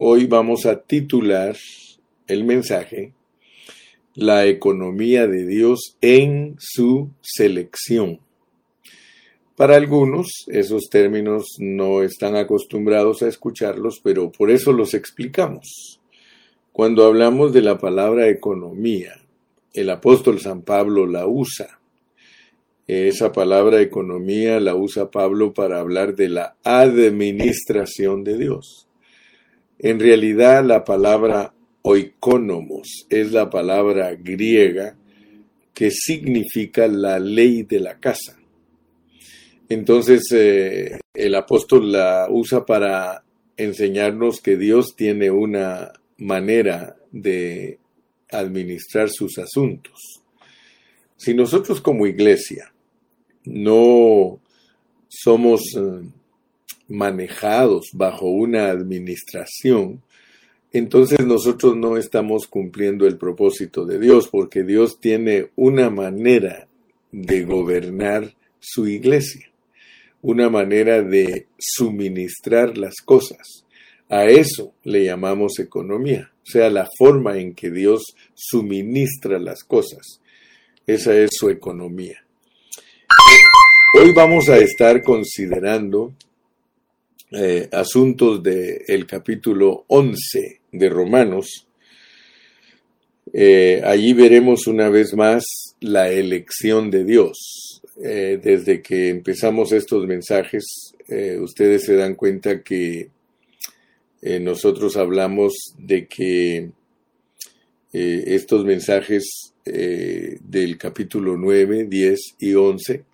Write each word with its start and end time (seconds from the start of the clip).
Hoy 0.00 0.26
vamos 0.26 0.64
a 0.64 0.80
titular 0.80 1.56
el 2.28 2.44
mensaje 2.44 3.14
La 4.14 4.46
economía 4.46 5.26
de 5.26 5.44
Dios 5.44 5.96
en 6.00 6.54
su 6.60 7.10
selección. 7.20 8.20
Para 9.56 9.74
algunos, 9.74 10.28
esos 10.46 10.88
términos 10.88 11.56
no 11.58 12.02
están 12.02 12.36
acostumbrados 12.36 13.22
a 13.22 13.28
escucharlos, 13.28 13.98
pero 14.00 14.30
por 14.30 14.52
eso 14.52 14.72
los 14.72 14.94
explicamos. 14.94 15.98
Cuando 16.70 17.04
hablamos 17.04 17.52
de 17.52 17.62
la 17.62 17.78
palabra 17.78 18.28
economía, 18.28 19.20
el 19.74 19.90
apóstol 19.90 20.38
San 20.38 20.62
Pablo 20.62 21.08
la 21.08 21.26
usa. 21.26 21.80
Esa 22.86 23.32
palabra 23.32 23.82
economía 23.82 24.60
la 24.60 24.76
usa 24.76 25.10
Pablo 25.10 25.52
para 25.52 25.80
hablar 25.80 26.14
de 26.14 26.28
la 26.28 26.54
administración 26.62 28.22
de 28.22 28.38
Dios. 28.38 28.87
En 29.78 30.00
realidad 30.00 30.64
la 30.64 30.84
palabra 30.84 31.54
oikonomos 31.82 33.06
es 33.08 33.32
la 33.32 33.48
palabra 33.48 34.14
griega 34.14 34.96
que 35.72 35.90
significa 35.92 36.88
la 36.88 37.20
ley 37.20 37.62
de 37.62 37.78
la 37.78 37.98
casa. 37.98 38.36
Entonces 39.68 40.22
eh, 40.32 40.98
el 41.14 41.34
apóstol 41.34 41.92
la 41.92 42.26
usa 42.28 42.66
para 42.66 43.22
enseñarnos 43.56 44.40
que 44.40 44.56
Dios 44.56 44.96
tiene 44.96 45.30
una 45.30 45.92
manera 46.16 46.96
de 47.12 47.78
administrar 48.30 49.10
sus 49.10 49.38
asuntos. 49.38 50.22
Si 51.16 51.34
nosotros 51.34 51.80
como 51.80 52.06
iglesia 52.06 52.72
no 53.44 54.40
somos 55.08 55.60
eh, 55.76 56.08
manejados 56.88 57.90
bajo 57.92 58.26
una 58.26 58.70
administración, 58.70 60.02
entonces 60.72 61.20
nosotros 61.24 61.76
no 61.76 61.96
estamos 61.96 62.46
cumpliendo 62.46 63.06
el 63.06 63.16
propósito 63.16 63.86
de 63.86 63.98
Dios, 63.98 64.28
porque 64.28 64.64
Dios 64.64 65.00
tiene 65.00 65.50
una 65.56 65.88
manera 65.90 66.68
de 67.10 67.44
gobernar 67.44 68.34
su 68.60 68.86
iglesia, 68.86 69.50
una 70.20 70.50
manera 70.50 71.02
de 71.02 71.46
suministrar 71.58 72.76
las 72.76 72.96
cosas. 72.96 73.64
A 74.10 74.24
eso 74.26 74.74
le 74.84 75.04
llamamos 75.04 75.58
economía, 75.58 76.30
o 76.42 76.50
sea, 76.50 76.70
la 76.70 76.88
forma 76.98 77.38
en 77.38 77.54
que 77.54 77.70
Dios 77.70 78.14
suministra 78.34 79.38
las 79.38 79.64
cosas. 79.64 80.20
Esa 80.86 81.16
es 81.16 81.30
su 81.32 81.50
economía. 81.50 82.24
Hoy 83.94 84.12
vamos 84.14 84.48
a 84.48 84.58
estar 84.58 85.02
considerando 85.02 86.14
eh, 87.30 87.68
asuntos 87.72 88.42
del 88.42 89.06
capítulo 89.06 89.84
11 89.88 90.60
de 90.72 90.88
Romanos, 90.88 91.66
eh, 93.34 93.82
allí 93.84 94.14
veremos 94.14 94.66
una 94.66 94.88
vez 94.88 95.12
más 95.12 95.44
la 95.80 96.10
elección 96.10 96.90
de 96.90 97.04
Dios. 97.04 97.82
Eh, 98.02 98.40
desde 98.42 98.80
que 98.80 99.10
empezamos 99.10 99.72
estos 99.72 100.06
mensajes, 100.06 100.94
ustedes 101.40 101.84
se 101.84 101.96
dan 101.96 102.14
cuenta 102.14 102.62
que 102.62 103.10
nosotros 104.40 104.96
hablamos 104.96 105.54
de 105.78 106.06
que 106.06 106.70
estos 107.92 108.64
mensajes 108.64 109.54
del 109.64 110.76
capítulo 110.76 111.36
9, 111.36 111.84
10 111.88 112.20
y 112.40 112.52
11 112.54 113.04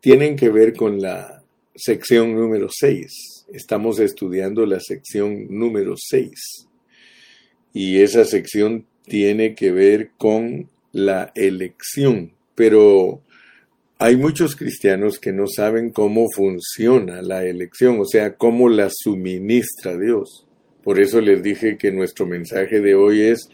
tienen 0.00 0.34
que 0.34 0.48
ver 0.48 0.74
con 0.74 1.00
la 1.00 1.44
sección 1.76 2.34
número 2.34 2.68
6 2.68 3.31
estamos 3.52 4.00
estudiando 4.00 4.66
la 4.66 4.80
sección 4.80 5.46
número 5.50 5.94
6 5.96 6.68
y 7.74 8.00
esa 8.00 8.24
sección 8.24 8.86
tiene 9.04 9.54
que 9.54 9.72
ver 9.72 10.10
con 10.16 10.68
la 10.92 11.32
elección, 11.34 12.32
pero 12.54 13.22
hay 13.98 14.16
muchos 14.16 14.56
cristianos 14.56 15.18
que 15.18 15.32
no 15.32 15.46
saben 15.46 15.90
cómo 15.90 16.26
funciona 16.34 17.22
la 17.22 17.44
elección, 17.44 18.00
o 18.00 18.04
sea, 18.04 18.36
cómo 18.36 18.68
la 18.68 18.88
suministra 18.90 19.96
Dios. 19.96 20.46
Por 20.82 20.98
eso 20.98 21.20
les 21.20 21.42
dije 21.42 21.78
que 21.78 21.92
nuestro 21.92 22.26
mensaje 22.26 22.80
de 22.80 22.94
hoy 22.94 23.22
es 23.22 23.48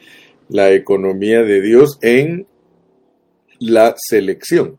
la 0.48 0.72
economía 0.72 1.42
de 1.42 1.60
Dios 1.60 1.98
en 2.00 2.46
la 3.58 3.94
selección. 3.98 4.78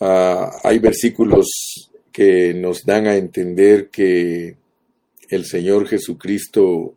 Ah, 0.00 0.50
hay 0.62 0.78
versículos 0.78 1.90
que 2.16 2.54
nos 2.54 2.86
dan 2.86 3.06
a 3.06 3.16
entender 3.16 3.90
que 3.90 4.56
el 5.28 5.44
Señor 5.44 5.86
Jesucristo 5.86 6.94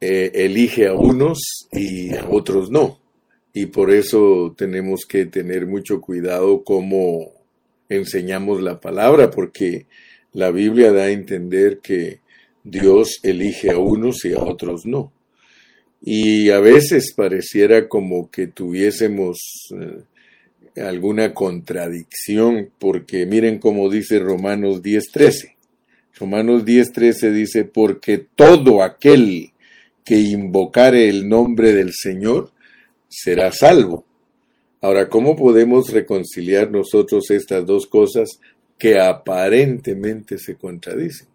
eh, 0.00 0.32
elige 0.34 0.88
a 0.88 0.94
unos 0.94 1.68
y 1.70 2.16
a 2.16 2.28
otros 2.28 2.68
no. 2.68 2.98
Y 3.52 3.66
por 3.66 3.92
eso 3.92 4.52
tenemos 4.58 5.02
que 5.06 5.26
tener 5.26 5.68
mucho 5.68 6.00
cuidado 6.00 6.64
cómo 6.64 7.30
enseñamos 7.88 8.60
la 8.60 8.80
palabra, 8.80 9.30
porque 9.30 9.86
la 10.32 10.50
Biblia 10.50 10.90
da 10.90 11.04
a 11.04 11.10
entender 11.12 11.78
que 11.78 12.18
Dios 12.64 13.20
elige 13.22 13.70
a 13.70 13.78
unos 13.78 14.24
y 14.24 14.32
a 14.32 14.42
otros 14.42 14.84
no. 14.84 15.12
Y 16.02 16.50
a 16.50 16.58
veces 16.58 17.14
pareciera 17.14 17.88
como 17.88 18.32
que 18.32 18.48
tuviésemos 18.48 19.72
eh, 19.80 20.02
alguna 20.76 21.34
contradicción, 21.34 22.70
porque 22.78 23.26
miren 23.26 23.58
cómo 23.58 23.88
dice 23.90 24.18
Romanos 24.18 24.82
10.13. 24.82 25.54
Romanos 26.18 26.64
10.13 26.64 27.32
dice, 27.32 27.64
porque 27.64 28.18
todo 28.18 28.82
aquel 28.82 29.52
que 30.04 30.18
invocare 30.18 31.08
el 31.08 31.28
nombre 31.28 31.72
del 31.72 31.92
Señor 31.92 32.50
será 33.08 33.50
salvo. 33.52 34.04
Ahora, 34.80 35.08
¿cómo 35.08 35.34
podemos 35.34 35.90
reconciliar 35.90 36.70
nosotros 36.70 37.30
estas 37.30 37.64
dos 37.64 37.86
cosas 37.86 38.38
que 38.78 39.00
aparentemente 39.00 40.38
se 40.38 40.56
contradicen? 40.56 41.28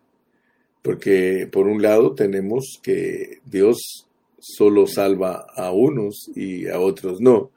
Porque 0.81 1.47
por 1.51 1.67
un 1.67 1.81
lado 1.81 2.13
tenemos 2.13 2.79
que 2.81 3.39
Dios 3.45 4.05
solo 4.39 4.87
salva 4.87 5.47
a 5.55 5.71
unos 5.71 6.29
y 6.35 6.67
a 6.67 6.79
otros 6.79 7.19
no. 7.19 7.51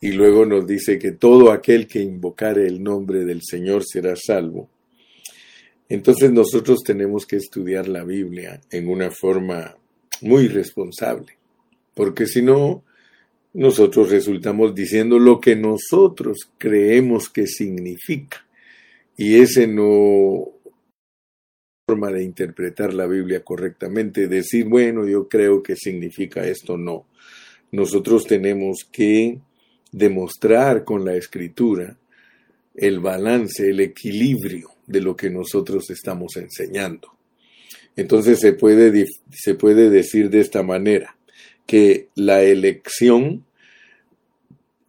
Y 0.00 0.12
luego 0.12 0.44
nos 0.44 0.66
dice 0.66 0.98
que 0.98 1.12
todo 1.12 1.50
aquel 1.50 1.86
que 1.86 2.00
invocare 2.00 2.66
el 2.66 2.82
nombre 2.82 3.24
del 3.24 3.40
Señor 3.42 3.82
será 3.84 4.14
salvo. 4.14 4.68
Entonces 5.88 6.32
nosotros 6.32 6.82
tenemos 6.84 7.26
que 7.26 7.36
estudiar 7.36 7.88
la 7.88 8.04
Biblia 8.04 8.60
en 8.70 8.88
una 8.88 9.10
forma 9.10 9.76
muy 10.20 10.48
responsable, 10.48 11.36
porque 11.94 12.26
si 12.26 12.42
no, 12.42 12.82
nosotros 13.54 14.10
resultamos 14.10 14.74
diciendo 14.74 15.18
lo 15.18 15.40
que 15.40 15.56
nosotros 15.56 16.50
creemos 16.58 17.28
que 17.28 17.46
significa. 17.46 18.44
Y 19.16 19.36
ese 19.36 19.66
no 19.66 20.52
forma 21.88 22.10
de 22.10 22.24
interpretar 22.24 22.92
la 22.92 23.06
Biblia 23.06 23.44
correctamente, 23.44 24.26
decir, 24.26 24.66
bueno, 24.66 25.06
yo 25.06 25.28
creo 25.28 25.62
que 25.62 25.76
significa 25.76 26.44
esto, 26.44 26.76
no. 26.76 27.06
Nosotros 27.70 28.26
tenemos 28.26 28.86
que 28.90 29.38
demostrar 29.96 30.84
con 30.84 31.06
la 31.06 31.14
escritura 31.14 31.96
el 32.74 33.00
balance, 33.00 33.70
el 33.70 33.80
equilibrio 33.80 34.68
de 34.86 35.00
lo 35.00 35.16
que 35.16 35.30
nosotros 35.30 35.88
estamos 35.88 36.36
enseñando. 36.36 37.16
Entonces 37.96 38.38
se 38.40 38.52
puede, 38.52 39.06
se 39.32 39.54
puede 39.54 39.88
decir 39.88 40.28
de 40.28 40.40
esta 40.40 40.62
manera, 40.62 41.16
que 41.64 42.08
la 42.14 42.42
elección, 42.42 43.46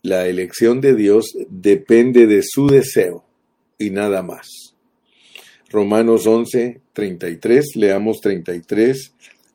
la 0.02 0.28
elección 0.28 0.82
de 0.82 0.94
Dios 0.94 1.38
depende 1.50 2.28
de 2.28 2.42
su 2.44 2.68
deseo 2.68 3.24
y 3.78 3.92
nada 3.92 4.22
más. 4.24 4.76
Romanos 5.70 6.28
11, 6.28 6.82
33, 6.92 7.76
leamos 7.76 8.20
33, 8.20 9.14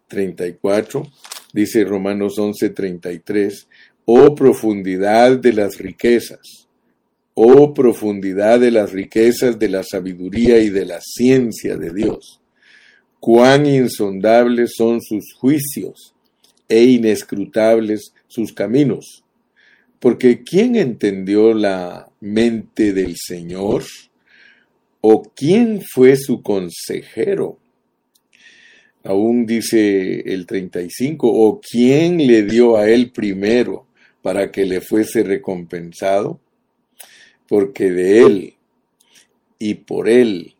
34, 0.08 1.12
dice 1.52 1.84
Romanos 1.84 2.38
11, 2.38 2.70
33, 2.70 3.68
oh 4.04 4.34
profundidad 4.34 5.38
de 5.38 5.52
las 5.52 5.78
riquezas, 5.78 6.68
oh 7.34 7.72
profundidad 7.72 8.60
de 8.60 8.70
las 8.70 8.92
riquezas 8.92 9.58
de 9.58 9.68
la 9.68 9.82
sabiduría 9.82 10.58
y 10.58 10.70
de 10.70 10.84
la 10.84 11.00
ciencia 11.00 11.76
de 11.76 11.92
Dios. 11.92 12.40
Cuán 13.20 13.66
insondables 13.66 14.72
son 14.76 15.00
sus 15.00 15.32
juicios 15.34 16.14
e 16.68 16.84
inescrutables 16.84 18.12
sus 18.26 18.52
caminos. 18.52 19.22
Porque 20.00 20.42
¿quién 20.42 20.74
entendió 20.74 21.54
la 21.54 22.08
mente 22.20 22.92
del 22.92 23.14
Señor? 23.16 23.84
¿O 25.00 25.22
quién 25.22 25.80
fue 25.82 26.16
su 26.16 26.42
consejero? 26.42 27.58
Aún 29.04 29.46
dice 29.46 30.20
el 30.32 30.46
35, 30.46 31.28
¿o 31.28 31.60
quién 31.60 32.18
le 32.26 32.42
dio 32.42 32.76
a 32.76 32.88
él 32.88 33.10
primero? 33.10 33.86
Para 34.22 34.50
que 34.52 34.64
le 34.64 34.80
fuese 34.80 35.22
recompensado, 35.24 36.40
porque 37.48 37.90
de 37.90 38.22
Él 38.22 38.54
y 39.58 39.74
por 39.74 40.08
Él 40.08 40.54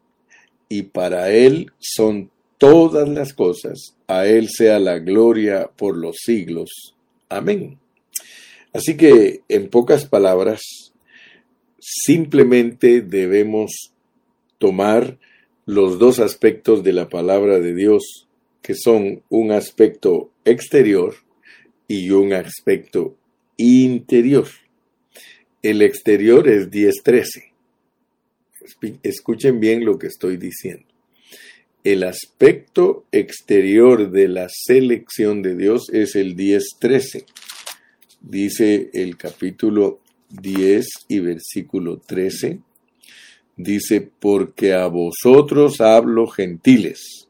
y 0.68 0.82
para 0.82 1.30
Él 1.30 1.72
son 1.78 2.30
todas 2.58 3.08
las 3.08 3.32
cosas, 3.32 3.96
a 4.06 4.26
Él 4.26 4.48
sea 4.48 4.78
la 4.78 4.98
gloria 4.98 5.70
por 5.76 5.96
los 5.96 6.16
siglos. 6.24 6.94
Amén. 7.28 7.78
Así 8.72 8.96
que, 8.96 9.42
en 9.48 9.68
pocas 9.68 10.06
palabras, 10.06 10.60
simplemente 11.78 13.02
debemos 13.02 13.92
tomar 14.58 15.18
los 15.66 15.98
dos 15.98 16.20
aspectos 16.20 16.82
de 16.82 16.92
la 16.92 17.08
palabra 17.08 17.58
de 17.58 17.74
Dios, 17.74 18.28
que 18.62 18.74
son 18.74 19.22
un 19.28 19.52
aspecto 19.52 20.30
exterior 20.44 21.14
y 21.88 22.10
un 22.10 22.32
aspecto 22.32 23.16
interior. 23.62 24.46
El 25.62 25.82
exterior 25.82 26.48
es 26.48 26.70
10.13. 26.70 27.52
Escuchen 29.02 29.60
bien 29.60 29.84
lo 29.84 29.98
que 29.98 30.08
estoy 30.08 30.36
diciendo. 30.36 30.84
El 31.84 32.04
aspecto 32.04 33.04
exterior 33.12 34.10
de 34.10 34.28
la 34.28 34.48
selección 34.48 35.42
de 35.42 35.56
Dios 35.56 35.88
es 35.92 36.16
el 36.16 36.36
10.13. 36.36 37.24
Dice 38.20 38.90
el 38.92 39.16
capítulo 39.16 40.00
10 40.30 40.86
y 41.08 41.18
versículo 41.20 41.98
13. 41.98 42.60
Dice, 43.56 44.08
porque 44.18 44.74
a 44.74 44.86
vosotros 44.86 45.80
hablo 45.80 46.26
gentiles, 46.26 47.28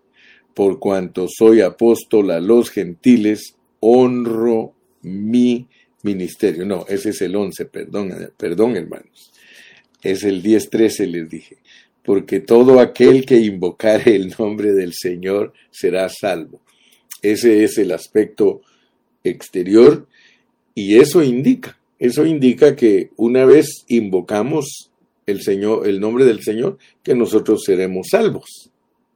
por 0.55 0.78
cuanto 0.78 1.26
soy 1.28 1.61
apóstol 1.61 2.31
a 2.31 2.40
los 2.40 2.70
gentiles, 2.70 3.56
honro 3.81 4.73
mi 5.02 5.67
ministerio. 6.02 6.64
No, 6.64 6.84
ese 6.88 7.10
es 7.10 7.22
el 7.22 7.34
11, 7.34 7.66
perdón, 7.66 8.32
perdón 8.37 8.76
hermanos. 8.76 9.32
Es 10.02 10.25
el 10.25 10.43
10.13 10.43 11.06
les 11.06 11.28
dije. 11.28 11.58
Porque 12.04 12.40
todo 12.40 12.81
aquel 12.81 13.25
que 13.25 13.37
invocare 13.37 14.16
el 14.16 14.34
nombre 14.38 14.72
del 14.72 14.93
Señor 14.93 15.52
será 15.70 16.08
salvo. 16.08 16.60
Ese 17.22 17.62
es 17.62 17.78
el 17.78 17.93
aspecto 17.93 18.62
exterior 19.22 20.08
y 20.75 20.99
eso 20.99 21.22
indica, 21.22 21.78
eso 21.99 22.26
indica 22.26 22.75
que 22.75 23.10
una 23.16 23.44
vez 23.44 23.84
invocamos 23.88 24.90
el 25.26 25.43
Señor, 25.43 25.87
el 25.87 26.00
nombre 26.00 26.25
del 26.25 26.43
Señor, 26.43 26.78
que 27.02 27.14
nosotros 27.14 27.62
seremos 27.64 28.08
salvos. 28.10 28.70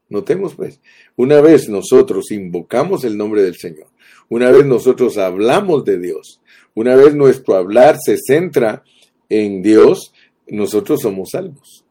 Notemos 0.09 0.55
pues, 0.55 0.81
una 1.17 1.41
vez 1.41 1.69
nosotros 1.69 2.31
invocamos 2.31 3.05
el 3.05 3.17
nombre 3.17 3.43
del 3.43 3.57
Señor, 3.57 3.89
una 4.29 4.51
vez 4.51 4.65
nosotros 4.65 5.19
hablamos 5.19 5.85
de 5.85 5.99
Dios, 5.99 6.41
una 6.77 6.95
vez 6.95 7.15
nuestro 7.15 7.55
hablar 7.55 7.97
se 7.99 8.19
centra 8.19 8.85
en 9.31 9.63
Dios, 9.63 10.13
nosotros 10.47 11.01
somos 11.01 11.31
salvos. 11.31 11.85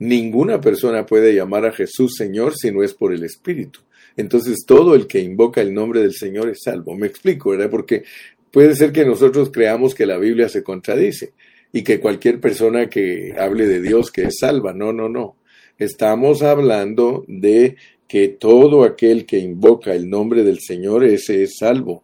Ninguna 0.00 0.60
persona 0.60 1.06
puede 1.06 1.32
llamar 1.32 1.64
a 1.64 1.72
Jesús 1.72 2.16
Señor 2.16 2.54
si 2.56 2.72
no 2.72 2.82
es 2.82 2.92
por 2.92 3.12
el 3.14 3.22
Espíritu. 3.22 3.78
Entonces 4.16 4.64
todo 4.66 4.96
el 4.96 5.06
que 5.06 5.20
invoca 5.20 5.60
el 5.60 5.72
nombre 5.72 6.02
del 6.02 6.12
Señor 6.12 6.48
es 6.48 6.62
salvo. 6.64 6.96
Me 6.96 7.06
explico, 7.06 7.50
¿verdad? 7.50 7.70
Porque 7.70 8.02
puede 8.50 8.74
ser 8.74 8.90
que 8.90 9.04
nosotros 9.04 9.50
creamos 9.52 9.94
que 9.94 10.06
la 10.06 10.18
Biblia 10.18 10.48
se 10.48 10.64
contradice 10.64 11.34
y 11.72 11.84
que 11.84 12.00
cualquier 12.00 12.40
persona 12.40 12.90
que 12.90 13.36
hable 13.38 13.68
de 13.68 13.80
Dios 13.80 14.10
que 14.10 14.24
es 14.24 14.38
salva. 14.40 14.72
No, 14.72 14.92
no, 14.92 15.08
no. 15.08 15.36
Estamos 15.78 16.42
hablando 16.42 17.24
de 17.28 17.76
que 18.08 18.26
todo 18.26 18.82
aquel 18.82 19.24
que 19.24 19.38
invoca 19.38 19.94
el 19.94 20.10
nombre 20.10 20.42
del 20.42 20.58
Señor, 20.58 21.04
ese 21.04 21.44
es 21.44 21.58
salvo. 21.58 22.02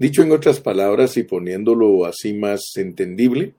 Dicho 0.00 0.22
en 0.22 0.32
otras 0.32 0.60
palabras 0.60 1.18
y 1.18 1.24
poniéndolo 1.24 2.06
así 2.06 2.32
más 2.32 2.62
entendible, 2.76 3.52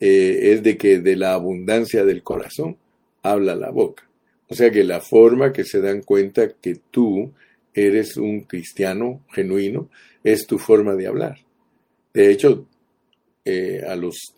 eh, 0.00 0.52
es 0.52 0.64
de 0.64 0.76
que 0.76 0.98
de 0.98 1.14
la 1.14 1.32
abundancia 1.32 2.04
del 2.04 2.24
corazón 2.24 2.76
habla 3.22 3.54
la 3.54 3.70
boca. 3.70 4.10
O 4.48 4.56
sea 4.56 4.72
que 4.72 4.82
la 4.82 5.00
forma 5.00 5.52
que 5.52 5.62
se 5.62 5.80
dan 5.80 6.02
cuenta 6.02 6.48
que 6.60 6.80
tú 6.90 7.32
eres 7.72 8.16
un 8.16 8.40
cristiano 8.40 9.24
genuino 9.32 9.88
es 10.24 10.44
tu 10.48 10.58
forma 10.58 10.96
de 10.96 11.06
hablar. 11.06 11.36
De 12.12 12.32
hecho, 12.32 12.66
eh, 13.44 13.82
a 13.88 13.94
los 13.94 14.34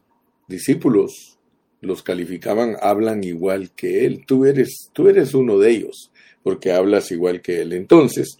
discípulos 0.46 1.38
los 1.80 2.02
calificaban, 2.02 2.76
hablan 2.82 3.24
igual 3.24 3.70
que 3.70 4.04
él. 4.04 4.26
Tú 4.26 4.44
eres, 4.44 4.90
tú 4.92 5.08
eres 5.08 5.32
uno 5.32 5.58
de 5.58 5.70
ellos, 5.70 6.10
porque 6.42 6.72
hablas 6.72 7.10
igual 7.10 7.40
que 7.40 7.62
él. 7.62 7.72
Entonces, 7.72 8.38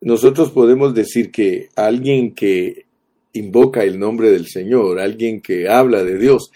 nosotros 0.00 0.50
podemos 0.50 0.94
decir 0.94 1.30
que 1.30 1.68
alguien 1.76 2.34
que 2.34 2.86
invoca 3.32 3.84
el 3.84 3.98
nombre 3.98 4.30
del 4.30 4.46
Señor, 4.46 4.98
alguien 4.98 5.40
que 5.40 5.68
habla 5.68 6.02
de 6.02 6.18
Dios, 6.18 6.50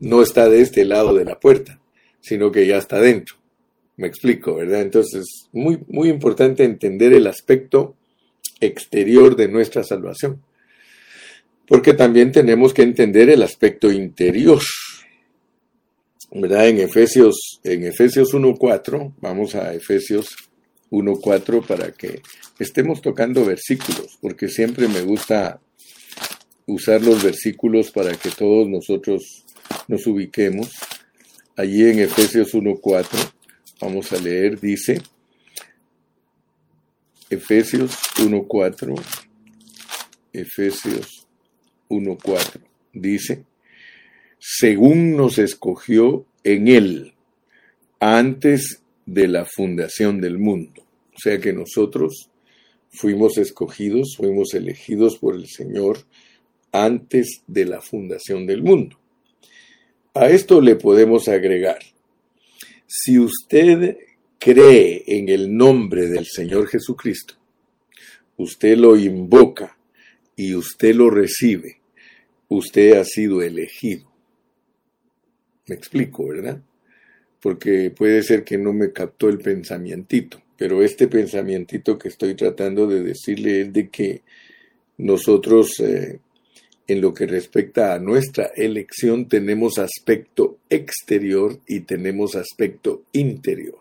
no 0.00 0.22
está 0.22 0.48
de 0.48 0.60
este 0.60 0.84
lado 0.84 1.14
de 1.14 1.24
la 1.24 1.38
puerta, 1.38 1.80
sino 2.20 2.50
que 2.50 2.66
ya 2.66 2.78
está 2.78 3.00
dentro. 3.00 3.36
Me 3.96 4.06
explico, 4.06 4.54
¿verdad? 4.54 4.82
Entonces, 4.82 5.26
muy, 5.52 5.78
muy 5.88 6.08
importante 6.08 6.64
entender 6.64 7.12
el 7.12 7.26
aspecto 7.26 7.94
exterior 8.60 9.36
de 9.36 9.48
nuestra 9.48 9.84
salvación. 9.84 10.42
Porque 11.68 11.94
también 11.94 12.32
tenemos 12.32 12.74
que 12.74 12.82
entender 12.82 13.30
el 13.30 13.42
aspecto 13.42 13.92
interior. 13.92 14.60
¿Verdad? 16.32 16.68
En 16.68 16.80
Efesios, 16.80 17.60
en 17.62 17.84
Efesios 17.84 18.32
1.4, 18.34 19.14
vamos 19.20 19.54
a 19.54 19.74
Efesios 19.74 20.49
1.4 20.90 21.66
para 21.66 21.92
que 21.92 22.22
estemos 22.58 23.00
tocando 23.00 23.44
versículos, 23.44 24.18
porque 24.20 24.48
siempre 24.48 24.88
me 24.88 25.02
gusta 25.02 25.60
usar 26.66 27.02
los 27.02 27.22
versículos 27.22 27.90
para 27.90 28.14
que 28.16 28.30
todos 28.30 28.68
nosotros 28.68 29.44
nos 29.88 30.06
ubiquemos. 30.06 30.72
Allí 31.56 31.84
en 31.88 32.00
Efesios 32.00 32.54
1.4, 32.54 33.32
vamos 33.80 34.12
a 34.12 34.18
leer, 34.18 34.58
dice, 34.60 35.00
Efesios 37.28 37.92
1.4, 38.16 39.00
Efesios 40.32 41.26
1.4, 41.88 42.60
dice, 42.92 43.44
según 44.38 45.16
nos 45.16 45.38
escogió 45.38 46.26
en 46.42 46.68
él 46.68 47.14
antes 48.00 48.79
de 49.10 49.26
la 49.26 49.44
fundación 49.44 50.20
del 50.20 50.38
mundo. 50.38 50.82
O 51.14 51.18
sea 51.18 51.40
que 51.40 51.52
nosotros 51.52 52.30
fuimos 52.90 53.38
escogidos, 53.38 54.14
fuimos 54.16 54.54
elegidos 54.54 55.18
por 55.18 55.34
el 55.34 55.48
Señor 55.48 55.98
antes 56.70 57.42
de 57.48 57.64
la 57.64 57.80
fundación 57.80 58.46
del 58.46 58.62
mundo. 58.62 58.96
A 60.14 60.28
esto 60.28 60.60
le 60.60 60.76
podemos 60.76 61.26
agregar, 61.28 61.80
si 62.86 63.18
usted 63.18 63.98
cree 64.38 65.02
en 65.06 65.28
el 65.28 65.56
nombre 65.56 66.08
del 66.08 66.26
Señor 66.26 66.68
Jesucristo, 66.68 67.34
usted 68.36 68.76
lo 68.76 68.96
invoca 68.96 69.76
y 70.36 70.54
usted 70.54 70.94
lo 70.94 71.10
recibe, 71.10 71.80
usted 72.48 72.92
ha 72.92 73.04
sido 73.04 73.42
elegido. 73.42 74.08
Me 75.66 75.74
explico, 75.74 76.28
¿verdad? 76.28 76.62
Porque 77.40 77.90
puede 77.90 78.22
ser 78.22 78.44
que 78.44 78.58
no 78.58 78.72
me 78.72 78.92
captó 78.92 79.28
el 79.28 79.38
pensamientito, 79.38 80.40
pero 80.56 80.82
este 80.82 81.08
pensamientito 81.08 81.98
que 81.98 82.08
estoy 82.08 82.34
tratando 82.34 82.86
de 82.86 83.02
decirle 83.02 83.62
es 83.62 83.72
de 83.72 83.88
que 83.88 84.22
nosotros, 84.98 85.80
eh, 85.80 86.18
en 86.86 87.00
lo 87.00 87.14
que 87.14 87.26
respecta 87.26 87.94
a 87.94 87.98
nuestra 87.98 88.50
elección, 88.56 89.26
tenemos 89.28 89.78
aspecto 89.78 90.58
exterior 90.68 91.58
y 91.66 91.80
tenemos 91.80 92.36
aspecto 92.36 93.04
interior. 93.12 93.78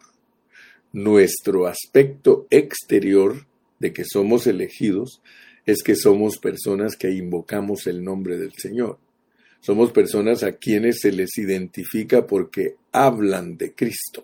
Nuestro 0.93 1.67
aspecto 1.67 2.47
exterior 2.49 3.45
de 3.79 3.91
que 3.91 4.05
somos 4.05 4.47
elegidos 4.47 5.21
es 5.65 5.83
que 5.83 5.95
somos 5.95 6.37
personas 6.37 6.95
que 6.95 7.11
invocamos 7.11 7.87
el 7.87 8.03
nombre 8.03 8.37
del 8.37 8.53
Señor 8.53 8.97
somos 9.61 9.91
personas 9.91 10.43
a 10.43 10.53
quienes 10.53 10.99
se 11.01 11.11
les 11.11 11.37
identifica 11.37 12.25
porque 12.25 12.75
hablan 12.91 13.57
de 13.57 13.73
Cristo. 13.73 14.23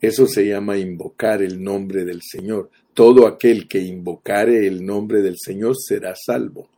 Eso 0.00 0.26
se 0.26 0.46
llama 0.46 0.78
invocar 0.78 1.42
el 1.42 1.62
nombre 1.62 2.04
del 2.04 2.20
Señor. 2.22 2.70
Todo 2.94 3.26
aquel 3.26 3.68
que 3.68 3.78
invocare 3.78 4.66
el 4.66 4.84
nombre 4.84 5.22
del 5.22 5.36
Señor 5.38 5.76
será 5.78 6.14
salvo. 6.16 6.68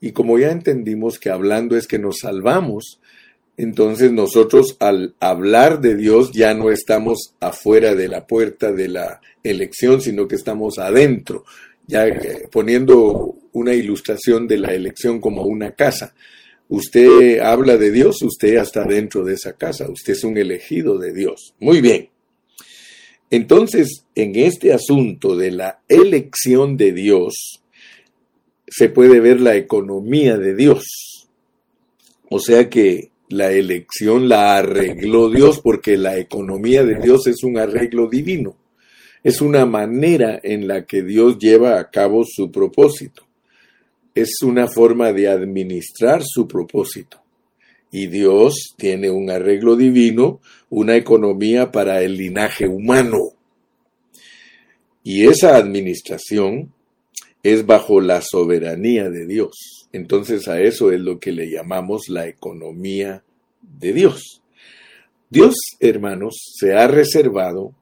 Y 0.00 0.12
como 0.12 0.38
ya 0.38 0.50
entendimos 0.50 1.18
que 1.18 1.30
hablando 1.30 1.76
es 1.76 1.86
que 1.86 1.98
nos 1.98 2.18
salvamos, 2.18 3.00
entonces 3.56 4.12
nosotros 4.12 4.76
al 4.78 5.14
hablar 5.18 5.80
de 5.80 5.96
Dios 5.96 6.30
ya 6.32 6.54
no 6.54 6.70
estamos 6.70 7.34
afuera 7.40 7.94
de 7.94 8.08
la 8.08 8.26
puerta 8.26 8.72
de 8.72 8.88
la 8.88 9.20
elección, 9.42 10.00
sino 10.00 10.28
que 10.28 10.36
estamos 10.36 10.78
adentro, 10.78 11.44
ya 11.86 12.06
eh, 12.06 12.48
poniendo 12.52 13.34
una 13.52 13.74
ilustración 13.74 14.46
de 14.46 14.58
la 14.58 14.72
elección 14.72 15.20
como 15.20 15.42
una 15.42 15.72
casa. 15.72 16.14
Usted 16.68 17.40
habla 17.40 17.76
de 17.78 17.90
Dios, 17.90 18.20
usted 18.22 18.56
está 18.56 18.84
dentro 18.84 19.24
de 19.24 19.34
esa 19.34 19.54
casa, 19.54 19.88
usted 19.88 20.12
es 20.12 20.24
un 20.24 20.36
elegido 20.36 20.98
de 20.98 21.12
Dios. 21.12 21.54
Muy 21.58 21.80
bien. 21.80 22.10
Entonces, 23.30 24.04
en 24.14 24.36
este 24.36 24.72
asunto 24.72 25.36
de 25.36 25.50
la 25.50 25.80
elección 25.88 26.76
de 26.76 26.92
Dios, 26.92 27.62
se 28.66 28.88
puede 28.88 29.20
ver 29.20 29.40
la 29.40 29.56
economía 29.56 30.36
de 30.36 30.54
Dios. 30.54 31.28
O 32.30 32.38
sea 32.38 32.68
que 32.68 33.10
la 33.28 33.50
elección 33.50 34.28
la 34.28 34.58
arregló 34.58 35.30
Dios 35.30 35.60
porque 35.60 35.96
la 35.96 36.18
economía 36.18 36.84
de 36.84 36.96
Dios 36.96 37.26
es 37.26 37.42
un 37.42 37.58
arreglo 37.58 38.08
divino. 38.08 38.56
Es 39.22 39.40
una 39.40 39.66
manera 39.66 40.38
en 40.42 40.68
la 40.68 40.86
que 40.86 41.02
Dios 41.02 41.38
lleva 41.38 41.78
a 41.78 41.90
cabo 41.90 42.24
su 42.26 42.50
propósito. 42.50 43.27
Es 44.20 44.42
una 44.42 44.66
forma 44.66 45.12
de 45.12 45.28
administrar 45.28 46.22
su 46.24 46.48
propósito. 46.48 47.22
Y 47.92 48.08
Dios 48.08 48.74
tiene 48.76 49.10
un 49.10 49.30
arreglo 49.30 49.76
divino, 49.76 50.40
una 50.70 50.96
economía 50.96 51.70
para 51.70 52.02
el 52.02 52.16
linaje 52.16 52.66
humano. 52.66 53.18
Y 55.04 55.28
esa 55.28 55.56
administración 55.56 56.72
es 57.44 57.64
bajo 57.64 58.00
la 58.00 58.20
soberanía 58.20 59.08
de 59.08 59.24
Dios. 59.24 59.86
Entonces 59.92 60.48
a 60.48 60.60
eso 60.60 60.90
es 60.90 60.98
lo 60.98 61.20
que 61.20 61.30
le 61.30 61.48
llamamos 61.48 62.08
la 62.08 62.26
economía 62.26 63.22
de 63.62 63.92
Dios. 63.92 64.42
Dios, 65.30 65.54
hermanos, 65.78 66.40
se 66.58 66.74
ha 66.74 66.88
reservado 66.88 67.72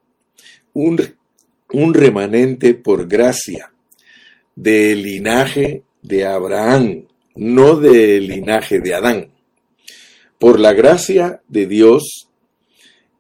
un, 0.75 1.00
un 1.73 1.95
remanente 1.95 2.75
por 2.75 3.09
gracia 3.09 3.73
del 4.55 5.02
linaje 5.02 5.83
de 6.07 6.25
Abraham, 6.25 7.07
no 7.35 7.77
del 7.77 8.29
linaje 8.29 8.81
de 8.81 8.95
Adán. 8.95 9.31
Por 10.39 10.61
la 10.61 10.73
gracia 10.73 11.43
de 11.49 11.67
Dios, 11.67 12.29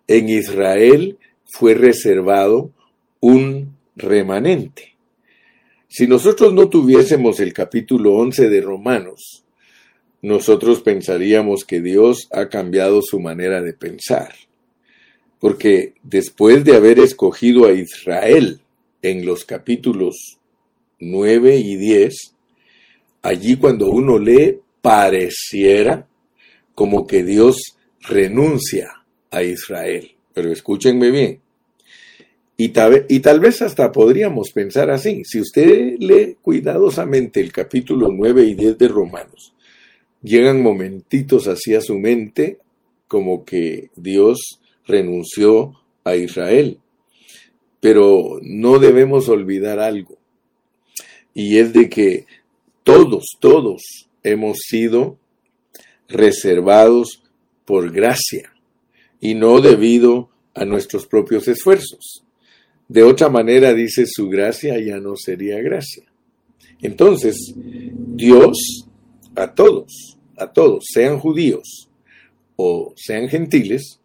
en 0.06 0.28
Israel 0.28 1.18
fue 1.46 1.74
reservado 1.74 2.70
un 3.20 3.76
remanente. 3.96 4.94
Si 5.88 6.06
nosotros 6.06 6.52
no 6.52 6.68
tuviésemos 6.68 7.40
el 7.40 7.52
capítulo 7.52 8.14
11 8.14 8.48
de 8.48 8.60
Romanos, 8.60 9.44
nosotros 10.22 10.80
pensaríamos 10.80 11.64
que 11.64 11.80
Dios 11.80 12.28
ha 12.30 12.48
cambiado 12.48 13.00
su 13.02 13.18
manera 13.18 13.62
de 13.62 13.72
pensar. 13.72 14.32
Porque 15.40 15.94
después 16.04 16.64
de 16.64 16.76
haber 16.76 17.00
escogido 17.00 17.66
a 17.66 17.72
Israel 17.72 18.60
en 19.02 19.26
los 19.26 19.44
capítulos 19.44 20.38
9 21.00 21.56
y 21.56 21.76
10, 21.76 22.35
allí 23.26 23.56
cuando 23.56 23.90
uno 23.90 24.18
lee, 24.18 24.58
pareciera 24.80 26.06
como 26.74 27.06
que 27.06 27.22
Dios 27.22 27.76
renuncia 28.00 29.04
a 29.30 29.42
Israel. 29.42 30.12
Pero 30.32 30.52
escúchenme 30.52 31.10
bien, 31.10 31.40
y 32.58 32.70
tal, 32.70 33.40
vez 33.40 33.60
hasta 33.60 33.92
podríamos 33.92 34.50
pensar 34.50 34.90
así. 34.90 35.22
Si 35.24 35.40
usted 35.40 35.96
lee 35.98 36.36
cuidadosamente 36.40 37.40
el 37.40 37.52
capítulo 37.52 38.08
9 38.10 38.44
y 38.44 38.54
10 38.54 38.78
de 38.78 38.88
Romanos, 38.88 39.52
llegan 40.22 40.62
momentitos 40.62 41.48
hacia 41.48 41.82
su 41.82 41.98
mente 41.98 42.58
como 43.08 43.44
que 43.44 43.90
Dios 43.94 44.60
renunció 44.86 45.74
a 46.02 46.16
Israel. 46.16 46.78
Pero 47.80 48.38
no 48.42 48.78
debemos 48.78 49.28
olvidar 49.28 49.78
algo. 49.78 50.16
Y 51.34 51.58
es 51.58 51.74
de 51.74 51.90
que 51.90 52.24
todos, 52.86 53.24
todos 53.40 53.82
hemos 54.22 54.58
sido 54.60 55.18
reservados 56.06 57.20
por 57.64 57.90
gracia 57.90 58.52
y 59.20 59.34
no 59.34 59.60
debido 59.60 60.30
a 60.54 60.64
nuestros 60.64 61.04
propios 61.04 61.48
esfuerzos. 61.48 62.22
De 62.86 63.02
otra 63.02 63.28
manera 63.28 63.74
dice 63.74 64.04
su 64.06 64.28
gracia 64.28 64.78
ya 64.78 65.00
no 65.00 65.16
sería 65.16 65.60
gracia. 65.60 66.04
Entonces, 66.80 67.52
Dios 67.56 68.86
a 69.34 69.52
todos, 69.52 70.16
a 70.36 70.52
todos, 70.52 70.84
sean 70.88 71.18
judíos 71.18 71.88
o 72.54 72.94
sean 72.94 73.28
gentiles, 73.28 73.98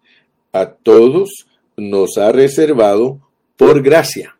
a 0.53 0.71
todos 0.71 1.45
nos 1.77 2.17
ha 2.17 2.31
reservado 2.31 3.21
por 3.57 3.83
gracia. 3.83 4.39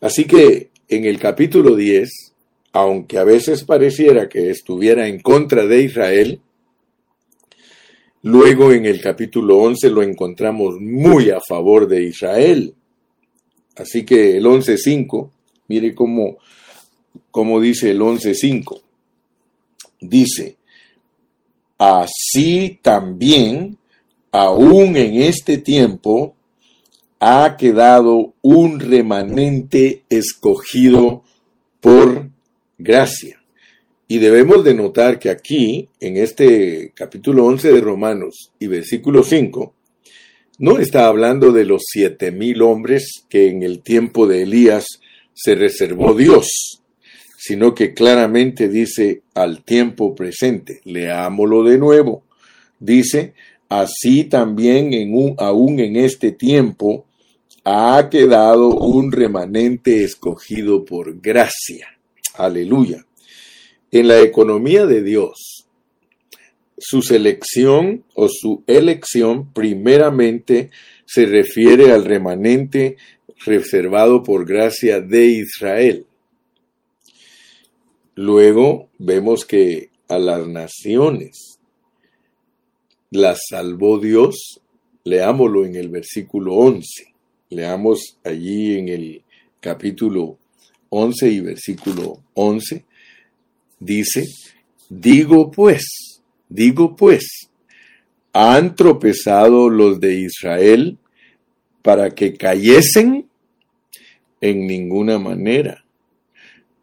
Así 0.00 0.26
que 0.26 0.70
en 0.86 1.06
el 1.06 1.18
capítulo 1.18 1.74
10, 1.74 2.31
aunque 2.72 3.18
a 3.18 3.24
veces 3.24 3.64
pareciera 3.64 4.28
que 4.28 4.50
estuviera 4.50 5.06
en 5.06 5.20
contra 5.20 5.66
de 5.66 5.82
Israel, 5.82 6.40
luego 8.22 8.72
en 8.72 8.86
el 8.86 9.00
capítulo 9.00 9.58
11 9.58 9.90
lo 9.90 10.02
encontramos 10.02 10.80
muy 10.80 11.30
a 11.30 11.40
favor 11.46 11.86
de 11.86 12.04
Israel. 12.04 12.74
Así 13.76 14.04
que 14.04 14.38
el 14.38 14.44
11.5, 14.44 15.30
mire 15.68 15.94
cómo, 15.94 16.38
cómo 17.30 17.60
dice 17.60 17.90
el 17.90 18.00
11.5. 18.00 18.80
Dice, 20.00 20.56
así 21.78 22.78
también, 22.82 23.76
aún 24.30 24.96
en 24.96 25.22
este 25.22 25.58
tiempo, 25.58 26.34
ha 27.20 27.56
quedado 27.56 28.34
un 28.42 28.80
remanente 28.80 30.02
escogido 30.08 31.22
por 31.80 32.31
gracia. 32.82 33.42
Y 34.08 34.18
debemos 34.18 34.62
de 34.64 34.74
notar 34.74 35.18
que 35.18 35.30
aquí, 35.30 35.88
en 36.00 36.16
este 36.16 36.92
capítulo 36.94 37.46
11 37.46 37.72
de 37.72 37.80
Romanos 37.80 38.52
y 38.58 38.66
versículo 38.66 39.22
5, 39.22 39.74
no 40.58 40.78
está 40.78 41.06
hablando 41.06 41.50
de 41.50 41.64
los 41.64 41.82
siete 41.86 42.30
mil 42.30 42.62
hombres 42.62 43.24
que 43.28 43.48
en 43.48 43.62
el 43.62 43.80
tiempo 43.82 44.26
de 44.26 44.42
Elías 44.42 44.84
se 45.32 45.54
reservó 45.54 46.14
Dios, 46.14 46.82
sino 47.38 47.74
que 47.74 47.94
claramente 47.94 48.68
dice 48.68 49.22
al 49.34 49.64
tiempo 49.64 50.14
presente. 50.14 50.80
Leámoslo 50.84 51.64
de 51.64 51.78
nuevo. 51.78 52.24
Dice, 52.78 53.32
así 53.68 54.24
también 54.24 54.92
en 54.92 55.14
un, 55.14 55.34
aún 55.38 55.80
en 55.80 55.96
este 55.96 56.32
tiempo 56.32 57.06
ha 57.64 58.08
quedado 58.10 58.68
un 58.68 59.10
remanente 59.10 60.04
escogido 60.04 60.84
por 60.84 61.20
gracia. 61.20 61.91
Aleluya. 62.34 63.04
En 63.90 64.08
la 64.08 64.20
economía 64.20 64.86
de 64.86 65.02
Dios, 65.02 65.66
su 66.78 67.02
selección 67.02 68.04
o 68.14 68.28
su 68.28 68.64
elección 68.66 69.52
primeramente 69.52 70.70
se 71.04 71.26
refiere 71.26 71.92
al 71.92 72.04
remanente 72.04 72.96
reservado 73.44 74.22
por 74.22 74.46
gracia 74.46 75.00
de 75.00 75.26
Israel. 75.26 76.06
Luego 78.14 78.88
vemos 78.98 79.44
que 79.44 79.90
a 80.08 80.18
las 80.18 80.46
naciones 80.46 81.58
las 83.10 83.40
salvó 83.48 83.98
Dios. 83.98 84.60
Leámoslo 85.04 85.66
en 85.66 85.74
el 85.74 85.88
versículo 85.88 86.54
11. 86.54 87.14
Leamos 87.50 88.18
allí 88.24 88.78
en 88.78 88.88
el 88.88 89.22
capítulo 89.60 90.38
11 90.94 91.28
y 91.28 91.40
versículo 91.40 92.22
11. 92.34 92.84
Dice, 93.80 94.24
digo 94.88 95.50
pues, 95.50 96.12
Digo 96.52 96.96
pues, 96.96 97.48
¿han 98.34 98.76
tropezado 98.76 99.70
los 99.70 100.00
de 100.00 100.16
Israel 100.16 100.98
para 101.80 102.10
que 102.10 102.34
cayesen? 102.34 103.26
En 104.42 104.66
ninguna 104.66 105.18
manera. 105.18 105.84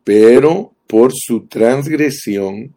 Pero 0.04 0.74
por 0.88 1.12
su 1.14 1.46
transgresión 1.46 2.74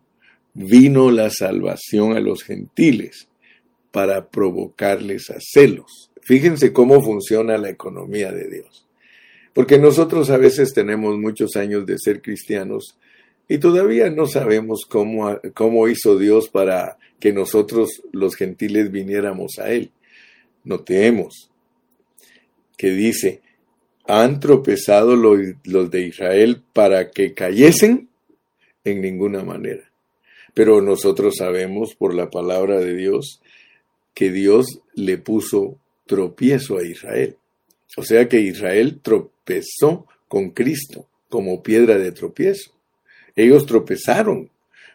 vino 0.53 1.11
la 1.11 1.31
salvación 1.31 2.15
a 2.15 2.21
los 2.21 2.43
gentiles 2.43 3.29
para 3.91 4.29
provocarles 4.29 5.31
a 5.31 5.37
celos. 5.41 6.11
Fíjense 6.21 6.75
cómo 6.75 7.01
funciona 7.01 7.57
la 7.57 7.71
economía 7.71 8.33
de 8.33 8.51
Dios. 8.51 8.87
Porque 9.55 9.79
nosotros 9.79 10.31
a 10.31 10.39
veces 10.39 10.73
tenemos 10.73 11.19
muchos 11.19 11.57
años 11.57 11.85
de 11.87 11.99
ser 11.99 12.23
cristianos 12.23 12.97
y 13.49 13.59
todavía 13.59 14.09
no 14.11 14.27
sabemos 14.27 14.87
cómo, 14.89 15.39
cómo 15.55 15.89
hizo 15.89 16.19
Dios 16.19 16.49
para 16.49 16.97
que 17.21 17.33
nosotros 17.33 18.03
los 18.13 18.35
gentiles 18.35 18.91
viniéramos 18.91 19.59
a 19.59 19.71
Él. 19.71 19.91
Notemos 20.65 21.51
que 22.77 22.91
dice, 22.91 23.43
han 24.07 24.41
tropezado 24.41 25.17
los, 25.17 25.39
los 25.65 25.91
de 25.91 26.07
Israel 26.07 26.63
para 26.73 27.11
que 27.11 27.35
cayesen 27.35 28.09
en 28.85 29.01
ninguna 29.01 29.45
manera. 29.45 29.91
Pero 30.55 30.81
nosotros 30.81 31.37
sabemos 31.39 31.95
por 31.95 32.15
la 32.15 32.31
palabra 32.31 32.81
de 32.81 32.95
Dios 32.95 33.41
que 34.15 34.31
Dios 34.31 34.81
le 34.95 35.19
puso 35.19 35.79
tropiezo 36.07 36.79
a 36.79 36.85
Israel. 36.85 37.37
O 37.97 38.05
sea 38.05 38.29
que 38.29 38.41
Israel 38.41 39.01
tropezó 39.03 40.07
con 40.29 40.51
Cristo 40.51 41.07
como 41.29 41.63
piedra 41.63 41.99
de 41.99 42.13
tropiezo. 42.13 42.73
Ellos 43.37 43.67
tropezaron. 43.67 44.51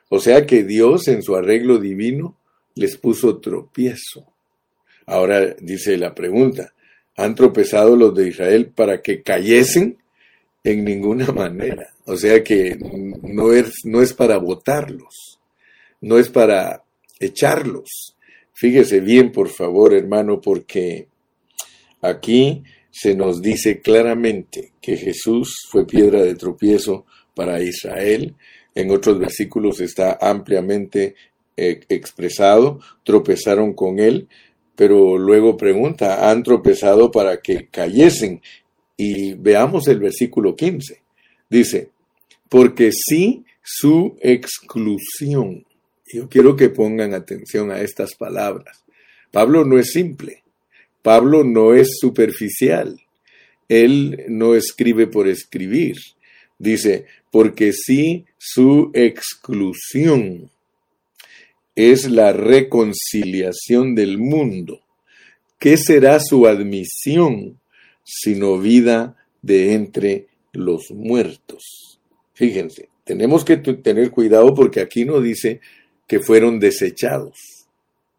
O 0.10 0.20
sea 0.20 0.46
que 0.46 0.64
Dios 0.64 1.08
en 1.08 1.22
su 1.22 1.36
arreglo 1.36 1.80
divino 1.80 2.36
les 2.76 2.98
puso 2.98 3.38
tropiezo. 3.40 4.26
Ahora 5.06 5.56
dice 5.60 5.98
la 5.98 6.14
pregunta, 6.14 6.74
¿han 7.16 7.36
tropezado 7.36 7.96
los 7.96 8.16
de 8.16 8.30
Israel 8.30 8.72
para 8.74 9.02
que 9.02 9.22
cayesen? 9.22 9.98
En 10.64 10.84
ninguna 10.84 11.28
manera. 11.32 11.94
O 12.06 12.18
sea 12.18 12.44
que 12.44 12.78
no 13.22 13.54
es, 13.54 13.72
no 13.84 14.02
es 14.02 14.14
para 14.14 14.38
votarlos, 14.38 15.40
no 16.02 16.18
es 16.18 16.30
para 16.30 16.84
echarlos. 17.20 18.16
Fíjese 18.54 19.02
bien, 19.02 19.32
por 19.32 19.50
favor, 19.50 19.94
hermano, 19.94 20.42
porque 20.42 21.08
aquí 22.02 22.64
se 23.00 23.14
nos 23.14 23.44
dice 23.44 23.80
claramente 23.80 24.72
que 24.82 24.98
Jesús 24.98 25.68
fue 25.70 25.86
piedra 25.86 26.24
de 26.24 26.34
tropiezo 26.34 27.06
para 27.36 27.62
Israel. 27.62 28.34
En 28.74 28.90
otros 28.90 29.20
versículos 29.20 29.82
está 29.82 30.18
ampliamente 30.20 31.14
eh, 31.56 31.82
expresado, 31.90 32.80
tropezaron 33.04 33.74
con 33.74 34.00
él, 34.00 34.28
pero 34.76 35.20
luego 35.20 35.58
pregunta, 35.58 36.32
han 36.32 36.42
tropezado 36.42 37.12
para 37.12 37.40
que 37.40 37.68
cayesen. 37.68 38.42
Y 38.98 39.36
veamos 39.36 39.88
el 39.88 40.00
versículo 40.00 40.56
15. 40.56 41.00
Dice, 41.48 41.92
porque 42.50 42.90
sí 42.92 43.46
su 43.62 44.18
exclusión. 44.22 45.68
Yo 46.12 46.28
quiero 46.30 46.56
que 46.56 46.70
pongan 46.70 47.14
atención 47.14 47.70
a 47.70 47.82
estas 47.82 48.16
palabras. 48.16 48.84
Pablo 49.30 49.64
no 49.66 49.78
es 49.78 49.92
simple. 49.92 50.42
Pablo 51.08 51.46
no 51.46 51.74
es 51.74 52.00
superficial. 52.02 53.00
Él 53.70 54.26
no 54.28 54.56
escribe 54.56 55.08
por 55.08 55.30
escribir. 55.30 55.96
Dice, 56.60 57.06
porque 57.32 57.72
sí 57.72 58.26
su 58.38 58.92
exclusión 58.94 60.52
es 61.76 62.12
la 62.12 62.34
reconciliación 62.34 63.96
del 63.96 64.18
mundo. 64.18 64.82
¿Qué 65.58 65.78
será 65.78 66.20
su 66.20 66.46
admisión 66.46 67.58
sino 68.04 68.60
vida 68.60 69.16
de 69.42 69.76
entre 69.76 70.28
los 70.52 70.92
muertos? 70.92 72.02
Fíjense, 72.34 72.90
tenemos 73.06 73.46
que 73.46 73.56
tener 73.56 74.12
cuidado 74.12 74.54
porque 74.54 74.82
aquí 74.82 75.06
no 75.06 75.22
dice 75.22 75.62
que 76.06 76.20
fueron 76.20 76.60
desechados. 76.60 77.38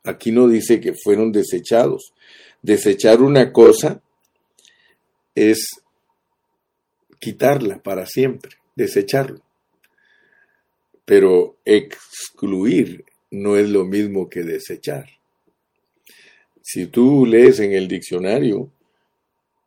Aquí 0.05 0.33
no 0.33 0.49
dice 0.49 0.81
que 0.81 0.95
fueron 0.95 1.33
desechados. 1.33 2.15
Desechar 2.63 3.23
una 3.23 3.53
cosa 3.53 4.03
es 5.35 5.69
quitarla 7.19 7.83
para 7.83 8.07
siempre, 8.07 8.57
desecharlo. 8.75 9.41
Pero 11.05 11.57
excluir 11.65 13.05
no 13.31 13.57
es 13.57 13.69
lo 13.69 13.85
mismo 13.85 14.29
que 14.29 14.43
desechar. 14.43 15.09
Si 16.63 16.87
tú 16.87 17.25
lees 17.25 17.61
en 17.61 17.73
el 17.73 17.89
diccionario, 17.89 18.71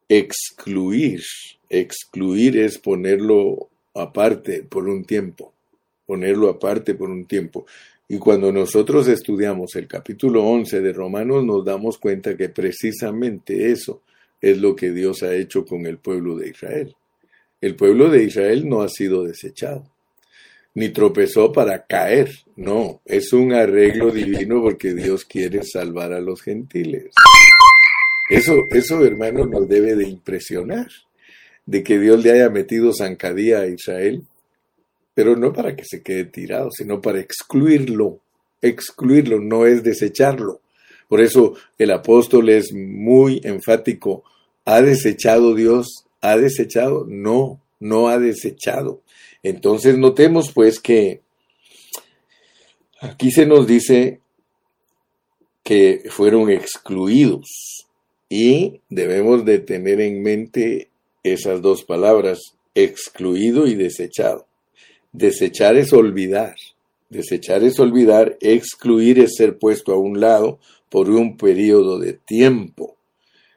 excluir, 0.08 1.24
excluir 1.70 2.58
es 2.58 2.78
ponerlo 2.78 3.70
aparte 3.94 4.64
por 4.64 4.88
un 4.88 5.06
tiempo, 5.06 5.54
ponerlo 6.06 6.50
aparte 6.50 6.94
por 6.94 7.10
un 7.10 7.26
tiempo. 7.26 7.66
Y 8.14 8.18
cuando 8.18 8.52
nosotros 8.52 9.08
estudiamos 9.08 9.74
el 9.78 9.88
capítulo 9.88 10.44
11 10.44 10.82
de 10.82 10.92
Romanos 10.92 11.46
nos 11.46 11.64
damos 11.64 11.98
cuenta 11.98 12.36
que 12.36 12.50
precisamente 12.50 13.72
eso 13.72 14.02
es 14.42 14.58
lo 14.58 14.76
que 14.76 14.92
Dios 14.92 15.24
ha 15.24 15.34
hecho 15.34 15.64
con 15.64 15.86
el 15.86 15.98
pueblo 15.98 16.36
de 16.36 16.50
Israel. 16.50 16.94
El 17.62 17.78
pueblo 17.78 18.10
de 18.10 18.26
Israel 18.26 18.68
no 18.68 18.82
ha 18.82 18.90
sido 18.90 19.24
desechado 19.24 19.90
ni 20.74 20.90
tropezó 20.90 21.54
para 21.54 21.86
caer. 21.86 22.30
No, 22.58 23.00
es 23.06 23.32
un 23.32 23.54
arreglo 23.54 24.12
divino 24.12 24.62
porque 24.62 24.94
Dios 24.94 25.24
quiere 25.24 25.64
salvar 25.64 26.12
a 26.12 26.20
los 26.20 26.42
gentiles. 26.42 27.14
Eso, 28.30 28.58
eso, 28.72 29.06
hermano, 29.06 29.46
nos 29.46 29.70
debe 29.70 29.96
de 29.96 30.10
impresionar, 30.10 30.88
de 31.66 31.82
que 31.82 31.98
Dios 31.98 32.22
le 32.22 32.34
haya 32.34 32.50
metido 32.50 32.92
zancadía 32.94 33.62
a 33.62 33.68
Israel, 33.68 34.26
pero 35.14 35.36
no 35.36 35.54
para 35.54 35.76
que 35.76 35.84
se 35.86 36.02
quede 36.02 36.26
tirado, 36.26 36.70
sino 36.72 37.02
para 37.02 37.20
excluirlo. 37.20 38.20
Excluirlo 38.62 39.40
no 39.40 39.66
es 39.66 39.84
desecharlo. 39.84 40.62
Por 41.08 41.22
eso 41.22 41.56
el 41.78 41.92
apóstol 41.92 42.50
es 42.50 42.74
muy 42.74 43.42
enfático. 43.44 44.24
¿Ha 44.66 44.82
desechado 44.82 45.56
Dios? 45.56 46.06
¿Ha 46.22 46.38
desechado? 46.38 47.06
No, 47.08 47.60
no 47.80 48.08
ha 48.08 48.18
desechado. 48.18 49.02
Entonces 49.44 49.98
notemos 49.98 50.52
pues 50.54 50.80
que 50.80 51.22
aquí 53.02 53.32
se 53.32 53.46
nos 53.46 53.68
dice 53.68 54.20
que 55.64 56.04
fueron 56.10 56.50
excluidos 56.50 57.88
y 58.30 58.82
debemos 58.90 59.44
de 59.44 59.60
tener 59.60 60.00
en 60.00 60.24
mente 60.24 60.90
esas 61.24 61.62
dos 61.62 61.84
palabras, 61.84 62.40
excluido 62.74 63.68
y 63.68 63.76
desechado. 63.76 64.48
Desechar 65.14 65.76
es 65.76 65.92
olvidar, 65.92 66.56
desechar 67.10 67.64
es 67.64 67.80
olvidar, 67.80 68.38
excluir 68.40 69.20
es 69.20 69.36
ser 69.36 69.58
puesto 69.58 69.92
a 69.92 69.98
un 69.98 70.20
lado 70.20 70.60
por 70.90 71.10
un 71.10 71.38
periodo 71.38 72.00
de 72.00 72.14
tiempo. 72.14 72.96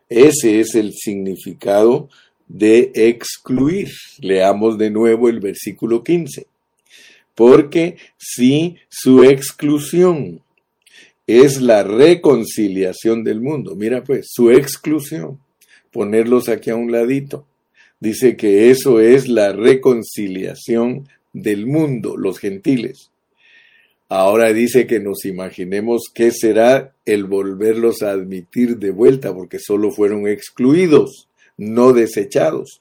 Ese 0.09 0.61
es 0.61 0.75
el 0.75 0.93
significado 0.93 2.09
de 2.49 2.93
excluir. 2.95 3.89
Leamos 4.21 4.79
de 4.79 4.91
nuevo 4.91 5.29
el 5.29 5.41
versículo 5.41 6.03
15. 6.03 6.47
Porque 7.35 7.97
si 8.17 8.77
su 8.89 9.25
exclusión 9.25 10.41
es 11.27 11.61
la 11.61 11.83
reconciliación 11.83 13.25
del 13.25 13.41
mundo, 13.41 13.75
mira 13.75 14.05
pues, 14.05 14.27
su 14.31 14.51
exclusión, 14.51 15.41
ponerlos 15.91 16.49
aquí 16.49 16.71
a 16.71 16.77
un 16.77 16.93
ladito, 16.93 17.47
dice 17.99 18.37
que 18.37 18.71
eso 18.71 19.01
es 19.01 19.29
la 19.29 19.53
reconciliación 19.53 21.09
del 21.35 21.67
mundo, 21.67 22.17
los 22.17 22.39
gentiles. 22.39 23.11
Ahora 24.09 24.53
dice 24.53 24.87
que 24.87 25.01
nos 25.01 25.27
imaginemos 25.27 26.05
qué 26.15 26.31
será 26.31 26.95
el 27.05 27.25
volverlos 27.25 28.03
a 28.03 28.13
admitir 28.13 28.79
de 28.79 28.91
vuelta, 28.91 29.35
porque 29.35 29.59
solo 29.59 29.91
fueron 29.91 30.27
excluidos 30.27 31.29
no 31.57 31.93
desechados. 31.93 32.81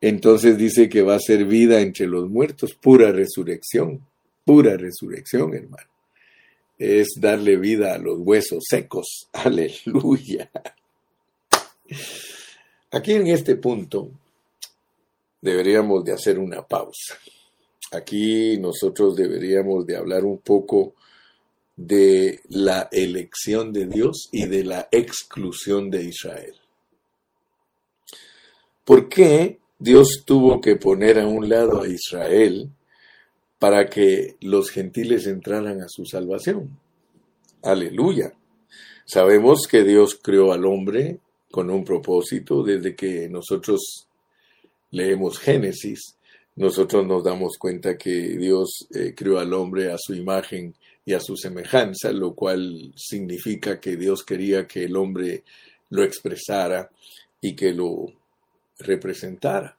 Entonces 0.00 0.56
dice 0.56 0.88
que 0.88 1.02
va 1.02 1.16
a 1.16 1.20
ser 1.20 1.44
vida 1.44 1.80
entre 1.80 2.06
los 2.06 2.28
muertos, 2.28 2.74
pura 2.74 3.12
resurrección, 3.12 4.00
pura 4.44 4.76
resurrección, 4.76 5.54
hermano. 5.54 5.88
Es 6.78 7.08
darle 7.18 7.56
vida 7.56 7.94
a 7.94 7.98
los 7.98 8.18
huesos 8.18 8.64
secos. 8.68 9.28
Aleluya. 9.32 10.50
Aquí 12.90 13.12
en 13.12 13.26
este 13.26 13.56
punto 13.56 14.10
deberíamos 15.40 16.04
de 16.04 16.12
hacer 16.12 16.38
una 16.38 16.66
pausa. 16.66 17.18
Aquí 17.92 18.56
nosotros 18.58 19.16
deberíamos 19.16 19.86
de 19.86 19.96
hablar 19.96 20.24
un 20.24 20.38
poco 20.38 20.94
de 21.76 22.40
la 22.48 22.88
elección 22.92 23.72
de 23.72 23.86
Dios 23.86 24.28
y 24.30 24.46
de 24.46 24.64
la 24.64 24.88
exclusión 24.92 25.90
de 25.90 26.04
Israel. 26.04 26.54
¿Por 28.84 29.08
qué 29.08 29.58
Dios 29.78 30.24
tuvo 30.24 30.60
que 30.60 30.76
poner 30.76 31.18
a 31.18 31.26
un 31.26 31.48
lado 31.48 31.82
a 31.82 31.88
Israel 31.88 32.70
para 33.58 33.88
que 33.88 34.36
los 34.40 34.70
gentiles 34.70 35.26
entraran 35.26 35.80
a 35.80 35.88
su 35.88 36.04
salvación? 36.04 36.78
Aleluya. 37.62 38.32
Sabemos 39.04 39.66
que 39.66 39.82
Dios 39.82 40.18
creó 40.22 40.52
al 40.52 40.64
hombre 40.66 41.18
con 41.50 41.70
un 41.70 41.84
propósito 41.84 42.62
desde 42.62 42.94
que 42.94 43.28
nosotros 43.28 44.06
leemos 44.90 45.38
Génesis. 45.38 46.16
Nosotros 46.56 47.06
nos 47.06 47.24
damos 47.24 47.56
cuenta 47.58 47.96
que 47.96 48.10
Dios 48.10 48.86
eh, 48.94 49.14
creó 49.16 49.38
al 49.38 49.52
hombre 49.54 49.90
a 49.92 49.96
su 49.98 50.14
imagen 50.14 50.74
y 51.04 51.14
a 51.14 51.20
su 51.20 51.36
semejanza, 51.36 52.12
lo 52.12 52.34
cual 52.34 52.92
significa 52.96 53.80
que 53.80 53.96
Dios 53.96 54.24
quería 54.24 54.66
que 54.66 54.84
el 54.84 54.96
hombre 54.96 55.44
lo 55.90 56.02
expresara 56.02 56.90
y 57.40 57.54
que 57.54 57.72
lo 57.72 58.12
representara. 58.78 59.76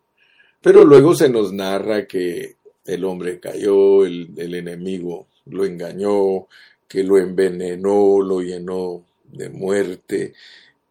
Pero 0.62 0.84
luego 0.86 1.16
se 1.16 1.30
nos 1.30 1.52
narra 1.54 2.06
que 2.06 2.56
el 2.86 3.06
hombre 3.06 3.40
cayó, 3.40 4.06
el, 4.06 4.30
enemigo 4.38 5.28
lo 5.46 5.66
engañó, 5.66 6.48
que 6.88 7.04
lo 7.04 7.18
envenenó, 7.18 8.22
lo 8.22 8.42
llenó 8.42 9.04
de 9.26 9.50
muerte, 9.50 10.34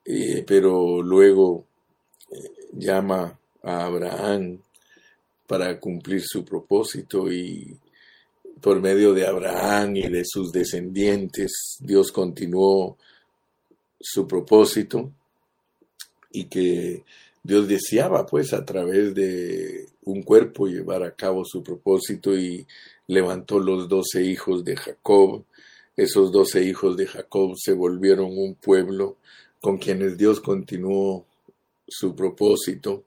eh, 0.04 0.44
pero 0.46 1.02
luego 1.02 1.64
eh, 2.30 2.50
llama 2.72 3.38
a 3.62 3.84
Abraham 3.84 4.58
para 5.50 5.80
cumplir 5.80 6.22
su 6.22 6.44
propósito 6.44 7.32
y 7.32 7.76
por 8.60 8.80
medio 8.80 9.12
de 9.12 9.26
Abraham 9.26 9.96
y 9.96 10.08
de 10.08 10.22
sus 10.24 10.52
descendientes 10.52 11.76
Dios 11.80 12.12
continuó 12.12 12.96
su 13.98 14.28
propósito 14.28 15.10
y 16.30 16.44
que 16.44 17.02
Dios 17.42 17.66
deseaba 17.66 18.26
pues 18.26 18.52
a 18.52 18.64
través 18.64 19.12
de 19.12 19.88
un 20.04 20.22
cuerpo 20.22 20.68
llevar 20.68 21.02
a 21.02 21.16
cabo 21.16 21.44
su 21.44 21.64
propósito 21.64 22.38
y 22.38 22.64
levantó 23.08 23.58
los 23.58 23.88
doce 23.88 24.22
hijos 24.22 24.64
de 24.64 24.76
Jacob. 24.76 25.42
Esos 25.96 26.30
doce 26.30 26.62
hijos 26.62 26.96
de 26.96 27.08
Jacob 27.08 27.56
se 27.56 27.72
volvieron 27.72 28.38
un 28.38 28.54
pueblo 28.54 29.16
con 29.60 29.78
quienes 29.78 30.16
Dios 30.16 30.40
continuó 30.40 31.26
su 31.88 32.14
propósito. 32.14 33.02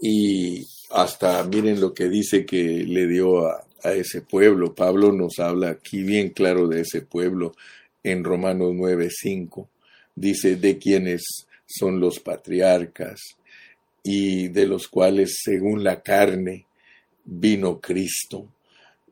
Y 0.00 0.66
hasta 0.90 1.42
miren 1.44 1.80
lo 1.80 1.92
que 1.92 2.08
dice 2.08 2.46
que 2.46 2.62
le 2.84 3.06
dio 3.06 3.46
a, 3.46 3.64
a 3.82 3.92
ese 3.92 4.22
pueblo. 4.22 4.74
Pablo 4.74 5.12
nos 5.12 5.38
habla 5.38 5.70
aquí 5.70 6.02
bien 6.02 6.30
claro 6.30 6.68
de 6.68 6.82
ese 6.82 7.02
pueblo 7.02 7.54
en 8.02 8.24
Romanos 8.24 8.72
9:5. 8.74 9.68
Dice, 10.14 10.56
de 10.56 10.78
quienes 10.78 11.22
son 11.66 12.00
los 12.00 12.18
patriarcas 12.18 13.20
y 14.02 14.48
de 14.48 14.66
los 14.66 14.88
cuales 14.88 15.38
según 15.42 15.84
la 15.84 16.02
carne 16.02 16.66
vino 17.24 17.80
Cristo, 17.80 18.48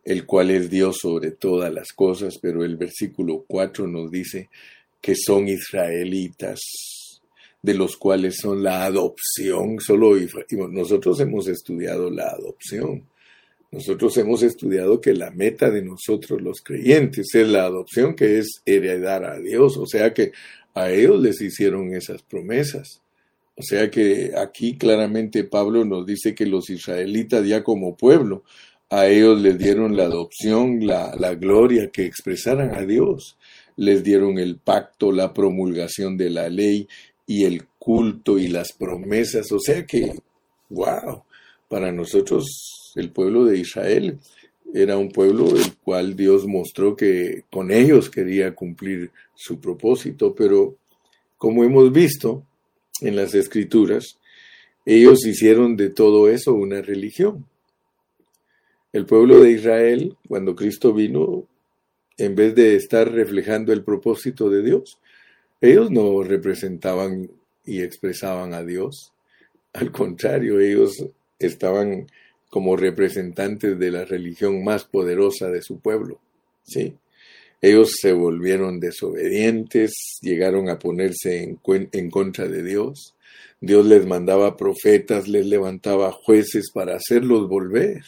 el 0.04 0.26
cual 0.26 0.50
es 0.50 0.70
Dios 0.70 0.98
sobre 1.00 1.30
todas 1.30 1.72
las 1.72 1.92
cosas, 1.92 2.38
pero 2.40 2.64
el 2.64 2.76
versículo 2.76 3.44
4 3.46 3.86
nos 3.86 4.10
dice 4.10 4.48
que 5.00 5.14
son 5.14 5.48
israelitas, 5.48 6.58
de 7.62 7.74
los 7.74 7.96
cuales 7.96 8.36
son 8.40 8.62
la 8.62 8.84
adopción, 8.84 9.80
solo 9.80 10.16
nosotros 10.70 11.20
hemos 11.20 11.48
estudiado 11.48 12.10
la 12.10 12.28
adopción. 12.28 13.04
Nosotros 13.70 14.16
hemos 14.16 14.42
estudiado 14.42 15.00
que 15.00 15.12
la 15.12 15.30
meta 15.30 15.70
de 15.70 15.82
nosotros 15.82 16.40
los 16.40 16.62
creyentes 16.62 17.34
es 17.34 17.48
la 17.48 17.64
adopción, 17.64 18.14
que 18.14 18.38
es 18.38 18.62
heredar 18.64 19.24
a 19.24 19.38
Dios, 19.38 19.76
o 19.76 19.86
sea 19.86 20.14
que 20.14 20.32
a 20.72 20.90
ellos 20.90 21.20
les 21.20 21.40
hicieron 21.40 21.92
esas 21.94 22.22
promesas. 22.22 23.02
O 23.56 23.62
sea 23.62 23.90
que 23.90 24.32
aquí 24.36 24.78
claramente 24.78 25.44
Pablo 25.44 25.84
nos 25.84 26.06
dice 26.06 26.34
que 26.34 26.46
los 26.46 26.70
israelitas 26.70 27.46
ya 27.46 27.64
como 27.64 27.96
pueblo, 27.96 28.44
a 28.88 29.06
ellos 29.08 29.40
les 29.42 29.58
dieron 29.58 29.96
la 29.96 30.04
adopción, 30.04 30.86
la, 30.86 31.14
la 31.18 31.34
gloria, 31.34 31.90
que 31.90 32.06
expresaran 32.06 32.74
a 32.74 32.86
Dios. 32.86 33.36
Les 33.76 34.02
dieron 34.02 34.38
el 34.38 34.56
pacto, 34.56 35.12
la 35.12 35.34
promulgación 35.34 36.16
de 36.16 36.30
la 36.30 36.48
ley 36.48 36.88
y 37.28 37.44
el 37.44 37.66
culto 37.78 38.38
y 38.38 38.48
las 38.48 38.72
promesas. 38.72 39.52
O 39.52 39.60
sea 39.60 39.86
que, 39.86 40.14
wow, 40.70 41.22
para 41.68 41.92
nosotros 41.92 42.92
el 42.96 43.10
pueblo 43.12 43.44
de 43.44 43.58
Israel 43.58 44.18
era 44.74 44.96
un 44.96 45.10
pueblo 45.10 45.48
el 45.54 45.76
cual 45.76 46.16
Dios 46.16 46.46
mostró 46.46 46.96
que 46.96 47.44
con 47.50 47.70
ellos 47.70 48.10
quería 48.10 48.54
cumplir 48.54 49.10
su 49.34 49.60
propósito, 49.60 50.34
pero 50.34 50.74
como 51.36 51.62
hemos 51.62 51.92
visto, 51.92 52.42
en 53.00 53.14
las 53.14 53.34
escrituras, 53.34 54.18
ellos 54.84 55.24
hicieron 55.24 55.76
de 55.76 55.90
todo 55.90 56.28
eso 56.28 56.54
una 56.54 56.82
religión. 56.82 57.46
El 58.92 59.06
pueblo 59.06 59.40
de 59.40 59.52
Israel, 59.52 60.16
cuando 60.26 60.56
Cristo 60.56 60.92
vino, 60.92 61.46
en 62.16 62.34
vez 62.34 62.54
de 62.54 62.74
estar 62.74 63.12
reflejando 63.12 63.72
el 63.72 63.84
propósito 63.84 64.50
de 64.50 64.62
Dios, 64.62 64.98
ellos 65.60 65.90
no 65.90 66.22
representaban 66.22 67.30
y 67.64 67.82
expresaban 67.82 68.54
a 68.54 68.64
Dios. 68.64 69.12
Al 69.72 69.92
contrario, 69.92 70.60
ellos 70.60 70.92
estaban 71.38 72.06
como 72.48 72.76
representantes 72.76 73.78
de 73.78 73.90
la 73.90 74.04
religión 74.04 74.64
más 74.64 74.84
poderosa 74.84 75.50
de 75.50 75.62
su 75.62 75.80
pueblo. 75.80 76.18
¿sí? 76.62 76.94
Ellos 77.60 77.90
se 78.00 78.12
volvieron 78.12 78.80
desobedientes, 78.80 80.18
llegaron 80.22 80.68
a 80.68 80.78
ponerse 80.78 81.42
en, 81.42 81.58
en, 81.92 82.10
contra 82.10 82.46
de 82.46 82.62
Dios. 82.62 83.14
Dios 83.60 83.84
les 83.84 84.06
mandaba 84.06 84.56
profetas, 84.56 85.26
les 85.26 85.46
levantaba 85.46 86.12
jueces 86.12 86.70
para 86.72 86.94
hacerlos 86.96 87.48
volver. 87.48 88.04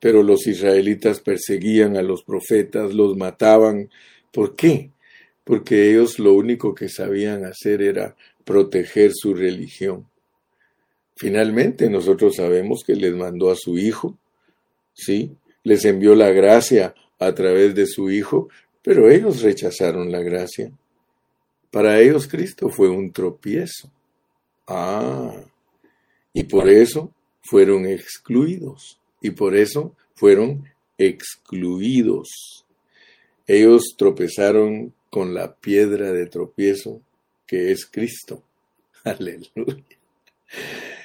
Pero 0.00 0.22
los 0.22 0.46
israelitas 0.46 1.20
perseguían 1.20 1.96
a 1.96 2.02
los 2.02 2.24
profetas, 2.24 2.92
los 2.92 3.16
mataban. 3.16 3.88
¿Por 4.32 4.56
qué? 4.56 4.90
Porque 5.44 5.90
ellos 5.90 6.18
lo 6.18 6.34
único 6.34 6.74
que 6.74 6.88
sabían 6.88 7.44
hacer 7.44 7.82
era 7.82 8.16
proteger 8.44 9.12
su 9.14 9.34
religión. 9.34 10.06
Finalmente 11.16 11.88
nosotros 11.88 12.36
sabemos 12.36 12.82
que 12.84 12.96
les 12.96 13.14
mandó 13.14 13.50
a 13.50 13.56
su 13.56 13.78
hijo, 13.78 14.18
¿sí? 14.94 15.36
Les 15.62 15.84
envió 15.84 16.14
la 16.14 16.30
gracia 16.30 16.94
a 17.18 17.34
través 17.34 17.74
de 17.74 17.86
su 17.86 18.10
Hijo, 18.10 18.48
pero 18.82 19.10
ellos 19.10 19.42
rechazaron 19.42 20.10
la 20.10 20.20
gracia. 20.20 20.70
Para 21.70 22.00
ellos 22.00 22.26
Cristo 22.28 22.68
fue 22.68 22.88
un 22.88 23.12
tropiezo. 23.12 23.90
Ah, 24.66 25.34
y 26.32 26.44
por 26.44 26.68
eso 26.68 27.12
fueron 27.42 27.86
excluidos, 27.86 28.98
y 29.20 29.30
por 29.30 29.56
eso 29.56 29.94
fueron 30.14 30.64
excluidos. 30.98 32.64
Ellos 33.46 33.94
tropezaron 33.96 34.94
con 35.14 35.32
la 35.32 35.54
piedra 35.54 36.10
de 36.10 36.26
tropiezo 36.26 37.00
que 37.46 37.70
es 37.70 37.86
Cristo. 37.86 38.42
Aleluya. 39.04 39.84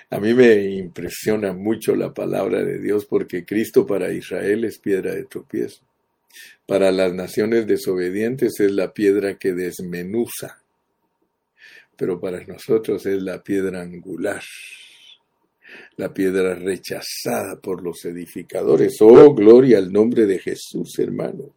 A 0.10 0.20
mí 0.20 0.34
me 0.34 0.64
impresiona 0.64 1.54
mucho 1.54 1.96
la 1.96 2.12
palabra 2.12 2.64
de 2.64 2.80
Dios 2.80 3.06
porque 3.06 3.46
Cristo 3.46 3.86
para 3.86 4.12
Israel 4.12 4.66
es 4.66 4.80
piedra 4.80 5.14
de 5.14 5.26
tropiezo. 5.26 5.84
Para 6.66 6.92
las 6.92 7.14
naciones 7.14 7.68
desobedientes 7.68 8.60
es 8.60 8.72
la 8.72 8.92
piedra 8.94 9.38
que 9.38 9.54
desmenuza, 9.54 10.60
pero 11.96 12.20
para 12.20 12.44
nosotros 12.46 13.06
es 13.06 13.22
la 13.22 13.44
piedra 13.44 13.84
angular, 13.84 14.42
la 15.98 16.12
piedra 16.12 16.56
rechazada 16.56 17.60
por 17.62 17.84
los 17.84 18.04
edificadores. 18.06 18.98
Oh, 19.02 19.36
gloria 19.36 19.78
al 19.78 19.94
nombre 19.94 20.26
de 20.26 20.40
Jesús, 20.40 20.98
hermano. 20.98 21.54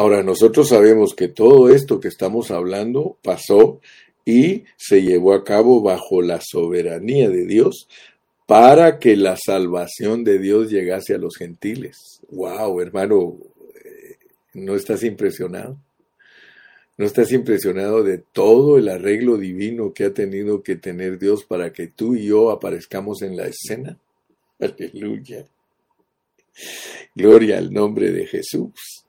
Ahora, 0.00 0.22
nosotros 0.22 0.70
sabemos 0.70 1.12
que 1.14 1.28
todo 1.28 1.68
esto 1.68 2.00
que 2.00 2.08
estamos 2.08 2.50
hablando 2.50 3.18
pasó 3.22 3.82
y 4.24 4.64
se 4.78 5.02
llevó 5.02 5.34
a 5.34 5.44
cabo 5.44 5.82
bajo 5.82 6.22
la 6.22 6.40
soberanía 6.40 7.28
de 7.28 7.44
Dios 7.44 7.86
para 8.46 8.98
que 8.98 9.14
la 9.14 9.36
salvación 9.36 10.24
de 10.24 10.38
Dios 10.38 10.70
llegase 10.70 11.12
a 11.12 11.18
los 11.18 11.36
gentiles. 11.36 12.22
Wow, 12.30 12.80
hermano, 12.80 13.36
eh, 13.74 14.16
¿no 14.54 14.74
estás 14.74 15.04
impresionado? 15.04 15.76
¿No 16.96 17.04
estás 17.04 17.30
impresionado 17.30 18.02
de 18.02 18.16
todo 18.16 18.78
el 18.78 18.88
arreglo 18.88 19.36
divino 19.36 19.92
que 19.92 20.04
ha 20.04 20.14
tenido 20.14 20.62
que 20.62 20.76
tener 20.76 21.18
Dios 21.18 21.44
para 21.44 21.74
que 21.74 21.88
tú 21.88 22.14
y 22.14 22.24
yo 22.24 22.50
aparezcamos 22.50 23.20
en 23.20 23.36
la 23.36 23.48
escena? 23.48 23.98
Aleluya. 24.60 25.44
Gloria 27.14 27.58
al 27.58 27.70
nombre 27.70 28.10
de 28.12 28.24
Jesús. 28.24 29.04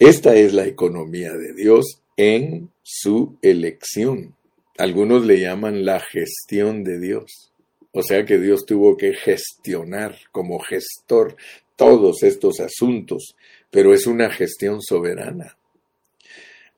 Esta 0.00 0.34
es 0.34 0.54
la 0.54 0.66
economía 0.66 1.34
de 1.34 1.52
Dios 1.52 2.00
en 2.16 2.70
su 2.82 3.36
elección. 3.42 4.34
Algunos 4.78 5.26
le 5.26 5.40
llaman 5.40 5.84
la 5.84 6.00
gestión 6.00 6.84
de 6.84 6.98
Dios. 6.98 7.52
O 7.92 8.02
sea 8.02 8.24
que 8.24 8.38
Dios 8.38 8.64
tuvo 8.64 8.96
que 8.96 9.12
gestionar 9.12 10.16
como 10.32 10.58
gestor 10.58 11.36
todos 11.76 12.22
estos 12.22 12.60
asuntos, 12.60 13.36
pero 13.70 13.92
es 13.92 14.06
una 14.06 14.30
gestión 14.30 14.80
soberana. 14.80 15.58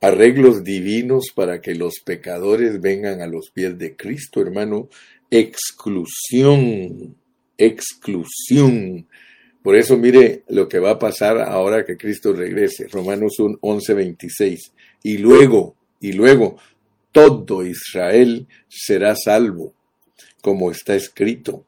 Arreglos 0.01 0.65
divinos 0.65 1.27
para 1.33 1.61
que 1.61 1.75
los 1.75 2.01
pecadores 2.03 2.81
vengan 2.81 3.21
a 3.21 3.27
los 3.27 3.51
pies 3.51 3.77
de 3.77 3.95
Cristo, 3.95 4.41
hermano. 4.41 4.89
Exclusión, 5.31 7.15
exclusión. 7.57 9.07
Por 9.63 9.77
eso 9.77 9.97
mire 9.97 10.43
lo 10.49 10.67
que 10.67 10.77
va 10.77 10.91
a 10.91 10.99
pasar 10.99 11.39
ahora 11.39 11.85
que 11.85 11.95
Cristo 11.95 12.33
regrese. 12.33 12.87
Romanos 12.89 13.37
11:26. 13.39 14.73
Y 15.03 15.17
luego, 15.19 15.75
y 16.01 16.11
luego, 16.11 16.57
todo 17.13 17.65
Israel 17.65 18.45
será 18.67 19.15
salvo 19.15 19.73
como 20.41 20.69
está 20.69 20.95
escrito. 20.95 21.65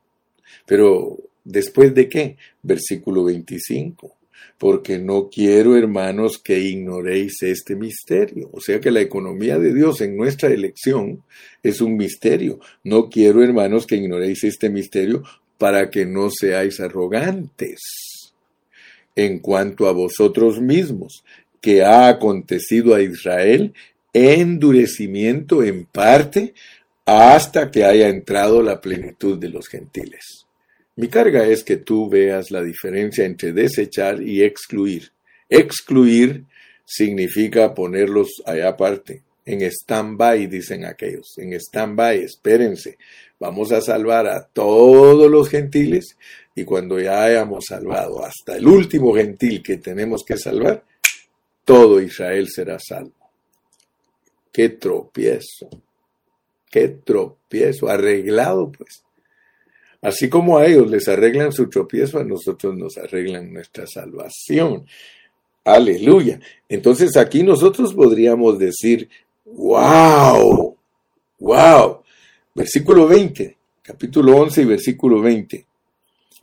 Pero 0.66 1.18
después 1.46 1.96
de 1.96 2.10
qué? 2.10 2.36
Versículo 2.62 3.24
25. 3.24 4.14
Porque 4.58 5.00
no 5.00 5.30
quiero, 5.30 5.78
hermanos, 5.78 6.38
que 6.44 6.60
ignoréis 6.60 7.44
este 7.44 7.78
misterio. 7.78 8.50
O 8.52 8.60
sea 8.60 8.82
que 8.82 8.92
la 8.92 9.02
economía 9.02 9.58
de 9.58 9.74
Dios 9.74 10.02
en 10.02 10.18
nuestra 10.18 10.50
elección 10.50 11.24
es 11.64 11.80
un 11.80 11.96
misterio. 11.96 12.60
No 12.84 13.10
quiero, 13.10 13.42
hermanos, 13.42 13.86
que 13.86 13.96
ignoréis 13.96 14.44
este 14.44 14.70
misterio 14.70 15.24
para 15.58 15.90
que 15.90 16.06
no 16.06 16.30
seáis 16.30 16.80
arrogantes 16.80 17.80
en 19.16 19.40
cuanto 19.40 19.88
a 19.88 19.94
vosotros 19.94 20.60
mismos, 20.60 21.24
que 21.62 21.84
ha 21.84 22.10
acontecido 22.10 22.94
a 22.94 23.02
Israel 23.02 23.74
endurecimiento 24.14 25.64
en 25.64 25.86
parte 25.86 26.54
hasta 27.06 27.72
que 27.72 27.84
haya 27.86 28.08
entrado 28.08 28.62
la 28.62 28.82
plenitud 28.82 29.38
de 29.38 29.50
los 29.50 29.68
gentiles. 29.68 30.46
Mi 30.96 31.08
carga 31.08 31.46
es 31.46 31.64
que 31.64 31.78
tú 31.78 32.10
veas 32.10 32.52
la 32.52 32.64
diferencia 32.64 33.26
entre 33.26 33.52
desechar 33.52 34.22
y 34.22 34.44
excluir. 34.44 35.12
Excluir 35.50 36.46
significa 36.86 37.74
ponerlos 37.74 38.30
allá 38.46 38.70
aparte, 38.70 39.24
en 39.46 39.62
stand-by, 39.62 40.48
dicen 40.48 40.86
aquellos, 40.86 41.38
en 41.38 41.54
stand-by, 41.54 42.24
espérense, 42.24 42.98
vamos 43.40 43.72
a 43.72 43.82
salvar 43.82 44.28
a 44.28 44.44
todos 44.48 45.30
los 45.30 45.50
gentiles 45.50 46.18
y 46.56 46.64
cuando 46.64 47.00
ya 47.00 47.24
hayamos 47.24 47.66
salvado 47.68 48.26
hasta 48.26 48.58
el 48.58 48.68
último 48.68 49.14
gentil 49.14 49.62
que 49.62 49.78
tenemos 49.78 50.24
que 50.26 50.38
salvar, 50.38 50.84
todo 51.64 52.02
Israel 52.02 52.48
será 52.50 52.78
salvo. 52.80 53.14
Qué 54.52 54.70
tropiezo 54.70 55.70
qué 56.76 56.90
tropiezo, 56.90 57.88
arreglado 57.88 58.70
pues. 58.70 59.02
Así 60.02 60.28
como 60.28 60.58
a 60.58 60.66
ellos 60.66 60.92
les 60.92 61.08
arreglan 61.08 61.54
su 61.54 61.70
tropiezo, 61.70 62.20
a 62.20 62.26
nosotros 62.26 62.76
nos 62.76 62.98
arreglan 62.98 63.54
nuestra 63.54 63.88
salvación. 63.88 64.86
Aleluya. 65.64 66.42
Entonces 66.68 67.16
aquí 67.16 67.44
nosotros 67.44 67.94
podríamos 67.94 68.60
decir, 68.60 69.08
¡Wow! 69.46 70.76
¡Wow! 71.40 72.02
Versículo 72.56 73.08
20, 73.08 73.58
capítulo 73.84 74.38
11 74.38 74.62
y 74.62 74.66
versículo 74.66 75.22
20. 75.22 75.66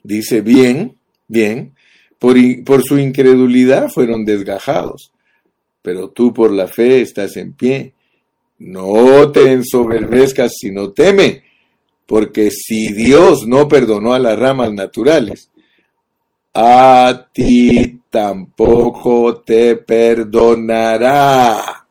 Dice, 0.04 0.40
bien, 0.40 0.96
bien, 1.26 1.74
por, 2.18 2.36
por 2.64 2.84
su 2.84 2.98
incredulidad 2.98 3.88
fueron 3.88 4.24
desgajados, 4.24 5.12
pero 5.82 6.10
tú 6.10 6.32
por 6.32 6.52
la 6.52 6.68
fe 6.68 7.00
estás 7.00 7.36
en 7.36 7.54
pie. 7.54 7.92
No 8.58 9.32
te 9.32 9.50
ensoberbezcas, 9.50 10.52
sino 10.56 10.92
teme, 10.92 11.42
porque 12.06 12.52
si 12.52 12.92
Dios 12.92 13.48
no 13.48 13.66
perdonó 13.66 14.14
a 14.14 14.20
las 14.20 14.38
ramas 14.38 14.72
naturales, 14.72 15.50
a 16.54 17.28
ti 17.32 18.00
tampoco 18.10 19.38
te 19.38 19.76
perdonará. 19.76 21.81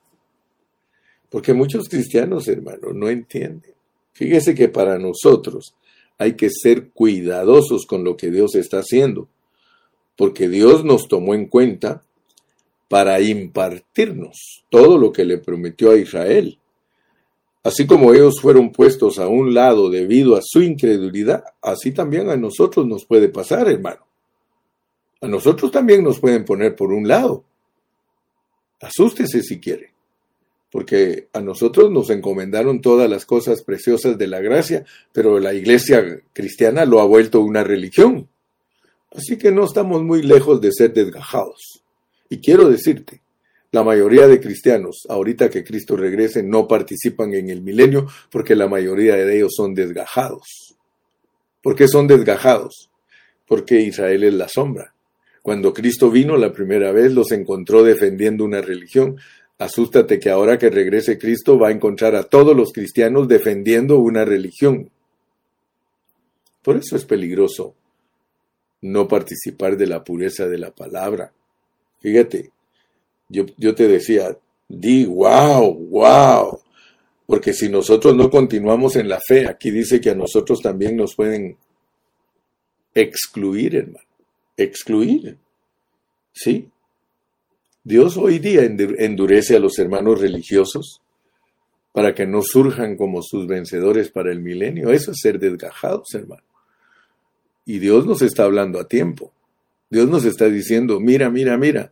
Porque 1.31 1.53
muchos 1.53 1.87
cristianos, 1.87 2.49
hermanos, 2.49 2.93
no 2.93 3.09
entienden. 3.09 3.73
Fíjese 4.11 4.53
que 4.53 4.67
para 4.67 4.99
nosotros 4.99 5.73
hay 6.17 6.33
que 6.33 6.49
ser 6.49 6.89
cuidadosos 6.89 7.85
con 7.87 8.03
lo 8.03 8.17
que 8.17 8.29
Dios 8.29 8.53
está 8.53 8.79
haciendo, 8.79 9.29
porque 10.17 10.49
Dios 10.49 10.83
nos 10.83 11.07
tomó 11.07 11.33
en 11.33 11.47
cuenta 11.47 12.03
para 12.89 13.21
impartirnos 13.21 14.65
todo 14.69 14.97
lo 14.97 15.13
que 15.13 15.23
le 15.23 15.37
prometió 15.37 15.91
a 15.91 15.97
Israel. 15.97 16.59
Así 17.63 17.87
como 17.87 18.13
ellos 18.13 18.41
fueron 18.41 18.73
puestos 18.73 19.17
a 19.17 19.29
un 19.29 19.53
lado 19.53 19.89
debido 19.89 20.35
a 20.35 20.41
su 20.43 20.61
incredulidad, 20.61 21.45
así 21.61 21.91
también 21.91 22.29
a 22.29 22.35
nosotros 22.35 22.85
nos 22.85 23.05
puede 23.05 23.29
pasar, 23.29 23.69
hermano. 23.69 24.05
A 25.21 25.27
nosotros 25.27 25.71
también 25.71 26.03
nos 26.03 26.19
pueden 26.19 26.43
poner 26.43 26.75
por 26.75 26.91
un 26.91 27.07
lado. 27.07 27.45
Asústese 28.81 29.41
si 29.43 29.61
quiere, 29.61 29.90
porque 30.71 31.27
a 31.33 31.41
nosotros 31.41 31.91
nos 31.91 32.09
encomendaron 32.09 32.79
todas 32.79 33.09
las 33.09 33.25
cosas 33.25 33.61
preciosas 33.61 34.17
de 34.17 34.27
la 34.27 34.39
gracia, 34.39 34.85
pero 35.11 35.39
la 35.39 35.53
iglesia 35.53 36.21
cristiana 36.33 36.85
lo 36.85 37.01
ha 37.01 37.05
vuelto 37.05 37.41
una 37.41 37.63
religión. 37.63 38.29
Así 39.11 39.37
que 39.37 39.51
no 39.51 39.65
estamos 39.65 40.01
muy 40.03 40.23
lejos 40.23 40.61
de 40.61 40.71
ser 40.71 40.93
desgajados. 40.93 41.83
Y 42.29 42.37
quiero 42.37 42.69
decirte, 42.69 43.21
la 43.73 43.83
mayoría 43.83 44.27
de 44.27 44.39
cristianos, 44.39 45.05
ahorita 45.09 45.49
que 45.49 45.63
Cristo 45.63 45.97
regrese, 45.97 46.43
no 46.43 46.67
participan 46.67 47.33
en 47.33 47.49
el 47.49 47.61
milenio 47.61 48.07
porque 48.31 48.55
la 48.55 48.67
mayoría 48.67 49.15
de 49.15 49.35
ellos 49.35 49.53
son 49.55 49.73
desgajados. 49.73 50.75
¿Por 51.61 51.75
qué 51.75 51.89
son 51.89 52.07
desgajados? 52.07 52.89
Porque 53.45 53.81
Israel 53.81 54.23
es 54.23 54.33
la 54.33 54.47
sombra. 54.47 54.93
Cuando 55.41 55.73
Cristo 55.73 56.11
vino 56.11 56.37
la 56.37 56.53
primera 56.53 56.91
vez, 56.91 57.11
los 57.11 57.31
encontró 57.31 57.83
defendiendo 57.83 58.45
una 58.45 58.61
religión. 58.61 59.17
Asústate 59.61 60.19
que 60.19 60.29
ahora 60.29 60.57
que 60.57 60.69
regrese 60.69 61.19
Cristo 61.19 61.59
va 61.59 61.67
a 61.67 61.71
encontrar 61.71 62.15
a 62.15 62.23
todos 62.23 62.55
los 62.55 62.71
cristianos 62.71 63.27
defendiendo 63.27 63.99
una 63.99 64.25
religión. 64.25 64.89
Por 66.61 66.77
eso 66.77 66.95
es 66.95 67.05
peligroso 67.05 67.75
no 68.81 69.07
participar 69.07 69.77
de 69.77 69.85
la 69.85 70.03
pureza 70.03 70.47
de 70.47 70.57
la 70.57 70.71
palabra. 70.71 71.31
Fíjate, 71.99 72.49
yo, 73.29 73.45
yo 73.57 73.75
te 73.75 73.87
decía, 73.87 74.35
di, 74.67 75.05
wow, 75.05 75.73
wow, 75.73 76.59
porque 77.27 77.53
si 77.53 77.69
nosotros 77.69 78.15
no 78.15 78.29
continuamos 78.31 78.95
en 78.95 79.07
la 79.07 79.19
fe, 79.19 79.47
aquí 79.47 79.69
dice 79.69 80.01
que 80.01 80.09
a 80.09 80.15
nosotros 80.15 80.59
también 80.61 80.97
nos 80.97 81.15
pueden 81.15 81.55
excluir, 82.95 83.75
hermano 83.75 84.11
excluir. 84.57 85.37
¿Sí? 86.33 86.69
Dios 87.83 88.17
hoy 88.17 88.39
día 88.39 88.63
endurece 88.63 89.55
a 89.55 89.59
los 89.59 89.79
hermanos 89.79 90.21
religiosos 90.21 91.01
para 91.91 92.13
que 92.13 92.25
no 92.25 92.41
surjan 92.43 92.95
como 92.95 93.21
sus 93.21 93.47
vencedores 93.47 94.09
para 94.11 94.31
el 94.31 94.39
milenio. 94.39 94.91
Eso 94.91 95.11
es 95.11 95.17
ser 95.21 95.39
desgajados, 95.39 96.13
hermano. 96.13 96.43
Y 97.65 97.79
Dios 97.79 98.05
nos 98.05 98.21
está 98.21 98.43
hablando 98.43 98.79
a 98.79 98.87
tiempo. 98.87 99.31
Dios 99.89 100.07
nos 100.07 100.25
está 100.25 100.47
diciendo, 100.47 100.99
mira, 100.99 101.29
mira, 101.29 101.57
mira, 101.57 101.91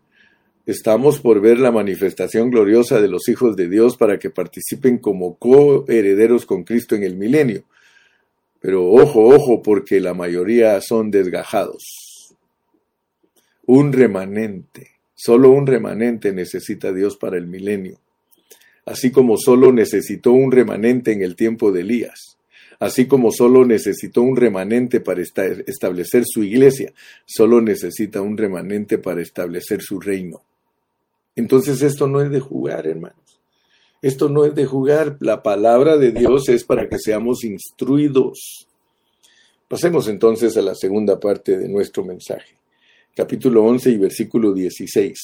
estamos 0.66 1.20
por 1.20 1.42
ver 1.42 1.60
la 1.60 1.72
manifestación 1.72 2.50
gloriosa 2.50 3.02
de 3.02 3.10
los 3.10 3.28
hijos 3.28 3.56
de 3.56 3.68
Dios 3.68 3.98
para 3.98 4.18
que 4.20 4.30
participen 4.30 5.00
como 5.00 5.36
coherederos 5.36 6.46
con 6.46 6.64
Cristo 6.64 6.96
en 6.96 7.04
el 7.04 7.18
milenio. 7.18 7.64
Pero 8.62 8.86
ojo, 8.86 9.28
ojo, 9.28 9.62
porque 9.62 10.00
la 10.00 10.14
mayoría 10.14 10.80
son 10.82 11.12
desgajados 11.12 12.10
un 13.70 13.94
remanente. 13.94 14.99
Solo 15.22 15.50
un 15.50 15.68
remanente 15.68 16.32
necesita 16.32 16.94
Dios 16.94 17.18
para 17.18 17.38
el 17.38 17.46
milenio. 17.46 17.98
Así 18.86 19.12
como 19.12 19.36
solo 19.36 19.74
necesitó 19.74 20.32
un 20.32 20.50
remanente 20.50 21.12
en 21.12 21.24
el 21.24 21.36
tiempo 21.36 21.74
de 21.74 21.82
Elías. 21.82 22.38
Así 22.80 23.06
como 23.06 23.30
solo 23.30 23.66
necesitó 23.66 24.22
un 24.22 24.38
remanente 24.38 25.02
para 25.02 25.22
establecer 25.22 26.24
su 26.26 26.42
iglesia, 26.42 26.94
solo 27.26 27.60
necesita 27.60 28.22
un 28.22 28.38
remanente 28.38 28.98
para 28.98 29.22
establecer 29.22 29.82
su 29.82 30.00
reino. 30.00 30.42
Entonces 31.36 31.82
esto 31.82 32.08
no 32.08 32.22
es 32.22 32.32
de 32.32 32.40
jugar, 32.40 32.88
hermanos. 32.88 33.42
Esto 34.02 34.30
no 34.30 34.46
es 34.46 34.56
de 34.56 34.66
jugar. 34.66 35.18
La 35.20 35.44
palabra 35.44 35.98
de 35.98 36.14
Dios 36.14 36.48
es 36.48 36.64
para 36.64 36.88
que 36.88 36.98
seamos 36.98 37.44
instruidos. 37.44 38.70
Pasemos 39.68 40.08
entonces 40.08 40.56
a 40.56 40.62
la 40.62 40.76
segunda 40.76 41.20
parte 41.20 41.58
de 41.58 41.68
nuestro 41.68 42.06
mensaje 42.06 42.59
capítulo 43.16 43.64
11 43.66 43.92
y 43.92 43.98
versículo 43.98 44.54
16. 44.54 45.18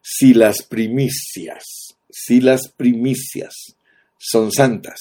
Si 0.00 0.34
las 0.34 0.62
primicias, 0.64 1.64
si 2.10 2.40
las 2.40 2.68
primicias 2.68 3.76
son 4.18 4.50
santas, 4.50 5.00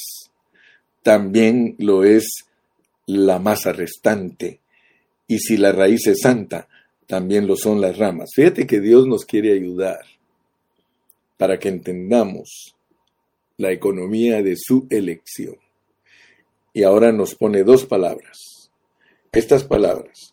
también 1.01 1.75
lo 1.79 2.03
es 2.03 2.27
la 3.07 3.39
masa 3.39 3.73
restante. 3.73 4.59
Y 5.27 5.39
si 5.39 5.57
la 5.57 5.71
raíz 5.71 6.07
es 6.07 6.21
santa, 6.21 6.67
también 7.07 7.47
lo 7.47 7.55
son 7.55 7.81
las 7.81 7.97
ramas. 7.97 8.29
Fíjate 8.35 8.67
que 8.67 8.79
Dios 8.79 9.07
nos 9.07 9.25
quiere 9.25 9.53
ayudar 9.53 10.05
para 11.37 11.57
que 11.57 11.69
entendamos 11.69 12.75
la 13.57 13.71
economía 13.71 14.41
de 14.43 14.55
su 14.57 14.87
elección. 14.89 15.57
Y 16.73 16.83
ahora 16.83 17.11
nos 17.11 17.35
pone 17.35 17.63
dos 17.63 17.85
palabras. 17.85 18.69
Estas 19.31 19.63
palabras, 19.63 20.30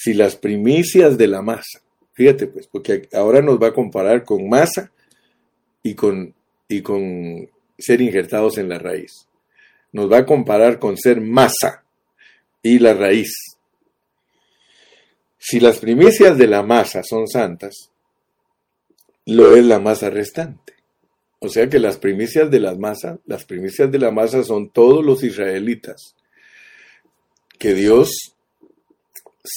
si 0.00 0.14
las 0.14 0.36
primicias 0.36 1.18
de 1.18 1.26
la 1.26 1.42
masa, 1.42 1.80
fíjate 2.12 2.46
pues, 2.46 2.68
porque 2.68 3.08
ahora 3.12 3.42
nos 3.42 3.60
va 3.60 3.68
a 3.68 3.74
comparar 3.74 4.24
con 4.24 4.48
masa 4.48 4.92
y 5.82 5.96
con, 5.96 6.36
y 6.68 6.82
con 6.82 7.50
ser 7.76 8.00
injertados 8.00 8.58
en 8.58 8.68
la 8.68 8.78
raíz. 8.78 9.10
Nos 9.90 10.10
va 10.10 10.18
a 10.18 10.24
comparar 10.24 10.78
con 10.78 10.96
ser 10.96 11.20
masa 11.20 11.82
y 12.62 12.78
la 12.78 12.94
raíz. 12.94 13.32
Si 15.36 15.58
las 15.58 15.78
primicias 15.78 16.38
de 16.38 16.46
la 16.46 16.62
masa 16.62 17.02
son 17.02 17.26
santas, 17.26 17.90
lo 19.26 19.56
es 19.56 19.64
la 19.64 19.80
masa 19.80 20.10
restante. 20.10 20.74
O 21.40 21.48
sea 21.48 21.68
que 21.68 21.80
las 21.80 21.98
primicias 21.98 22.52
de 22.52 22.60
la 22.60 22.76
masa, 22.76 23.18
las 23.26 23.44
primicias 23.44 23.90
de 23.90 23.98
la 23.98 24.12
masa 24.12 24.44
son 24.44 24.70
todos 24.70 25.04
los 25.04 25.24
israelitas 25.24 26.14
que 27.58 27.74
Dios 27.74 28.36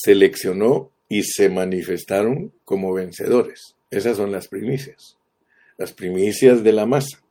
seleccionó 0.03 0.91
y 1.09 1.23
se 1.23 1.49
manifestaron 1.49 2.53
como 2.63 2.93
vencedores. 2.93 3.75
Esas 3.89 4.17
son 4.17 4.31
las 4.31 4.47
primicias. 4.47 5.17
Las 5.77 5.93
primicias 5.93 6.63
de 6.63 6.71
la 6.71 6.85
masa. 6.85 7.21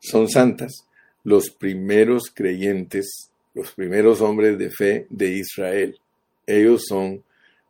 Son 0.00 0.28
santas 0.28 0.88
los 1.24 1.50
primeros 1.50 2.30
creyentes, 2.32 3.30
los 3.54 3.72
primeros 3.72 4.20
hombres 4.20 4.58
de 4.58 4.70
fe 4.70 5.06
de 5.10 5.32
Israel. 5.32 5.98
Ellos 6.46 6.84
son 6.88 7.22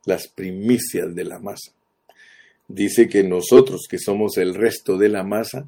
las 0.05 0.27
primicias 0.27 1.13
de 1.13 1.25
la 1.25 1.39
masa. 1.39 1.73
Dice 2.67 3.09
que 3.09 3.23
nosotros, 3.23 3.87
que 3.89 3.97
somos 3.97 4.37
el 4.37 4.55
resto 4.55 4.97
de 4.97 5.09
la 5.09 5.23
masa, 5.23 5.67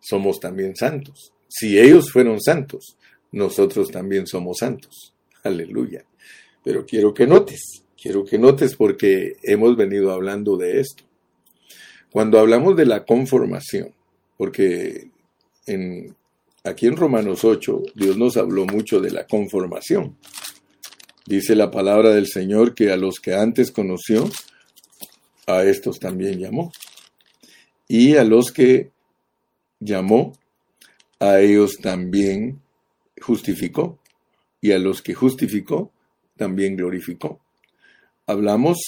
somos 0.00 0.40
también 0.40 0.76
santos. 0.76 1.32
Si 1.48 1.78
ellos 1.78 2.10
fueron 2.12 2.40
santos, 2.40 2.96
nosotros 3.32 3.90
también 3.90 4.26
somos 4.26 4.58
santos. 4.58 5.12
Aleluya. 5.42 6.04
Pero 6.68 6.84
quiero 6.84 7.14
que 7.14 7.26
notes, 7.26 7.82
quiero 7.96 8.26
que 8.26 8.36
notes 8.36 8.76
porque 8.76 9.38
hemos 9.42 9.74
venido 9.74 10.12
hablando 10.12 10.58
de 10.58 10.80
esto. 10.80 11.02
Cuando 12.10 12.38
hablamos 12.38 12.76
de 12.76 12.84
la 12.84 13.06
conformación, 13.06 13.94
porque 14.36 15.08
en, 15.64 16.14
aquí 16.64 16.86
en 16.86 16.98
Romanos 16.98 17.42
8 17.42 17.84
Dios 17.94 18.18
nos 18.18 18.36
habló 18.36 18.66
mucho 18.66 19.00
de 19.00 19.10
la 19.10 19.26
conformación. 19.26 20.18
Dice 21.24 21.56
la 21.56 21.70
palabra 21.70 22.10
del 22.10 22.26
Señor 22.26 22.74
que 22.74 22.92
a 22.92 22.98
los 22.98 23.18
que 23.18 23.34
antes 23.34 23.70
conoció, 23.70 24.28
a 25.46 25.62
estos 25.62 25.98
también 25.98 26.38
llamó. 26.38 26.70
Y 27.88 28.16
a 28.16 28.24
los 28.24 28.52
que 28.52 28.90
llamó, 29.80 30.34
a 31.18 31.40
ellos 31.40 31.78
también 31.78 32.60
justificó. 33.18 33.98
Y 34.60 34.72
a 34.72 34.78
los 34.78 35.00
que 35.00 35.14
justificó, 35.14 35.92
también 36.38 36.76
glorificó. 36.76 37.38
Hablamos 38.26 38.78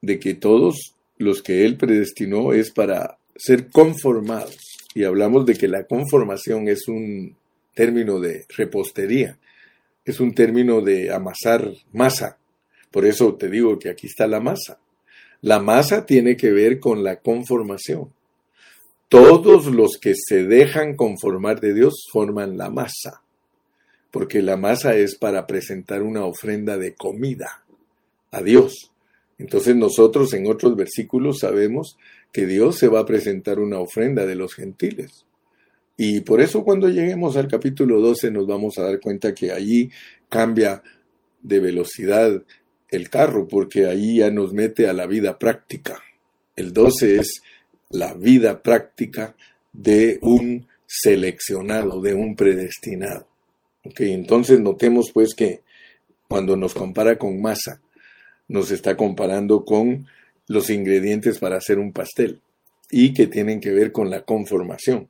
de 0.00 0.20
que 0.20 0.34
todos 0.34 0.94
los 1.16 1.42
que 1.42 1.64
Él 1.64 1.76
predestinó 1.76 2.52
es 2.52 2.70
para 2.70 3.18
ser 3.36 3.70
conformados. 3.70 4.56
y 4.94 5.04
hablamos 5.04 5.46
de 5.46 5.54
que 5.54 5.68
la 5.68 5.84
conformación 5.84 6.68
es 6.68 6.88
un 6.88 7.36
término 7.74 8.18
de 8.18 8.46
repostería, 8.56 9.38
es 10.04 10.18
un 10.18 10.34
término 10.34 10.80
de 10.80 11.12
amasar 11.12 11.70
masa. 11.92 12.38
Por 12.90 13.04
eso 13.04 13.34
te 13.34 13.48
digo 13.48 13.78
que 13.78 13.90
aquí 13.90 14.06
está 14.08 14.26
la 14.26 14.40
masa. 14.40 14.80
La 15.42 15.60
masa 15.60 16.04
tiene 16.04 16.36
que 16.36 16.50
ver 16.50 16.80
con 16.80 17.04
la 17.04 17.16
conformación. 17.16 18.12
Todos 19.08 19.66
los 19.66 19.98
que 20.00 20.14
se 20.16 20.44
dejan 20.44 20.96
conformar 20.96 21.60
de 21.60 21.74
Dios 21.74 22.06
forman 22.10 22.56
la 22.58 22.70
masa, 22.70 23.22
porque 24.10 24.42
la 24.42 24.56
masa 24.56 24.96
es 24.96 25.16
para 25.16 25.46
presentar 25.46 26.02
una 26.02 26.24
ofrenda 26.24 26.76
de 26.76 26.94
comida 26.94 27.64
a 28.30 28.42
Dios. 28.42 28.92
Entonces 29.38 29.76
nosotros 29.76 30.32
en 30.34 30.46
otros 30.46 30.76
versículos 30.76 31.38
sabemos 31.40 31.96
que 32.32 32.46
Dios 32.46 32.78
se 32.78 32.88
va 32.88 33.00
a 33.00 33.06
presentar 33.06 33.58
una 33.58 33.78
ofrenda 33.78 34.26
de 34.26 34.34
los 34.34 34.54
gentiles. 34.54 35.24
Y 35.96 36.20
por 36.20 36.40
eso 36.40 36.64
cuando 36.64 36.88
lleguemos 36.88 37.36
al 37.36 37.48
capítulo 37.48 38.00
12 38.00 38.30
nos 38.30 38.46
vamos 38.46 38.78
a 38.78 38.82
dar 38.82 39.00
cuenta 39.00 39.34
que 39.34 39.52
allí 39.52 39.90
cambia 40.28 40.82
de 41.42 41.60
velocidad 41.60 42.42
el 42.90 43.10
carro, 43.10 43.46
porque 43.46 43.86
allí 43.86 44.18
ya 44.18 44.30
nos 44.30 44.52
mete 44.52 44.88
a 44.88 44.92
la 44.92 45.06
vida 45.06 45.38
práctica. 45.38 46.00
El 46.56 46.72
12 46.72 47.16
es 47.16 47.42
la 47.90 48.14
vida 48.14 48.62
práctica 48.62 49.36
de 49.72 50.18
un 50.22 50.66
seleccionado, 50.86 52.00
de 52.00 52.14
un 52.14 52.34
predestinado. 52.34 53.27
Entonces 53.96 54.60
notemos 54.60 55.10
pues 55.12 55.34
que 55.34 55.62
cuando 56.28 56.56
nos 56.56 56.74
compara 56.74 57.18
con 57.18 57.40
masa, 57.40 57.80
nos 58.48 58.70
está 58.70 58.96
comparando 58.96 59.64
con 59.64 60.06
los 60.46 60.70
ingredientes 60.70 61.38
para 61.38 61.56
hacer 61.56 61.78
un 61.78 61.92
pastel 61.92 62.40
y 62.90 63.12
que 63.12 63.26
tienen 63.26 63.60
que 63.60 63.70
ver 63.70 63.92
con 63.92 64.10
la 64.10 64.22
conformación. 64.22 65.08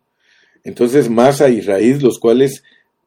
Entonces, 0.64 1.08
masa 1.08 1.48
y 1.48 1.60
raíz, 1.60 2.02
los 2.02 2.18
cuales 2.18 2.62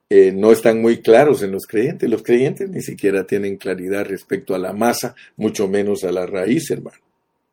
eh, 0.09 0.31
no 0.31 0.51
están 0.51 0.81
muy 0.81 1.01
claros 1.01 1.43
en 1.43 1.51
los 1.51 1.65
creyentes. 1.67 2.09
Los 2.09 2.23
creyentes 2.23 2.69
ni 2.69 2.81
siquiera 2.81 3.25
tienen 3.25 3.57
claridad 3.57 4.05
respecto 4.05 4.55
a 4.55 4.59
la 4.59 4.73
masa, 4.73 5.15
mucho 5.35 5.67
menos 5.67 6.03
a 6.03 6.11
la 6.11 6.25
raíz, 6.25 6.71
hermano. 6.71 6.97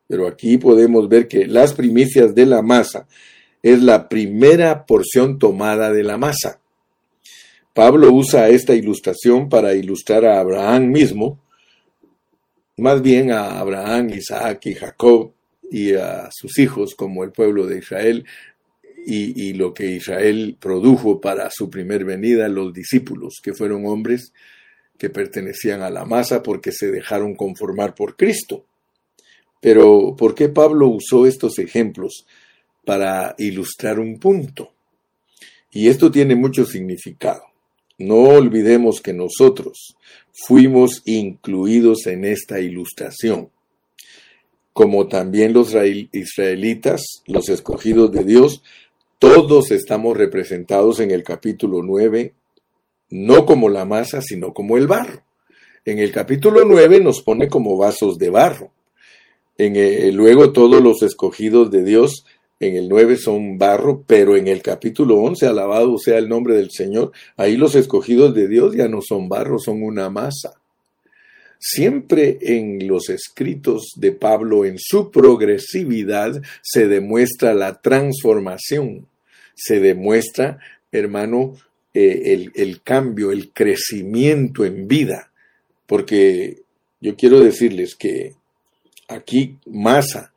Pero 0.07 0.27
aquí 0.27 0.57
podemos 0.57 1.07
ver 1.07 1.27
que 1.27 1.45
las 1.45 1.73
primicias 1.73 2.33
de 2.33 2.45
la 2.45 2.61
masa 2.61 3.07
es 3.61 3.83
la 3.83 4.09
primera 4.09 4.85
porción 4.85 5.37
tomada 5.37 5.91
de 5.91 6.03
la 6.03 6.17
masa. 6.17 6.58
Pablo 7.79 8.11
usa 8.11 8.49
esta 8.49 8.75
ilustración 8.75 9.47
para 9.47 9.73
ilustrar 9.73 10.25
a 10.25 10.41
Abraham 10.41 10.91
mismo, 10.91 11.39
más 12.75 13.01
bien 13.01 13.31
a 13.31 13.57
Abraham, 13.57 14.09
Isaac 14.09 14.65
y 14.65 14.73
Jacob 14.73 15.31
y 15.71 15.93
a 15.93 16.27
sus 16.29 16.59
hijos 16.59 16.93
como 16.93 17.23
el 17.23 17.31
pueblo 17.31 17.67
de 17.67 17.77
Israel, 17.77 18.25
y, 19.05 19.53
lo 19.53 19.73
que 19.73 19.91
Israel 19.91 20.57
produjo 20.59 21.21
para 21.21 21.49
su 21.51 21.69
primer 21.69 22.03
venida, 22.03 22.49
los 22.49 22.73
discípulos, 22.73 23.39
que 23.41 23.53
fueron 23.53 23.85
hombres 23.85 24.33
que 24.97 25.09
pertenecían 25.09 25.81
a 25.81 25.89
la 25.89 26.03
masa 26.03 26.43
porque 26.43 26.73
se 26.73 26.91
dejaron 26.91 27.33
conformar 27.33 27.95
por 27.95 28.17
Cristo. 28.17 28.65
Pero, 29.61 30.17
¿por 30.17 30.35
qué 30.35 30.49
Pablo 30.49 30.89
usó 30.89 31.25
estos 31.25 31.57
ejemplos? 31.59 32.25
Para 32.83 33.35
ilustrar 33.37 34.01
un 34.01 34.19
punto. 34.19 34.73
Y 35.71 35.87
esto 35.87 36.11
tiene 36.11 36.35
mucho 36.35 36.65
significado. 36.65 37.48
No 37.99 38.15
olvidemos 38.15 39.01
que 39.01 39.11
nosotros 39.11 39.97
fuimos 40.31 41.01
incluidos 41.05 42.07
en 42.07 42.23
esta 42.23 42.61
ilustración, 42.61 43.49
como 44.71 45.07
también 45.07 45.51
los 45.51 45.75
israelitas, 46.13 47.23
los 47.27 47.49
escogidos 47.49 48.11
de 48.13 48.23
Dios, 48.23 48.63
todos 49.19 49.71
estamos 49.71 50.15
representados 50.15 51.01
en 51.01 51.11
el 51.11 51.25
capítulo 51.25 51.83
9, 51.83 52.33
no 53.09 53.45
como 53.45 53.67
la 53.67 53.83
masa, 53.83 54.21
sino 54.21 54.53
como 54.53 54.77
el 54.77 54.87
barro. 54.87 55.21
En 55.83 55.99
el 55.99 56.13
capítulo 56.13 56.63
9 56.63 57.01
nos 57.01 57.21
pone 57.21 57.49
como 57.49 57.75
vasos 57.75 58.17
de 58.17 58.29
barro. 58.29 58.71
En 59.57 60.15
luego 60.15 60.53
todos 60.53 60.81
los 60.81 61.03
escogidos 61.03 61.69
de 61.69 61.83
Dios 61.83 62.25
en 62.59 62.75
el 62.75 62.89
9 62.89 63.17
son 63.17 63.57
barro, 63.57 64.03
pero 64.05 64.35
en 64.35 64.47
el 64.47 64.61
capítulo 64.61 65.15
11, 65.15 65.47
alabado 65.47 65.97
sea 65.97 66.17
el 66.17 66.27
nombre 66.27 66.55
del 66.55 66.71
Señor, 66.71 67.11
ahí 67.37 67.55
los 67.55 67.75
escogidos 67.75 68.35
de 68.35 68.47
Dios 68.47 68.75
ya 68.75 68.87
no 68.87 68.99
son 69.01 69.29
barro, 69.29 69.59
son 69.59 69.81
una 69.81 70.09
masa. 70.09 70.59
Siempre 71.57 72.37
en 72.41 72.87
los 72.87 73.09
escritos 73.09 73.91
de 73.95 74.11
Pablo, 74.11 74.65
en 74.65 74.77
su 74.77 75.09
progresividad, 75.11 76.41
se 76.61 76.87
demuestra 76.87 77.53
la 77.53 77.81
transformación, 77.81 79.07
se 79.55 79.79
demuestra, 79.79 80.59
hermano, 80.91 81.55
eh, 81.93 82.33
el, 82.33 82.51
el 82.55 82.81
cambio, 82.81 83.31
el 83.31 83.51
crecimiento 83.51 84.65
en 84.65 84.87
vida, 84.87 85.31
porque 85.85 86.61
yo 87.01 87.15
quiero 87.15 87.39
decirles 87.39 87.95
que 87.95 88.35
aquí 89.07 89.57
masa 89.65 90.28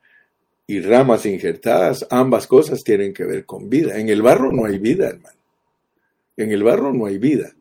y 0.65 0.79
ramas 0.79 1.25
injertadas, 1.25 2.07
ambas 2.09 2.47
cosas 2.47 2.83
tienen 2.83 3.13
que 3.13 3.25
ver 3.25 3.45
con 3.45 3.69
vida. 3.69 3.99
En 3.99 4.09
el 4.09 4.21
barro 4.21 4.51
no 4.51 4.65
hay 4.65 4.79
vida, 4.79 5.09
hermano. 5.09 5.37
En 6.37 6.51
el 6.51 6.63
barro 6.63 6.93
no 6.93 7.05
hay 7.05 7.17
vida. 7.17 7.53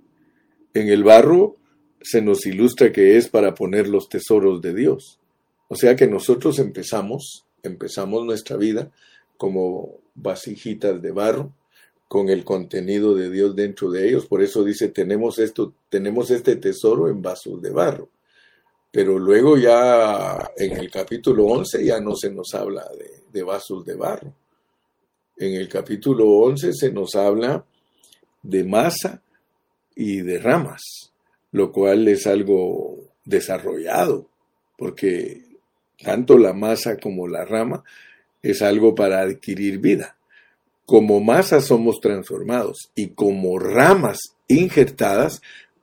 En 0.74 0.88
el 0.88 1.04
barro 1.04 1.56
se 2.00 2.22
nos 2.22 2.46
ilustra 2.46 2.92
que 2.92 3.16
es 3.16 3.28
para 3.28 3.54
poner 3.54 3.88
los 3.88 4.08
tesoros 4.08 4.62
de 4.62 4.74
Dios. 4.74 5.18
O 5.68 5.76
sea 5.76 5.96
que 5.96 6.06
nosotros 6.06 6.58
empezamos, 6.58 7.44
empezamos 7.62 8.24
nuestra 8.24 8.56
vida 8.56 8.90
como 9.36 9.98
vasijitas 10.14 11.00
de 11.00 11.10
barro 11.10 11.52
con 12.08 12.28
el 12.28 12.44
contenido 12.44 13.14
de 13.14 13.30
Dios 13.30 13.56
dentro 13.56 13.90
de 13.90 14.08
ellos. 14.08 14.26
Por 14.26 14.42
eso 14.42 14.64
dice, 14.64 14.88
tenemos 14.88 15.38
esto, 15.38 15.74
tenemos 15.88 16.30
este 16.30 16.56
tesoro 16.56 17.08
en 17.08 17.22
vasos 17.22 17.60
de 17.62 17.70
barro. 17.70 18.08
Pero 18.92 19.18
luego 19.18 19.56
ya 19.56 20.52
en 20.56 20.76
el 20.76 20.88
capítulo 20.90 21.46
11 21.46 21.84
ya 21.84 21.98
no 21.98 22.14
se 22.14 22.30
nos 22.30 22.54
habla 22.54 22.88
de, 23.32 23.42
vasos 23.42 23.84
de 23.84 23.96
barro. 23.96 24.32
En 25.36 25.54
el 25.54 25.68
capítulo 25.68 26.28
11 26.28 26.72
se 26.72 26.92
nos 26.92 27.16
habla 27.16 27.64
de 28.42 28.62
masa 28.62 29.20
y 29.96 30.20
de 30.20 30.38
ramas 30.38 31.12
lo 31.52 31.70
cual 31.70 32.08
es 32.08 32.26
algo 32.26 33.12
desarrollado, 33.24 34.26
porque 34.76 35.42
tanto 36.02 36.38
la 36.38 36.54
masa 36.54 36.96
como 36.96 37.28
la 37.28 37.44
rama 37.44 37.84
es 38.42 38.62
algo 38.62 38.94
para 38.94 39.20
adquirir 39.20 39.78
vida. 39.78 40.16
Como 40.84 41.20
masa 41.20 41.60
somos 41.60 42.00
transformados 42.00 42.90
y 42.96 43.10
como 43.10 43.58
ramas 43.58 44.18
injertadas 44.48 45.40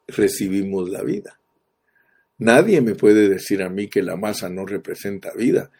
recibimos 0.08 0.90
la 0.90 1.04
vida. 1.04 1.39
Nadie 2.40 2.82
me 2.82 2.96
puede 2.96 3.30
decir 3.30 3.62
a 3.62 3.70
mí 3.70 3.88
que 3.88 4.02
la 4.02 4.16
masa 4.16 4.50
no 4.50 4.66
representa 4.66 5.32
vida, 5.34 5.72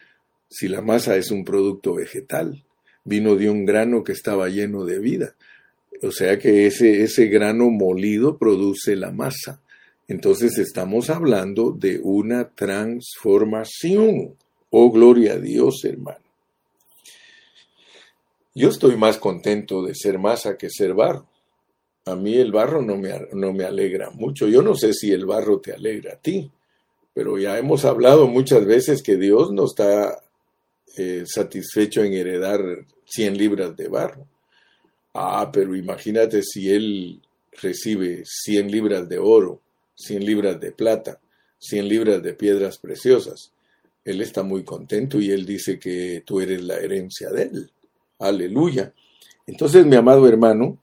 si 0.48 0.68
la 0.68 0.82
masa 0.82 1.16
es 1.16 1.30
un 1.30 1.44
producto 1.44 1.94
vegetal, 1.94 2.64
vino 3.04 3.34
de 3.36 3.48
un 3.48 3.64
grano 3.64 4.04
que 4.04 4.12
estaba 4.12 4.48
lleno 4.48 4.84
de 4.84 4.98
vida. 4.98 5.34
O 6.02 6.12
sea 6.12 6.38
que 6.38 6.66
ese, 6.66 7.02
ese 7.02 7.26
grano 7.26 7.70
molido 7.70 8.36
produce 8.36 8.94
la 8.96 9.10
masa. 9.10 9.60
Entonces 10.08 10.58
estamos 10.58 11.08
hablando 11.08 11.70
de 11.70 12.00
una 12.02 12.50
transformación. 12.50 14.34
Oh, 14.70 14.90
gloria 14.90 15.34
a 15.34 15.38
Dios, 15.38 15.84
hermano. 15.84 16.18
Yo 18.54 18.68
estoy 18.68 18.96
más 18.96 19.18
contento 19.18 19.82
de 19.84 19.94
ser 19.94 20.18
masa 20.18 20.58
que 20.58 20.68
ser 20.68 20.94
barro. 20.94 21.29
A 22.06 22.16
mí 22.16 22.34
el 22.34 22.52
barro 22.52 22.82
no 22.82 22.96
me, 22.96 23.28
no 23.32 23.52
me 23.52 23.64
alegra 23.64 24.10
mucho. 24.10 24.48
Yo 24.48 24.62
no 24.62 24.74
sé 24.74 24.92
si 24.92 25.12
el 25.12 25.26
barro 25.26 25.60
te 25.60 25.72
alegra 25.72 26.14
a 26.14 26.16
ti, 26.16 26.50
pero 27.14 27.38
ya 27.38 27.58
hemos 27.58 27.84
hablado 27.84 28.26
muchas 28.26 28.64
veces 28.64 29.02
que 29.02 29.16
Dios 29.16 29.52
no 29.52 29.66
está 29.66 30.20
eh, 30.96 31.24
satisfecho 31.26 32.02
en 32.02 32.14
heredar 32.14 32.60
100 33.04 33.36
libras 33.36 33.76
de 33.76 33.88
barro. 33.88 34.26
Ah, 35.14 35.50
pero 35.52 35.76
imagínate 35.76 36.42
si 36.42 36.72
Él 36.72 37.20
recibe 37.60 38.22
100 38.24 38.70
libras 38.70 39.08
de 39.08 39.18
oro 39.18 39.60
100 40.00 40.24
libras 40.24 40.60
de 40.60 40.72
plata, 40.72 41.20
100 41.58 41.88
libras 41.88 42.22
de 42.22 42.32
piedras 42.32 42.78
preciosas. 42.78 43.52
Él 44.04 44.22
está 44.22 44.42
muy 44.42 44.64
contento 44.64 45.20
y 45.20 45.30
él 45.30 45.44
dice 45.44 45.78
que 45.78 46.22
tú 46.24 46.40
eres 46.40 46.62
la 46.62 46.78
herencia 46.78 47.30
de 47.30 47.42
él. 47.42 47.70
Aleluya. 48.18 48.92
Entonces, 49.46 49.84
mi 49.84 49.96
amado 49.96 50.26
hermano, 50.26 50.78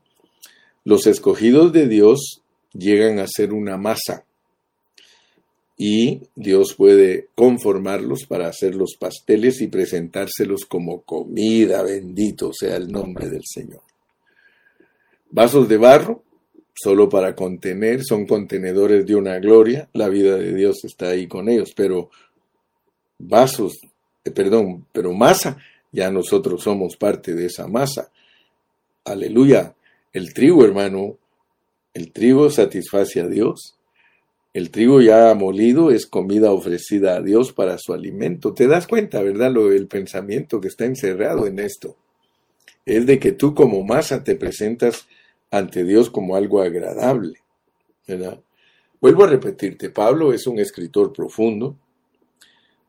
los 0.88 1.06
escogidos 1.06 1.74
de 1.74 1.86
Dios 1.90 2.42
llegan 2.72 3.20
a 3.20 3.28
ser 3.28 3.52
una 3.52 3.76
masa 3.76 4.24
y 5.78 6.22
Dios 6.34 6.76
puede 6.76 7.28
conformarlos 7.36 8.26
para 8.26 8.48
hacer 8.48 8.74
los 8.74 8.96
pasteles 8.98 9.60
y 9.60 9.68
presentárselos 9.68 10.64
como 10.66 11.02
comida, 11.02 11.84
bendito 11.84 12.54
sea 12.54 12.78
el 12.78 12.90
nombre 12.90 13.28
del 13.28 13.42
Señor. 13.44 13.82
Vasos 15.30 15.68
de 15.68 15.76
barro, 15.76 16.24
solo 16.74 17.10
para 17.10 17.36
contener, 17.36 18.06
son 18.06 18.26
contenedores 18.26 19.06
de 19.06 19.16
una 19.18 19.40
gloria, 19.40 19.90
la 19.92 20.08
vida 20.08 20.38
de 20.38 20.54
Dios 20.54 20.86
está 20.86 21.10
ahí 21.10 21.28
con 21.28 21.50
ellos, 21.50 21.74
pero 21.76 22.12
vasos, 23.20 23.74
eh, 24.24 24.32
perdón, 24.32 24.86
pero 24.94 25.12
masa, 25.12 25.58
ya 25.92 26.10
nosotros 26.10 26.64
somos 26.64 26.96
parte 26.96 27.34
de 27.34 27.48
esa 27.48 27.68
masa. 27.68 28.10
aleluya, 29.04 29.74
el 30.14 30.34
trigo, 30.34 30.64
hermano, 30.64 31.18
el 31.94 32.12
trigo 32.12 32.50
satisface 32.50 33.20
a 33.22 33.28
Dios. 33.28 33.76
El 34.54 34.72
trigo 34.72 35.02
ya 35.02 35.34
molido 35.36 35.92
es 35.92 36.08
comida 36.08 36.52
ofrecida 36.52 37.16
a 37.16 37.22
Dios 37.22 37.54
para 37.54 37.78
su 37.78 37.94
alimento. 37.94 38.54
¿Te 38.54 38.68
das 38.68 38.88
cuenta, 38.88 39.22
verdad, 39.22 39.52
lo, 39.52 39.72
el 39.72 39.88
pensamiento 39.88 40.60
que 40.60 40.68
está 40.68 40.86
encerrado 40.86 41.46
en 41.46 41.60
esto? 41.60 41.96
Es 42.86 43.06
de 43.06 43.20
que 43.20 43.34
tú 43.34 43.54
como 43.54 43.84
masa 43.84 44.24
te 44.24 44.36
presentas 44.36 45.08
ante 45.52 45.84
Dios 45.84 46.10
como 46.10 46.36
algo 46.36 46.62
agradable. 46.62 47.40
Vuelvo 49.00 49.24
a 49.24 49.28
repetirte, 49.28 49.90
Pablo 49.90 50.34
es 50.34 50.48
un 50.48 50.60
escritor 50.60 51.14
profundo. 51.14 51.76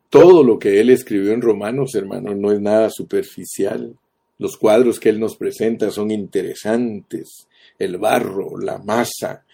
Todo 0.09 0.43
lo 0.43 0.59
que 0.59 0.81
él 0.81 0.89
escribió 0.89 1.33
en 1.33 1.43
Romanos, 1.43 1.95
hermano, 1.95 2.35
no 2.35 2.51
es 2.51 2.61
nada 2.61 2.89
superficial. 2.89 3.95
Los 4.39 4.57
cuadros 4.57 5.01
que 5.01 5.09
él 5.09 5.19
nos 5.19 5.37
presenta 5.37 5.91
son 5.91 6.11
interesantes. 6.11 7.49
El 7.79 7.99
barro, 7.99 8.57
la 8.59 8.79
masa, 8.79 9.45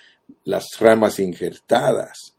las 0.45 0.67
ramas 0.79 1.19
injertadas. 1.19 2.35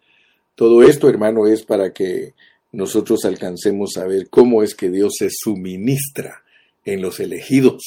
Todo 0.53 0.83
esto, 0.83 1.09
hermano, 1.09 1.47
es 1.47 1.63
para 1.63 1.91
que 1.91 2.33
nosotros 2.71 3.25
alcancemos 3.25 3.97
a 3.97 4.05
ver 4.05 4.29
cómo 4.29 4.63
es 4.63 4.75
que 4.75 4.89
Dios 4.89 5.13
se 5.17 5.29
suministra 5.29 6.43
en 6.83 7.01
los 7.01 7.19
elegidos. 7.19 7.83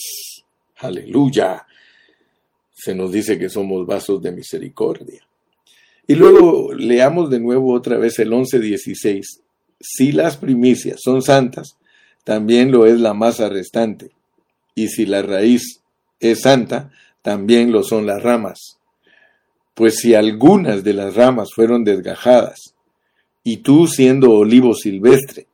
Aleluya. 0.78 1.66
Se 2.74 2.94
nos 2.94 3.12
dice 3.12 3.38
que 3.38 3.48
somos 3.48 3.86
vasos 3.86 4.20
de 4.22 4.32
misericordia. 4.32 5.26
Y 6.06 6.14
luego 6.14 6.72
leamos 6.72 7.30
de 7.30 7.38
nuevo 7.38 7.72
otra 7.74 7.98
vez 7.98 8.18
el 8.18 8.30
11.16. 8.32 9.22
Si 9.80 10.12
las 10.12 10.36
primicias 10.36 11.00
son 11.02 11.22
santas, 11.22 11.76
también 12.24 12.72
lo 12.72 12.86
es 12.86 12.98
la 12.98 13.14
masa 13.14 13.48
restante. 13.48 14.17
Y 14.78 14.86
si 14.86 15.06
la 15.06 15.22
raíz 15.22 15.80
es 16.20 16.42
santa, 16.42 16.92
también 17.20 17.72
lo 17.72 17.82
son 17.82 18.06
las 18.06 18.22
ramas. 18.22 18.78
Pues 19.74 19.96
si 19.96 20.14
algunas 20.14 20.84
de 20.84 20.92
las 20.92 21.16
ramas 21.16 21.48
fueron 21.52 21.82
desgajadas, 21.82 22.76
y 23.42 23.56
tú 23.56 23.88
siendo 23.88 24.30
olivo 24.30 24.74
silvestre, 24.74 25.48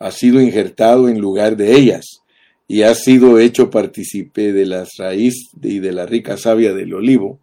has 0.00 0.16
sido 0.16 0.40
injertado 0.40 1.08
en 1.08 1.20
lugar 1.20 1.56
de 1.56 1.76
ellas, 1.76 2.22
y 2.66 2.82
has 2.82 3.04
sido 3.04 3.38
hecho 3.38 3.70
partícipe 3.70 4.52
de 4.52 4.66
las 4.66 4.96
raíces 4.98 5.50
y 5.62 5.78
de 5.78 5.92
la 5.92 6.04
rica 6.04 6.36
savia 6.36 6.74
del 6.74 6.92
olivo, 6.92 7.38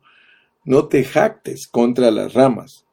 no 0.66 0.90
te 0.90 1.06
jactes 1.06 1.68
contra 1.72 2.12
las 2.12 2.34
ramas. 2.34 2.84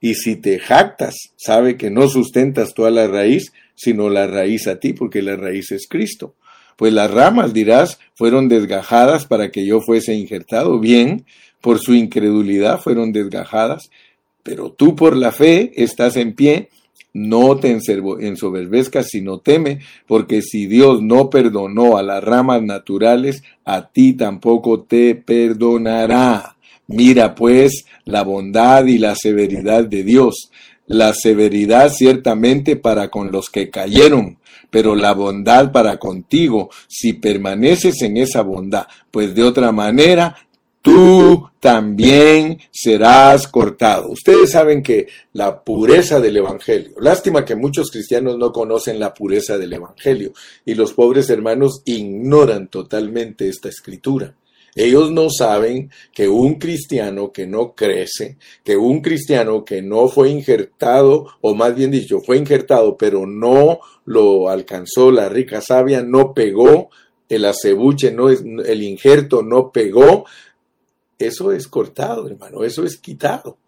Y 0.00 0.14
si 0.14 0.36
te 0.36 0.60
jactas, 0.60 1.16
sabe 1.36 1.76
que 1.76 1.90
no 1.90 2.08
sustentas 2.08 2.74
tú 2.74 2.84
a 2.84 2.92
la 2.92 3.08
raíz, 3.08 3.52
sino 3.74 4.08
la 4.08 4.28
raíz 4.28 4.68
a 4.68 4.78
ti, 4.78 4.92
porque 4.92 5.20
la 5.20 5.34
raíz 5.34 5.72
es 5.72 5.88
Cristo. 5.88 6.36
Pues 6.76 6.92
las 6.92 7.10
ramas, 7.10 7.52
dirás, 7.52 7.98
fueron 8.14 8.48
desgajadas 8.48 9.26
para 9.26 9.50
que 9.50 9.66
yo 9.66 9.80
fuese 9.80 10.14
injertado. 10.14 10.78
Bien, 10.78 11.24
por 11.60 11.78
su 11.78 11.94
incredulidad 11.94 12.80
fueron 12.80 13.12
desgajadas, 13.12 13.90
pero 14.42 14.72
tú 14.72 14.96
por 14.96 15.16
la 15.16 15.32
fe 15.32 15.72
estás 15.76 16.16
en 16.16 16.34
pie, 16.34 16.68
no 17.14 17.56
te 17.56 17.70
ensoberbezcas, 17.70 19.08
sino 19.08 19.38
teme, 19.38 19.80
porque 20.06 20.42
si 20.42 20.66
Dios 20.66 21.02
no 21.02 21.30
perdonó 21.30 21.96
a 21.98 22.02
las 22.02 22.24
ramas 22.24 22.62
naturales, 22.62 23.42
a 23.64 23.88
ti 23.88 24.14
tampoco 24.14 24.82
te 24.82 25.14
perdonará. 25.14 26.56
Mira 26.86 27.34
pues 27.34 27.84
la 28.04 28.22
bondad 28.22 28.86
y 28.86 28.98
la 28.98 29.14
severidad 29.14 29.84
de 29.84 30.02
Dios, 30.02 30.50
la 30.86 31.14
severidad 31.14 31.90
ciertamente 31.90 32.76
para 32.76 33.08
con 33.08 33.30
los 33.30 33.50
que 33.50 33.70
cayeron, 33.70 34.38
pero 34.72 34.96
la 34.96 35.12
bondad 35.12 35.70
para 35.70 35.98
contigo, 35.98 36.70
si 36.88 37.12
permaneces 37.12 38.00
en 38.00 38.16
esa 38.16 38.40
bondad, 38.40 38.86
pues 39.10 39.34
de 39.34 39.42
otra 39.42 39.70
manera 39.70 40.34
tú 40.80 41.46
también 41.60 42.58
serás 42.70 43.46
cortado. 43.48 44.08
Ustedes 44.08 44.52
saben 44.52 44.82
que 44.82 45.08
la 45.34 45.62
pureza 45.62 46.20
del 46.20 46.38
Evangelio, 46.38 46.92
lástima 47.00 47.44
que 47.44 47.54
muchos 47.54 47.90
cristianos 47.90 48.38
no 48.38 48.50
conocen 48.50 48.98
la 48.98 49.12
pureza 49.12 49.58
del 49.58 49.74
Evangelio 49.74 50.32
y 50.64 50.74
los 50.74 50.94
pobres 50.94 51.28
hermanos 51.28 51.82
ignoran 51.84 52.68
totalmente 52.68 53.50
esta 53.50 53.68
escritura. 53.68 54.34
Ellos 54.74 55.10
no 55.10 55.28
saben 55.28 55.90
que 56.14 56.28
un 56.28 56.54
cristiano 56.54 57.30
que 57.30 57.46
no 57.46 57.74
crece, 57.74 58.38
que 58.64 58.76
un 58.76 59.02
cristiano 59.02 59.64
que 59.64 59.82
no 59.82 60.08
fue 60.08 60.30
injertado, 60.30 61.26
o 61.42 61.54
más 61.54 61.74
bien 61.74 61.90
dicho, 61.90 62.20
fue 62.20 62.38
injertado, 62.38 62.96
pero 62.96 63.26
no 63.26 63.80
lo 64.06 64.48
alcanzó 64.48 65.10
la 65.10 65.28
rica 65.28 65.60
savia, 65.60 66.02
no 66.02 66.32
pegó, 66.32 66.88
el 67.28 67.44
acebuche, 67.44 68.12
no 68.12 68.30
es, 68.30 68.40
el 68.40 68.82
injerto 68.82 69.42
no 69.42 69.70
pegó, 69.72 70.24
eso 71.18 71.52
es 71.52 71.68
cortado, 71.68 72.26
hermano, 72.26 72.64
eso 72.64 72.84
es 72.84 72.96
quitado. 72.96 73.58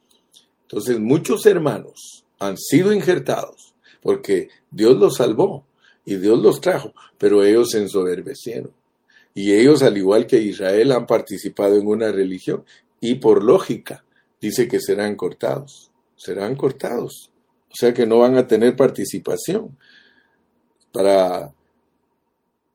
Entonces 0.63 0.99
muchos 0.99 1.45
hermanos 1.47 2.25
han 2.39 2.57
sido 2.57 2.93
injertados 2.93 3.75
porque 4.03 4.49
Dios 4.71 4.97
los 4.97 5.17
salvó 5.17 5.65
y 6.05 6.17
Dios 6.17 6.39
los 6.41 6.61
trajo, 6.61 6.93
pero 7.19 7.45
ellos 7.45 7.71
se 7.71 7.79
ensoberbecieron. 7.79 8.73
Y 9.35 9.53
ellos, 9.53 9.83
al 9.83 9.97
igual 9.99 10.27
que 10.27 10.41
Israel, 10.41 10.93
han 10.93 11.07
participado 11.07 11.77
en 11.77 11.87
una 11.87 12.13
religión 12.13 12.65
y 13.01 13.17
por 13.17 13.43
lógica 13.43 14.05
dice 14.41 14.69
que 14.69 14.81
serán 14.81 15.17
cortados, 15.17 15.91
serán 16.17 16.55
cortados. 16.55 17.31
O 17.69 17.75
sea 17.75 17.93
que 17.93 18.07
no 18.07 18.21
van 18.21 18.37
a 18.37 18.47
tener 18.47 18.77
participación. 18.77 19.77
Para 20.93 21.53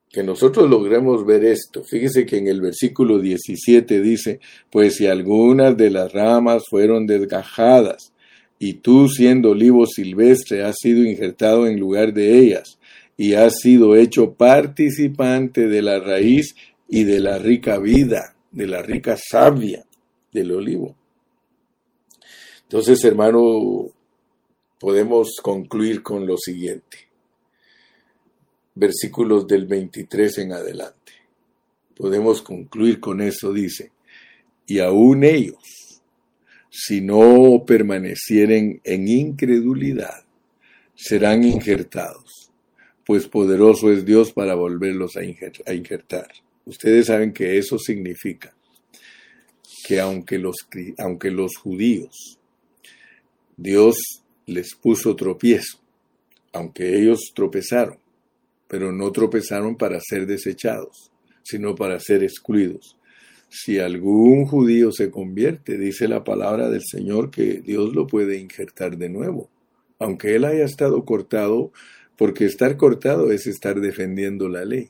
que 0.10 0.24
nosotros 0.24 0.70
logremos 0.70 1.26
ver 1.26 1.46
esto. 1.46 1.84
Fíjese 1.84 2.26
que 2.26 2.38
en 2.38 2.48
el 2.48 2.62
versículo 2.62 3.20
17 3.20 4.02
dice, 4.02 4.40
pues 4.72 4.96
si 4.96 5.08
algunas 5.08 5.78
de 5.78 5.92
las 5.92 6.12
ramas 6.12 6.64
fueron 6.70 7.06
desgajadas, 7.06 8.12
y 8.58 8.74
tú 8.74 9.08
siendo 9.08 9.52
olivo 9.52 9.86
silvestre 9.86 10.64
has 10.64 10.76
sido 10.82 11.04
injertado 11.04 11.66
en 11.66 11.80
lugar 11.80 12.14
de 12.14 12.40
ellas, 12.40 12.79
y 13.20 13.34
has 13.34 13.60
sido 13.60 13.98
hecho 13.98 14.34
participante 14.36 15.68
de 15.68 15.82
la 15.82 16.00
raíz 16.00 16.56
y 16.88 17.04
de 17.04 17.20
la 17.20 17.38
rica 17.38 17.78
vida, 17.78 18.34
de 18.50 18.66
la 18.66 18.82
rica 18.82 19.18
savia 19.18 19.86
del 20.32 20.54
olivo. 20.54 20.96
Entonces, 22.62 23.04
hermano, 23.04 23.90
podemos 24.80 25.36
concluir 25.44 26.02
con 26.02 26.26
lo 26.26 26.38
siguiente 26.38 27.10
versículos 28.74 29.46
del 29.46 29.66
23 29.66 30.38
en 30.38 30.54
adelante. 30.54 31.12
Podemos 31.98 32.42
concluir 32.42 33.02
con 33.02 33.20
eso, 33.20 33.52
dice, 33.52 33.92
y 34.66 34.80
aún 34.80 35.26
ellos, 35.26 36.02
si 36.70 37.02
no 37.02 37.66
permanecieren 37.68 38.80
en 38.82 39.08
incredulidad, 39.10 40.24
serán 40.96 41.44
injertados, 41.44 42.39
pues 43.10 43.28
poderoso 43.28 43.92
es 43.92 44.06
Dios 44.06 44.32
para 44.34 44.54
volverlos 44.54 45.18
a, 45.18 45.24
injertar. 45.24 46.28
Ustedes 46.64 47.08
saben 47.08 47.34
que 47.34 47.58
eso 47.58 47.80
significa 47.80 48.56
que 49.88 50.00
aunque 50.00 50.38
los, 50.38 50.58
aunque 51.00 51.32
los 51.32 51.58
judíos, 51.58 52.38
Dios 53.58 53.96
les 54.46 54.76
puso 54.76 55.16
tropiezo, 55.16 55.80
aunque 56.54 57.00
ellos 57.00 57.32
tropezaron, 57.34 57.98
pero 58.68 58.92
no 58.92 59.12
tropezaron 59.12 59.76
para 59.76 60.00
ser 60.02 60.28
desechados, 60.28 61.12
sino 61.42 61.74
para 61.74 62.00
ser 62.00 62.24
excluidos. 62.24 62.96
Si 63.50 63.80
algún 63.80 64.46
judío 64.46 64.92
se 64.92 65.10
convierte, 65.10 65.80
dice 65.80 66.08
la 66.08 66.24
palabra 66.24 66.70
del 66.70 66.84
Señor 66.86 67.32
que 67.32 67.60
Dios 67.60 67.96
lo 67.96 68.06
puede 68.06 68.38
injertar 68.38 68.98
de 68.98 69.10
nuevo, 69.10 69.50
aunque 69.98 70.36
él 70.36 70.46
haya 70.46 70.64
estado 70.64 71.04
cortado, 71.06 71.72
porque 72.20 72.46
estar 72.46 72.78
cortado 72.78 73.32
es 73.32 73.48
estar 73.48 73.82
defendiendo 73.82 74.48
la 74.48 74.64
ley. 74.64 74.90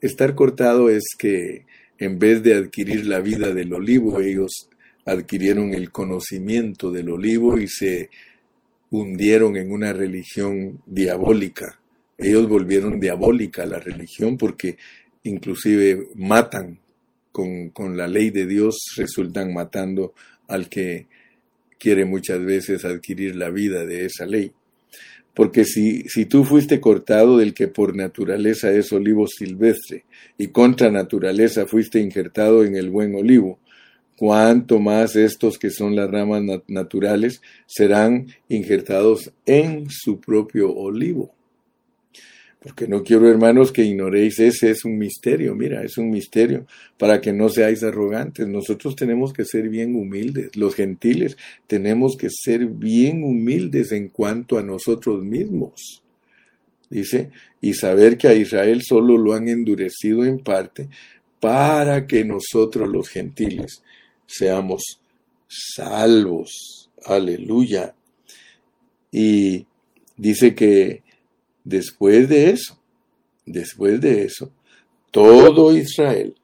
Estar 0.00 0.34
cortado 0.34 0.88
es 0.88 1.04
que 1.18 1.66
en 1.98 2.18
vez 2.18 2.42
de 2.42 2.54
adquirir 2.54 3.04
la 3.04 3.20
vida 3.20 3.52
del 3.52 3.74
olivo, 3.74 4.20
ellos 4.20 4.70
adquirieron 5.04 5.74
el 5.74 5.90
conocimiento 5.90 6.90
del 6.90 7.10
olivo 7.10 7.58
y 7.58 7.68
se 7.68 8.08
hundieron 8.90 9.58
en 9.58 9.70
una 9.70 9.92
religión 9.92 10.80
diabólica 10.86 11.80
ellos 12.20 12.48
volvieron 12.48 13.00
diabólica 13.00 13.64
la 13.64 13.78
religión 13.78 14.36
porque 14.36 14.76
inclusive 15.22 16.08
matan 16.14 16.78
con, 17.32 17.70
con, 17.70 17.96
la 17.96 18.06
ley 18.06 18.30
de 18.30 18.46
Dios, 18.46 18.76
resultan 18.96 19.54
matando 19.54 20.12
al 20.48 20.68
que 20.68 21.06
quiere 21.78 22.04
muchas 22.04 22.44
veces 22.44 22.84
adquirir 22.84 23.36
la 23.36 23.48
vida 23.48 23.86
de 23.86 24.04
esa 24.04 24.26
ley. 24.26 24.52
Porque 25.34 25.64
si, 25.64 26.02
si 26.08 26.26
tú 26.26 26.44
fuiste 26.44 26.80
cortado 26.80 27.38
del 27.38 27.54
que 27.54 27.68
por 27.68 27.94
naturaleza 27.96 28.70
es 28.72 28.92
olivo 28.92 29.26
silvestre 29.26 30.04
y 30.36 30.48
contra 30.48 30.90
naturaleza 30.90 31.66
fuiste 31.66 32.00
injertado 32.00 32.64
en 32.64 32.76
el 32.76 32.90
buen 32.90 33.14
olivo, 33.14 33.58
cuánto 34.16 34.80
más 34.80 35.16
estos 35.16 35.58
que 35.58 35.70
son 35.70 35.96
las 35.96 36.10
ramas 36.10 36.42
naturales 36.66 37.40
serán 37.66 38.26
injertados 38.48 39.32
en 39.46 39.88
su 39.88 40.20
propio 40.20 40.74
olivo. 40.74 41.34
Porque 42.62 42.86
no 42.86 43.02
quiero, 43.02 43.26
hermanos, 43.28 43.72
que 43.72 43.82
ignoréis, 43.82 44.38
ese 44.38 44.70
es 44.70 44.84
un 44.84 44.98
misterio, 44.98 45.54
mira, 45.54 45.82
es 45.82 45.96
un 45.96 46.10
misterio, 46.10 46.66
para 46.98 47.18
que 47.20 47.32
no 47.32 47.48
seáis 47.48 47.82
arrogantes. 47.82 48.46
Nosotros 48.46 48.94
tenemos 48.94 49.32
que 49.32 49.46
ser 49.46 49.70
bien 49.70 49.96
humildes, 49.96 50.54
los 50.56 50.74
gentiles 50.74 51.38
tenemos 51.66 52.16
que 52.18 52.28
ser 52.28 52.66
bien 52.66 53.24
humildes 53.24 53.92
en 53.92 54.08
cuanto 54.08 54.58
a 54.58 54.62
nosotros 54.62 55.24
mismos. 55.24 56.02
Dice, 56.90 57.30
y 57.62 57.72
saber 57.72 58.18
que 58.18 58.28
a 58.28 58.34
Israel 58.34 58.82
solo 58.82 59.16
lo 59.16 59.32
han 59.32 59.48
endurecido 59.48 60.24
en 60.24 60.40
parte 60.40 60.88
para 61.38 62.06
que 62.06 62.24
nosotros 62.24 62.88
los 62.88 63.08
gentiles 63.08 63.82
seamos 64.26 64.82
salvos. 65.48 66.90
Aleluya. 67.06 67.94
Y 69.10 69.66
dice 70.16 70.54
que 70.54 71.02
después 71.70 72.28
de 72.28 72.50
eso, 72.50 72.78
después 73.46 74.00
de 74.00 74.24
eso, 74.24 74.52
todo 75.12 75.74
Israel, 75.74 76.34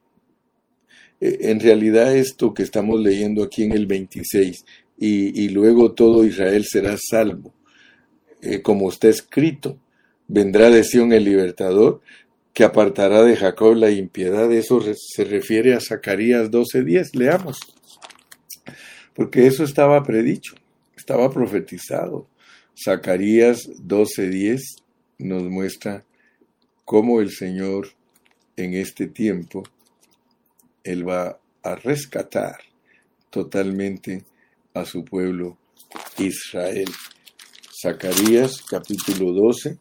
eh, 1.20 1.38
en 1.42 1.60
realidad 1.60 2.16
esto 2.16 2.54
que 2.54 2.62
estamos 2.62 3.00
leyendo 3.00 3.42
aquí 3.42 3.64
en 3.64 3.72
el 3.72 3.86
26, 3.86 4.64
y, 4.98 5.48
luego 5.50 5.92
todo 5.92 6.24
Israel 6.24 6.64
será 6.64 6.96
salvo, 6.96 7.52
eh, 8.40 8.62
como 8.62 8.88
está 8.88 9.08
escrito, 9.08 9.78
vendrá 10.26 10.70
de 10.70 10.84
Sion 10.84 11.12
el 11.12 11.24
libertador, 11.24 12.00
que 12.54 12.64
apartará 12.64 13.22
de 13.22 13.36
Jacob 13.36 13.74
la 13.74 13.90
impiedad. 13.90 14.50
Eso 14.50 14.80
se 14.96 15.24
refiere 15.24 15.74
a 15.74 15.80
Zacarías 15.80 16.50
12:10. 16.50 17.14
Leamos. 17.14 17.58
Porque 19.12 19.46
eso 19.46 19.62
estaba 19.62 20.02
predicho, 20.02 20.54
estaba 20.96 21.30
profetizado. 21.30 22.26
Zacarías 22.74 23.68
12:10 23.86 24.85
nos 25.18 25.42
muestra 25.44 26.04
cómo 26.84 27.20
el 27.20 27.30
Señor 27.30 27.88
en 28.56 28.74
este 28.74 29.06
tiempo, 29.06 29.64
Él 30.84 31.08
va 31.08 31.38
a 31.62 31.74
rescatar 31.74 32.58
totalmente 33.30 34.24
a 34.74 34.84
su 34.84 35.04
pueblo 35.04 35.58
Israel. 36.18 36.88
Zacarías 37.82 38.62
capítulo 38.62 39.32
12 39.32 39.78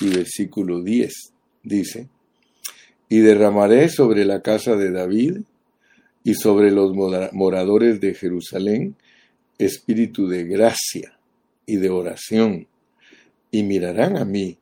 y 0.00 0.08
versículo 0.08 0.82
10 0.82 1.12
dice, 1.62 2.08
y 3.08 3.18
derramaré 3.20 3.88
sobre 3.88 4.24
la 4.24 4.42
casa 4.42 4.76
de 4.76 4.90
David 4.90 5.38
y 6.24 6.34
sobre 6.34 6.70
los 6.70 6.92
moradores 7.32 8.00
de 8.00 8.14
Jerusalén 8.14 8.96
espíritu 9.58 10.28
de 10.28 10.44
gracia 10.44 11.18
y 11.66 11.76
de 11.76 11.90
oración, 11.90 12.66
y 13.50 13.62
mirarán 13.62 14.16
a 14.16 14.24
mí, 14.24 14.58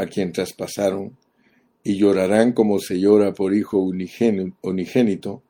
a 0.00 0.06
quien 0.06 0.32
traspasaron, 0.32 1.16
y 1.82 1.96
llorarán 1.96 2.52
como 2.52 2.78
se 2.78 3.00
llora 3.00 3.32
por 3.32 3.54
hijo 3.54 3.78
unigénito, 3.78 5.42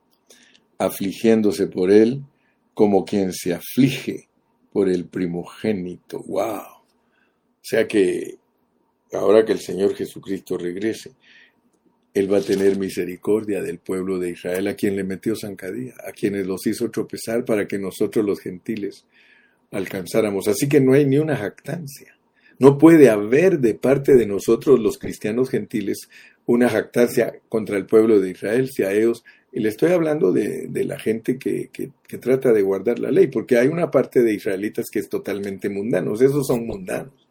afligiéndose 0.77 1.67
por 1.67 1.91
él 1.91 2.23
como 2.73 3.05
quien 3.05 3.33
se 3.33 3.53
aflige 3.53 4.27
por 4.71 4.89
el 4.89 5.05
primogénito. 5.05 6.23
¡Wow! 6.25 6.61
O 6.61 7.63
sea 7.63 7.87
que 7.87 8.37
ahora 9.13 9.45
que 9.45 9.51
el 9.51 9.59
Señor 9.59 9.93
Jesucristo 9.95 10.57
regrese, 10.57 11.11
Él 12.13 12.31
va 12.31 12.37
a 12.37 12.41
tener 12.41 12.77
misericordia 12.77 13.61
del 13.61 13.79
pueblo 13.79 14.17
de 14.19 14.31
Israel, 14.31 14.67
a 14.67 14.75
quien 14.75 14.95
le 14.95 15.03
metió 15.03 15.35
zancadilla, 15.35 15.95
a 16.07 16.11
quienes 16.11 16.47
los 16.47 16.65
hizo 16.65 16.89
tropezar 16.89 17.45
para 17.45 17.67
que 17.67 17.77
nosotros 17.77 18.25
los 18.25 18.39
gentiles 18.39 19.05
alcanzáramos. 19.71 20.47
Así 20.47 20.67
que 20.67 20.79
no 20.79 20.93
hay 20.93 21.05
ni 21.05 21.17
una 21.17 21.35
jactancia. 21.35 22.15
No 22.61 22.77
puede 22.77 23.09
haber 23.09 23.57
de 23.57 23.73
parte 23.73 24.13
de 24.13 24.27
nosotros 24.27 24.79
los 24.79 24.99
cristianos 24.99 25.49
gentiles 25.49 26.11
una 26.45 26.69
jactancia 26.69 27.39
contra 27.49 27.75
el 27.75 27.87
pueblo 27.87 28.19
de 28.19 28.29
Israel, 28.29 28.69
si 28.69 28.83
a 28.83 28.91
ellos, 28.91 29.23
y 29.51 29.61
le 29.61 29.69
estoy 29.69 29.93
hablando 29.93 30.31
de, 30.31 30.69
la 30.85 30.99
gente 30.99 31.39
que, 31.39 31.71
trata 32.19 32.53
de 32.53 32.61
guardar 32.61 32.99
la 32.99 33.09
ley, 33.09 33.25
porque 33.25 33.57
hay 33.57 33.67
una 33.67 33.89
parte 33.89 34.21
de 34.21 34.35
israelitas 34.35 34.91
que 34.91 34.99
es 34.99 35.09
totalmente 35.09 35.69
mundanos, 35.69 36.21
esos 36.21 36.45
son 36.45 36.67
mundanos. 36.67 37.27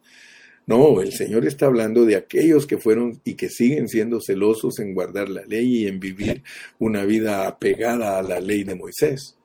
No, 0.67 0.99
el 0.99 1.13
Señor 1.13 1.45
está 1.45 1.67
hablando 1.67 2.03
de 2.03 2.17
aquellos 2.17 2.67
que 2.67 2.77
fueron 2.77 3.21
y 3.23 3.35
que 3.35 3.47
siguen 3.47 3.87
siendo 3.87 4.19
celosos 4.19 4.79
en 4.79 4.93
guardar 4.93 5.29
la 5.29 5.45
ley 5.45 5.83
y 5.83 5.87
en 5.87 6.01
vivir 6.01 6.43
una 6.77 7.05
vida 7.05 7.47
apegada 7.47 8.19
a 8.19 8.21
la 8.21 8.41
ley 8.41 8.65
de 8.65 8.75
Moisés. 8.75 9.37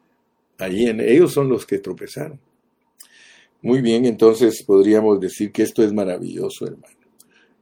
Allí 0.59 0.89
en 0.89 0.99
ellos 0.99 1.33
son 1.33 1.49
los 1.49 1.65
que 1.65 1.79
tropezaron. 1.79 2.41
Muy 3.63 3.81
bien, 3.81 4.05
entonces 4.05 4.63
podríamos 4.63 5.21
decir 5.21 5.51
que 5.51 5.63
esto 5.63 5.83
es 5.83 5.93
maravilloso, 5.93 6.67
hermano. 6.67 6.95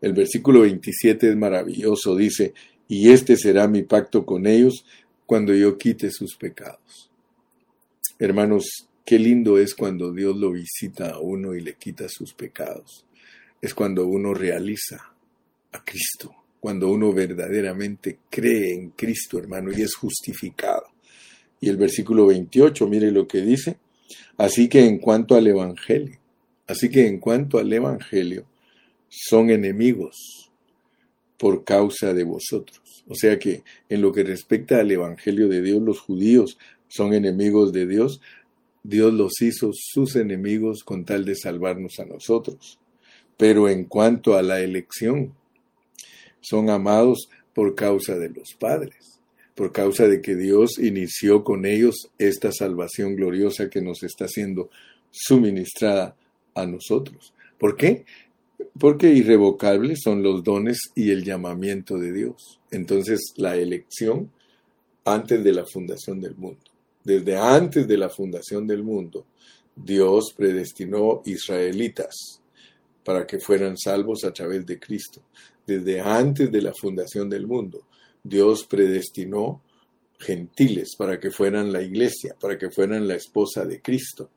El 0.01 0.13
versículo 0.13 0.61
27 0.61 1.31
es 1.31 1.37
maravilloso, 1.37 2.15
dice, 2.15 2.53
y 2.89 3.11
este 3.11 3.37
será 3.37 3.69
mi 3.69 3.83
pacto 3.83 4.27
con 4.27 4.47
ellos 4.47 4.85
cuando 5.25 5.55
yo 5.55 5.79
quite 5.79 6.11
sus 6.11 6.37
pecados. 6.37 7.11
Hermanos, 8.19 8.89
qué 9.05 9.19
lindo 9.19 9.59
es 9.59 9.75
cuando 9.75 10.13
Dios 10.13 10.37
lo 10.37 10.53
visita 10.53 11.11
a 11.11 11.19
uno 11.21 11.55
y 11.55 11.61
le 11.61 11.75
quita 11.75 12.09
sus 12.09 12.35
pecados. 12.35 13.05
Es 13.61 13.73
cuando 13.73 14.07
uno 14.07 14.35
realiza 14.35 15.15
a 15.73 15.85
Cristo, 15.85 16.35
cuando 16.61 16.89
uno 16.89 17.13
verdaderamente 17.13 18.19
cree 18.29 18.75
en 18.75 18.91
Cristo, 18.91 19.39
hermano, 19.39 19.73
y 19.73 19.83
es 19.83 19.95
justificado. 19.95 20.87
Y 21.61 21.69
el 21.69 21.77
versículo 21.77 22.27
28, 22.27 22.87
mire 22.89 23.11
lo 23.11 23.27
que 23.27 23.41
dice, 23.41 23.79
Así 24.37 24.69
que 24.69 24.85
en 24.87 24.99
cuanto 24.99 25.35
al 25.37 25.47
Evangelio, 25.47 26.19
así 26.67 26.89
que 26.89 27.07
en 27.07 27.19
cuanto 27.19 27.59
al 27.59 27.73
Evangelio, 27.73 28.47
son 29.09 29.51
enemigos 29.51 30.51
por 31.39 31.65
causa 31.65 32.13
de 32.13 32.25
vosotros. 32.25 33.05
O 33.07 33.15
sea 33.15 33.39
que 33.39 33.63
en 33.89 34.03
lo 34.03 34.13
que 34.13 34.25
respecta 34.25 34.81
al 34.81 34.91
Evangelio 34.91 35.49
de 35.49 35.63
Dios, 35.63 35.81
los 35.83 36.01
judíos 36.01 36.59
son 36.89 37.13
enemigos 37.13 37.73
de 37.73 37.87
Dios. 37.87 38.21
Dios 38.83 39.13
los 39.13 39.41
hizo 39.41 39.71
sus 39.73 40.17
enemigos 40.17 40.85
con 40.85 41.05
tal 41.05 41.25
de 41.25 41.37
salvarnos 41.37 41.99
a 42.01 42.07
nosotros. 42.07 42.79
Pero 43.37 43.69
en 43.69 43.85
cuanto 43.85 44.37
a 44.37 44.43
la 44.43 44.61
elección, 44.61 45.35
son 46.41 46.71
amados 46.71 47.29
por 47.53 47.75
causa 47.75 48.17
de 48.17 48.31
los 48.31 48.55
padres 48.55 49.14
por 49.55 49.73
causa 49.73 50.09
de 50.09 50.21
que 50.21 50.35
Dios 50.35 50.79
inició 50.79 51.45
con 51.45 51.65
ellos 51.65 52.11
esta 52.19 52.51
salvación 52.53 53.15
gloriosa 53.15 53.71
que 53.71 53.81
nos 53.81 54.03
está 54.03 54.27
siendo 54.29 54.71
suministrada 55.11 56.17
a 56.55 56.67
nosotros. 56.67 57.33
¿Por 57.59 57.77
qué? 57.77 58.05
Porque 58.79 59.09
irrevocables 59.09 60.01
son 60.03 60.23
los 60.23 60.43
dones 60.43 60.79
y 60.95 61.11
el 61.11 61.25
llamamiento 61.25 61.99
de 61.99 62.13
Dios. 62.13 62.61
Entonces, 62.71 63.21
la 63.37 63.57
elección 63.57 64.31
antes 65.05 65.45
de 65.45 65.53
la 65.53 65.65
fundación 65.65 66.21
del 66.21 66.35
mundo. 66.35 66.63
Desde 67.05 67.37
antes 67.37 67.87
de 67.87 67.99
la 67.99 68.09
fundación 68.09 68.67
del 68.67 68.83
mundo, 68.83 69.27
Dios 69.77 70.33
predestinó 70.37 71.23
israelitas 71.27 72.41
para 73.05 73.27
que 73.27 73.39
fueran 73.39 73.77
salvos 73.77 74.25
a 74.25 74.33
través 74.33 74.65
de 74.65 74.79
Cristo. 74.79 75.21
Desde 75.67 76.01
antes 76.01 76.51
de 76.51 76.63
la 76.63 76.73
fundación 76.73 77.29
del 77.29 77.47
mundo, 77.47 77.83
Dios 78.25 78.65
predestinó 78.65 79.61
gentiles 80.19 80.97
para 80.97 81.21
que 81.21 81.31
fueran 81.31 81.71
la 81.73 81.83
iglesia, 81.83 82.35
para 82.41 82.59
que 82.59 82.71
fueran 82.71 83.07
la 83.07 83.17
esposa 83.17 83.67
de 83.67 83.83
Cristo. 83.83 84.31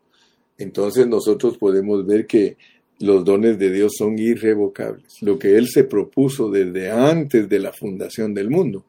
Entonces 0.58 1.08
nosotros 1.08 1.58
podemos 1.58 2.06
ver 2.06 2.28
que 2.28 2.58
los 3.00 3.24
dones 3.24 3.58
de 3.58 3.72
Dios 3.72 3.94
son 3.98 4.20
irrevocables. 4.20 5.22
Lo 5.22 5.40
que 5.40 5.56
Él 5.56 5.68
se 5.70 5.86
propuso 5.86 6.50
desde 6.50 6.92
antes 6.92 7.48
de 7.48 7.60
la 7.60 7.72
fundación 7.72 8.34
del 8.34 8.50
mundo, 8.50 8.86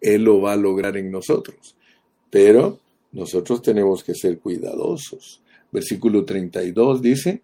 Él 0.00 0.24
lo 0.24 0.42
va 0.42 0.52
a 0.52 0.56
lograr 0.56 0.98
en 0.98 1.10
nosotros. 1.10 1.74
Pero 2.28 2.78
nosotros 3.12 3.62
tenemos 3.62 4.04
que 4.04 4.14
ser 4.14 4.38
cuidadosos. 4.38 5.40
Versículo 5.72 6.24
32 6.26 7.00
dice, 7.00 7.40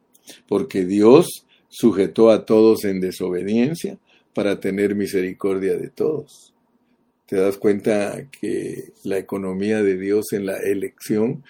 porque 0.47 0.84
Dios 0.84 1.47
sujetó 1.68 2.30
a 2.30 2.45
todos 2.45 2.84
en 2.84 3.01
desobediencia 3.01 3.99
para 4.34 4.61
tener 4.61 4.95
misericordia 4.95 5.76
de 5.76 5.88
todos 5.88 6.51
te 7.27 7.37
das 7.37 7.57
cuenta 7.57 8.29
que 8.31 8.93
la 9.05 9.18
economía 9.18 9.83
de 9.83 9.97
Dios 9.97 10.33
en 10.33 10.47
la 10.47 10.59
elección 10.59 11.45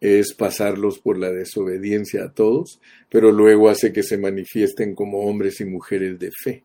es 0.00 0.32
pasarlos 0.34 0.98
por 0.98 1.18
la 1.18 1.30
desobediencia 1.30 2.24
a 2.24 2.32
todos, 2.32 2.80
pero 3.10 3.30
luego 3.32 3.68
hace 3.68 3.92
que 3.92 4.02
se 4.02 4.16
manifiesten 4.16 4.94
como 4.94 5.20
hombres 5.20 5.60
y 5.60 5.66
mujeres 5.66 6.18
de 6.18 6.30
fe. 6.32 6.64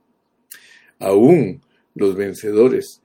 Aún 0.99 1.62
los 1.93 2.16
vencedores, 2.16 3.01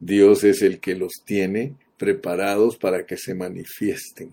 Dios 0.00 0.44
es 0.44 0.62
el 0.62 0.80
que 0.80 0.94
los 0.94 1.12
tiene 1.24 1.74
preparados 1.96 2.76
para 2.76 3.06
que 3.06 3.16
se 3.16 3.34
manifiesten. 3.34 4.32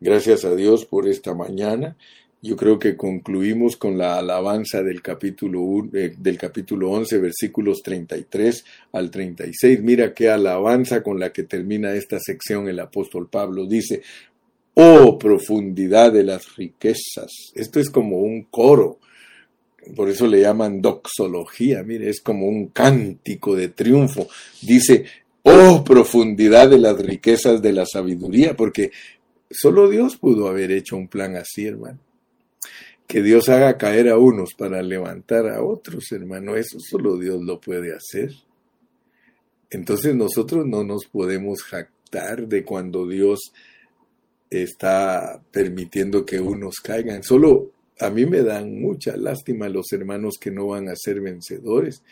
Gracias 0.00 0.44
a 0.44 0.54
Dios 0.54 0.84
por 0.84 1.08
esta 1.08 1.34
mañana 1.34 1.96
yo 2.42 2.54
creo 2.56 2.78
que 2.78 2.96
concluimos 2.96 3.76
con 3.76 3.96
la 3.98 4.18
alabanza 4.18 4.82
del 4.82 5.02
capítulo, 5.02 5.88
eh, 5.92 6.14
del 6.16 6.38
capítulo 6.38 6.90
11, 6.90 7.18
versículos 7.18 7.82
33 7.82 8.64
al 8.92 9.10
36. 9.10 9.82
Mira 9.82 10.12
qué 10.14 10.28
alabanza 10.28 11.02
con 11.02 11.18
la 11.18 11.32
que 11.32 11.44
termina 11.44 11.94
esta 11.94 12.18
sección 12.20 12.68
el 12.68 12.78
apóstol 12.78 13.28
Pablo. 13.28 13.66
Dice, 13.66 14.02
oh 14.74 15.18
profundidad 15.18 16.12
de 16.12 16.24
las 16.24 16.56
riquezas. 16.56 17.32
Esto 17.54 17.80
es 17.80 17.90
como 17.90 18.18
un 18.18 18.42
coro. 18.44 18.98
por 19.94 20.08
eso 20.10 20.26
le 20.26 20.40
llaman 20.40 20.82
doxología, 20.82 21.82
mire, 21.84 22.10
es 22.10 22.20
como 22.20 22.46
un 22.48 22.68
cántico 22.68 23.56
de 23.56 23.68
triunfo. 23.68 24.28
Dice, 24.60 25.04
oh 25.42 25.82
profundidad 25.84 26.68
de 26.68 26.78
las 26.78 26.98
riquezas 26.98 27.62
de 27.62 27.72
la 27.72 27.86
sabiduría, 27.86 28.54
porque 28.56 28.90
solo 29.50 29.88
Dios 29.88 30.16
pudo 30.16 30.48
haber 30.48 30.70
hecho 30.72 30.96
un 30.96 31.08
plan 31.08 31.36
así, 31.36 31.66
hermano. 31.66 32.05
Que 33.06 33.22
Dios 33.22 33.48
haga 33.48 33.78
caer 33.78 34.08
a 34.08 34.18
unos 34.18 34.54
para 34.54 34.82
levantar 34.82 35.48
a 35.48 35.62
otros, 35.62 36.10
hermano, 36.10 36.56
eso 36.56 36.78
solo 36.80 37.18
Dios 37.18 37.40
lo 37.42 37.60
puede 37.60 37.94
hacer. 37.94 38.32
Entonces 39.70 40.14
nosotros 40.14 40.66
no 40.66 40.84
nos 40.84 41.06
podemos 41.06 41.62
jactar 41.62 42.46
de 42.48 42.64
cuando 42.64 43.06
Dios 43.06 43.52
está 44.50 45.42
permitiendo 45.50 46.24
que 46.24 46.40
unos 46.40 46.76
caigan. 46.82 47.22
Solo 47.22 47.70
a 47.98 48.10
mí 48.10 48.26
me 48.26 48.42
dan 48.42 48.80
mucha 48.80 49.16
lástima 49.16 49.68
los 49.68 49.92
hermanos 49.92 50.36
que 50.40 50.50
no 50.50 50.68
van 50.68 50.88
a 50.88 50.96
ser 50.96 51.20
vencedores, 51.20 52.02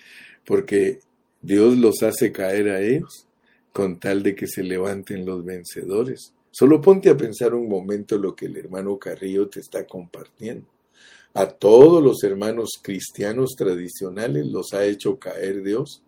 porque 0.45 1.01
Dios 1.43 1.77
los 1.77 2.03
hace 2.03 2.33
caer 2.33 2.71
a 2.71 2.81
ellos 2.81 3.27
con 3.73 3.99
tal 3.99 4.23
de 4.23 4.35
que 4.35 4.47
se 4.47 4.63
levanten 4.63 5.27
los 5.27 5.45
vencedores. 5.45 6.33
Solo 6.51 6.81
ponte 6.81 7.11
a 7.11 7.17
pensar 7.17 7.55
un 7.55 7.69
momento 7.69 8.17
lo 8.17 8.35
que 8.35 8.47
el 8.47 8.57
hermano 8.57 8.99
Carrillo 8.99 9.49
te 9.49 9.61
está 9.61 9.85
compartiendo. 9.85 10.67
A 11.35 11.49
todos 11.49 12.01
los 12.01 12.23
hermanos 12.23 12.79
cristianos 12.81 13.57
tradicionales 13.57 14.47
los 14.47 14.73
ha 14.73 14.85
hecho 14.85 15.19
caer 15.19 15.65
Dios, 15.65 16.01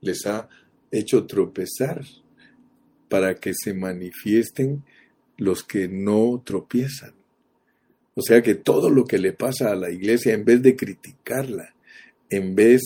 les 0.00 0.26
ha 0.26 0.48
hecho 0.90 1.24
tropezar 1.24 2.04
para 3.08 3.36
que 3.36 3.52
se 3.54 3.74
manifiesten 3.74 4.82
los 5.36 5.62
que 5.62 5.86
no 5.86 6.42
tropiezan. 6.44 7.14
O 8.16 8.22
sea 8.22 8.42
que 8.42 8.56
todo 8.56 8.90
lo 8.90 9.04
que 9.04 9.18
le 9.18 9.32
pasa 9.32 9.70
a 9.70 9.76
la 9.76 9.90
iglesia, 9.90 10.34
en 10.34 10.44
vez 10.44 10.62
de 10.62 10.74
criticarla, 10.74 11.72
en 12.28 12.56
vez 12.56 12.82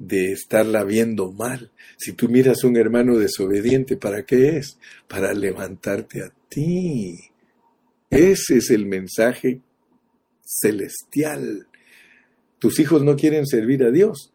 de 0.00 0.32
estarla 0.32 0.82
viendo 0.82 1.30
mal, 1.30 1.70
si 1.96 2.14
tú 2.14 2.28
miras 2.28 2.64
a 2.64 2.66
un 2.66 2.76
hermano 2.76 3.16
desobediente, 3.16 3.96
¿para 3.96 4.24
qué 4.24 4.56
es? 4.56 4.76
Para 5.06 5.32
levantarte 5.34 6.22
a 6.22 6.32
ti. 6.48 7.16
Ese 8.10 8.56
es 8.56 8.70
el 8.70 8.86
mensaje 8.86 9.60
celestial. 10.60 11.66
Tus 12.58 12.78
hijos 12.78 13.02
no 13.02 13.16
quieren 13.16 13.46
servir 13.46 13.84
a 13.84 13.90
Dios. 13.90 14.32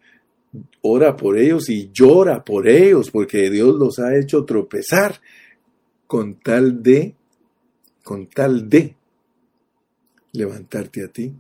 Ora 0.81 1.15
por 1.15 1.37
ellos 1.37 1.69
y 1.69 1.91
llora 1.91 2.43
por 2.43 2.67
ellos, 2.67 3.11
porque 3.11 3.49
Dios 3.49 3.75
los 3.75 3.99
ha 3.99 4.17
hecho 4.17 4.45
tropezar 4.45 5.21
con 6.07 6.39
tal 6.39 6.81
de, 6.81 7.15
con 8.03 8.27
tal 8.27 8.69
de 8.69 8.95
levantarte 10.31 11.03
a 11.03 11.07
ti. 11.07 11.33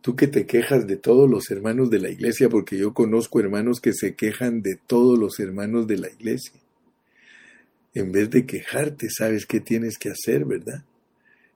Tú 0.00 0.16
que 0.16 0.28
te 0.28 0.46
quejas 0.46 0.86
de 0.86 0.96
todos 0.96 1.28
los 1.28 1.50
hermanos 1.50 1.90
de 1.90 1.98
la 1.98 2.10
iglesia, 2.10 2.48
porque 2.48 2.78
yo 2.78 2.94
conozco 2.94 3.40
hermanos 3.40 3.80
que 3.80 3.92
se 3.92 4.14
quejan 4.14 4.62
de 4.62 4.76
todos 4.76 5.18
los 5.18 5.40
hermanos 5.40 5.86
de 5.86 5.98
la 5.98 6.08
iglesia. 6.08 6.60
En 7.92 8.12
vez 8.12 8.30
de 8.30 8.46
quejarte, 8.46 9.08
sabes 9.10 9.46
qué 9.46 9.60
tienes 9.60 9.98
que 9.98 10.10
hacer, 10.10 10.44
¿verdad? 10.44 10.84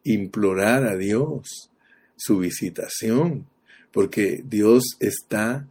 Implorar 0.03 0.85
a 0.85 0.97
Dios 0.97 1.71
su 2.17 2.39
visitación, 2.39 3.47
porque 3.93 4.43
Dios 4.45 4.83
está 5.01 5.69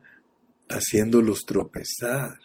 haciéndolos 0.69 1.45
tropezar 1.45 2.39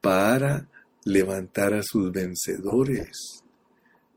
para 0.00 0.68
levantar 1.04 1.74
a 1.74 1.82
sus 1.82 2.12
vencedores. 2.12 3.42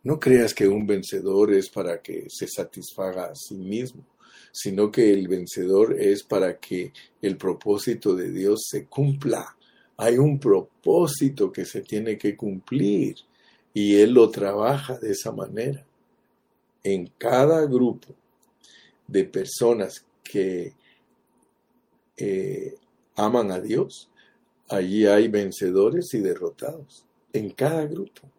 No 0.03 0.19
creas 0.19 0.53
que 0.53 0.67
un 0.67 0.85
vencedor 0.85 1.53
es 1.53 1.69
para 1.69 2.01
que 2.01 2.27
se 2.29 2.47
satisfaga 2.47 3.25
a 3.25 3.35
sí 3.35 3.55
mismo, 3.55 4.05
sino 4.51 4.91
que 4.91 5.11
el 5.11 5.27
vencedor 5.27 5.99
es 5.99 6.23
para 6.23 6.59
que 6.59 6.93
el 7.21 7.37
propósito 7.37 8.15
de 8.15 8.31
Dios 8.31 8.67
se 8.69 8.85
cumpla. 8.85 9.57
Hay 9.97 10.17
un 10.17 10.39
propósito 10.39 11.51
que 11.51 11.65
se 11.65 11.81
tiene 11.81 12.17
que 12.17 12.35
cumplir 12.35 13.15
y 13.73 13.95
Él 13.95 14.13
lo 14.13 14.29
trabaja 14.29 14.97
de 14.99 15.11
esa 15.11 15.31
manera. 15.31 15.85
En 16.83 17.11
cada 17.17 17.65
grupo 17.65 18.15
de 19.07 19.25
personas 19.25 20.05
que 20.23 20.73
eh, 22.17 22.75
aman 23.15 23.51
a 23.51 23.59
Dios, 23.59 24.09
allí 24.69 25.05
hay 25.05 25.27
vencedores 25.27 26.13
y 26.13 26.19
derrotados. 26.19 27.05
En 27.33 27.49
cada 27.51 27.85
grupo 27.85 28.29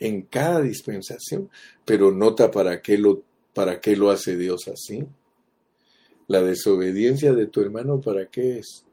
en 0.00 0.22
cada 0.22 0.62
dispensación, 0.62 1.50
pero 1.84 2.10
nota 2.10 2.50
para 2.50 2.80
qué 2.80 2.96
lo, 2.96 3.22
para 3.54 3.80
qué 3.80 3.94
lo 3.94 4.10
hace 4.10 4.36
Dios 4.36 4.66
así. 4.66 5.06
La 6.26 6.42
desobediencia 6.42 7.34
de 7.34 7.46
tu 7.46 7.60
hermano, 7.60 8.00
¿para 8.00 8.26
qué 8.26 8.58
es? 8.58 8.84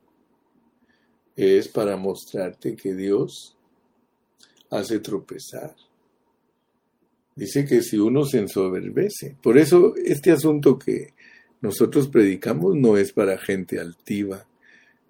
Es 1.36 1.70
para 1.70 1.96
mostrarte 1.96 2.76
que 2.76 2.94
Dios 2.94 3.56
hace 4.70 5.00
tropezar. 5.00 5.76
Dice 7.36 7.66
que 7.66 7.82
si 7.82 7.98
uno 7.98 8.26
se 8.26 8.40
ensoberbece, 8.40 9.38
por 9.42 9.58
eso 9.58 9.94
este 9.96 10.32
asunto 10.32 10.78
que 10.78 11.14
nosotros 11.62 12.08
predicamos 12.08 12.76
no 12.76 12.98
es 12.98 13.12
para 13.12 13.38
gente 13.38 13.80
altiva, 13.80 14.46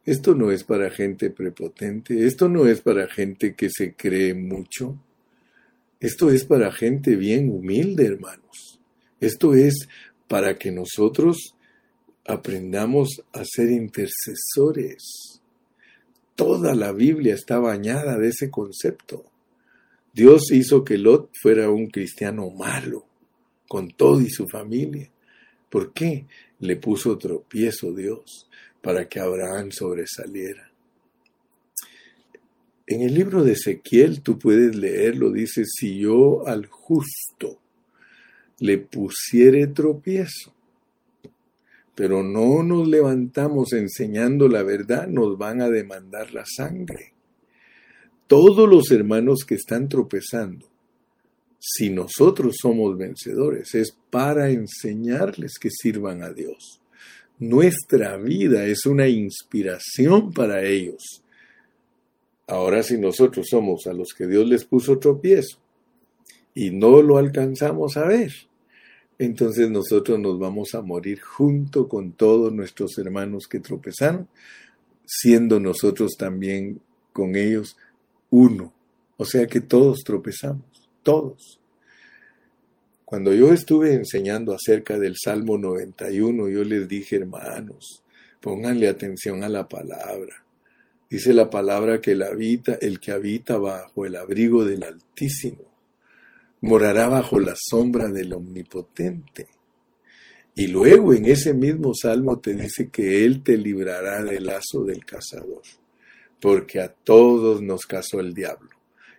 esto 0.05 0.35
no 0.35 0.51
es 0.51 0.63
para 0.63 0.89
gente 0.89 1.29
prepotente, 1.29 2.25
esto 2.25 2.47
no 2.47 2.65
es 2.67 2.81
para 2.81 3.07
gente 3.07 3.55
que 3.55 3.69
se 3.69 3.93
cree 3.93 4.33
mucho, 4.33 4.97
esto 5.99 6.29
es 6.29 6.45
para 6.45 6.71
gente 6.71 7.15
bien 7.15 7.49
humilde, 7.49 8.05
hermanos. 8.05 8.79
Esto 9.19 9.55
es 9.55 9.89
para 10.27 10.57
que 10.57 10.71
nosotros 10.71 11.55
aprendamos 12.25 13.23
a 13.33 13.43
ser 13.43 13.71
intercesores. 13.71 15.41
Toda 16.35 16.75
la 16.75 16.91
Biblia 16.91 17.33
está 17.33 17.57
bañada 17.57 18.17
de 18.19 18.27
ese 18.27 18.51
concepto. 18.51 19.25
Dios 20.13 20.51
hizo 20.51 20.83
que 20.83 20.97
Lot 20.97 21.31
fuera 21.41 21.71
un 21.71 21.87
cristiano 21.87 22.49
malo, 22.51 23.05
con 23.67 23.89
todo 23.89 24.21
y 24.21 24.29
su 24.29 24.45
familia. 24.47 25.09
¿Por 25.69 25.93
qué? 25.93 26.25
Le 26.59 26.75
puso 26.77 27.17
tropiezo 27.17 27.93
Dios 27.93 28.49
para 28.81 29.07
que 29.07 29.19
Abraham 29.19 29.71
sobresaliera. 29.71 30.71
En 32.85 33.01
el 33.01 33.13
libro 33.13 33.43
de 33.43 33.51
Ezequiel 33.51 34.21
tú 34.21 34.39
puedes 34.39 34.75
leerlo, 34.75 35.31
dice, 35.31 35.63
si 35.65 35.99
yo 35.99 36.47
al 36.47 36.67
justo 36.67 37.59
le 38.59 38.77
pusiere 38.77 39.67
tropiezo, 39.67 40.53
pero 41.93 42.23
no 42.23 42.63
nos 42.63 42.87
levantamos 42.87 43.73
enseñando 43.73 44.47
la 44.47 44.63
verdad, 44.63 45.07
nos 45.07 45.37
van 45.37 45.61
a 45.61 45.69
demandar 45.69 46.33
la 46.33 46.45
sangre. 46.45 47.13
Todos 48.25 48.69
los 48.69 48.89
hermanos 48.91 49.43
que 49.45 49.55
están 49.55 49.89
tropezando, 49.89 50.69
si 51.59 51.89
nosotros 51.89 52.55
somos 52.61 52.97
vencedores, 52.97 53.73
es 53.75 53.97
para 54.09 54.49
enseñarles 54.49 55.53
que 55.59 55.69
sirvan 55.69 56.23
a 56.23 56.31
Dios. 56.31 56.81
Nuestra 57.39 58.17
vida 58.17 58.65
es 58.65 58.85
una 58.85 59.07
inspiración 59.07 60.33
para 60.33 60.63
ellos 60.63 61.23
Ahora 62.49 62.81
si 62.81 62.97
nosotros 62.97 63.47
somos 63.49 63.87
a 63.87 63.93
los 63.93 64.13
que 64.17 64.25
Dios 64.25 64.47
les 64.47 64.63
puso 64.63 64.99
tropiezo 64.99 65.57
y 66.53 66.71
no 66.71 67.01
lo 67.01 67.17
alcanzamos 67.17 67.97
a 67.97 68.05
ver, 68.07 68.31
entonces 69.19 69.69
nosotros 69.69 70.17
nos 70.17 70.39
vamos 70.39 70.73
a 70.73 70.81
morir 70.81 71.19
junto 71.19 71.89
con 71.89 72.13
todos 72.13 72.53
nuestros 72.53 72.97
hermanos 72.99 73.47
que 73.49 73.59
tropezaron, 73.59 74.29
siendo 75.05 75.59
nosotros 75.59 76.15
también 76.17 76.79
con 77.11 77.35
ellos 77.35 77.75
uno. 78.29 78.73
O 79.17 79.25
sea 79.25 79.45
que 79.47 79.59
todos 79.59 79.99
tropezamos, 80.05 80.63
todos. 81.07 81.57
Cuando 83.05 83.33
yo 83.33 83.53
estuve 83.53 83.93
enseñando 83.93 84.53
acerca 84.53 84.99
del 84.99 85.15
Salmo 85.15 85.57
91, 85.57 86.49
yo 86.49 86.65
les 86.65 86.85
dije, 86.85 87.15
hermanos, 87.15 88.03
pónganle 88.41 88.89
atención 88.89 89.41
a 89.45 89.47
la 89.47 89.69
palabra. 89.69 90.43
Dice 91.09 91.33
la 91.33 91.49
palabra 91.49 92.01
que 92.01 92.11
el, 92.11 92.23
habita, 92.23 92.77
el 92.81 92.99
que 92.99 93.13
habita 93.13 93.57
bajo 93.57 94.05
el 94.05 94.17
abrigo 94.17 94.65
del 94.65 94.83
Altísimo 94.83 95.63
morará 96.59 97.07
bajo 97.07 97.39
la 97.39 97.53
sombra 97.55 98.09
del 98.09 98.33
Omnipotente. 98.33 99.47
Y 100.55 100.67
luego 100.67 101.13
en 101.13 101.27
ese 101.27 101.53
mismo 101.53 101.93
salmo 101.93 102.37
te 102.41 102.53
dice 102.53 102.89
que 102.89 103.23
Él 103.23 103.43
te 103.43 103.55
librará 103.55 104.25
del 104.25 104.47
lazo 104.47 104.83
del 104.83 105.05
cazador, 105.05 105.61
porque 106.41 106.81
a 106.81 106.89
todos 106.89 107.61
nos 107.61 107.85
cazó 107.85 108.19
el 108.19 108.33
diablo. 108.33 108.76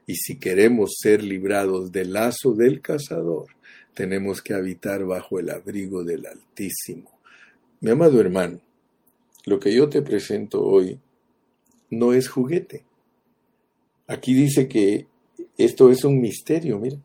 Y 0.08 0.16
si 0.16 0.38
queremos 0.38 0.96
ser 0.98 1.22
librados 1.22 1.92
del 1.92 2.14
lazo 2.14 2.54
del 2.54 2.80
cazador, 2.80 3.48
tenemos 3.92 4.40
que 4.40 4.54
habitar 4.54 5.04
bajo 5.04 5.38
el 5.38 5.50
abrigo 5.50 6.02
del 6.02 6.24
Altísimo. 6.24 7.10
Mi 7.82 7.90
amado 7.90 8.18
hermano, 8.18 8.58
lo 9.44 9.60
que 9.60 9.70
yo 9.74 9.90
te 9.90 10.00
presento 10.00 10.64
hoy 10.64 10.98
no 11.90 12.14
es 12.14 12.26
juguete. 12.26 12.84
Aquí 14.06 14.32
dice 14.32 14.66
que 14.66 15.06
esto 15.58 15.90
es 15.90 16.02
un 16.04 16.22
misterio, 16.22 16.78
mira. 16.78 16.96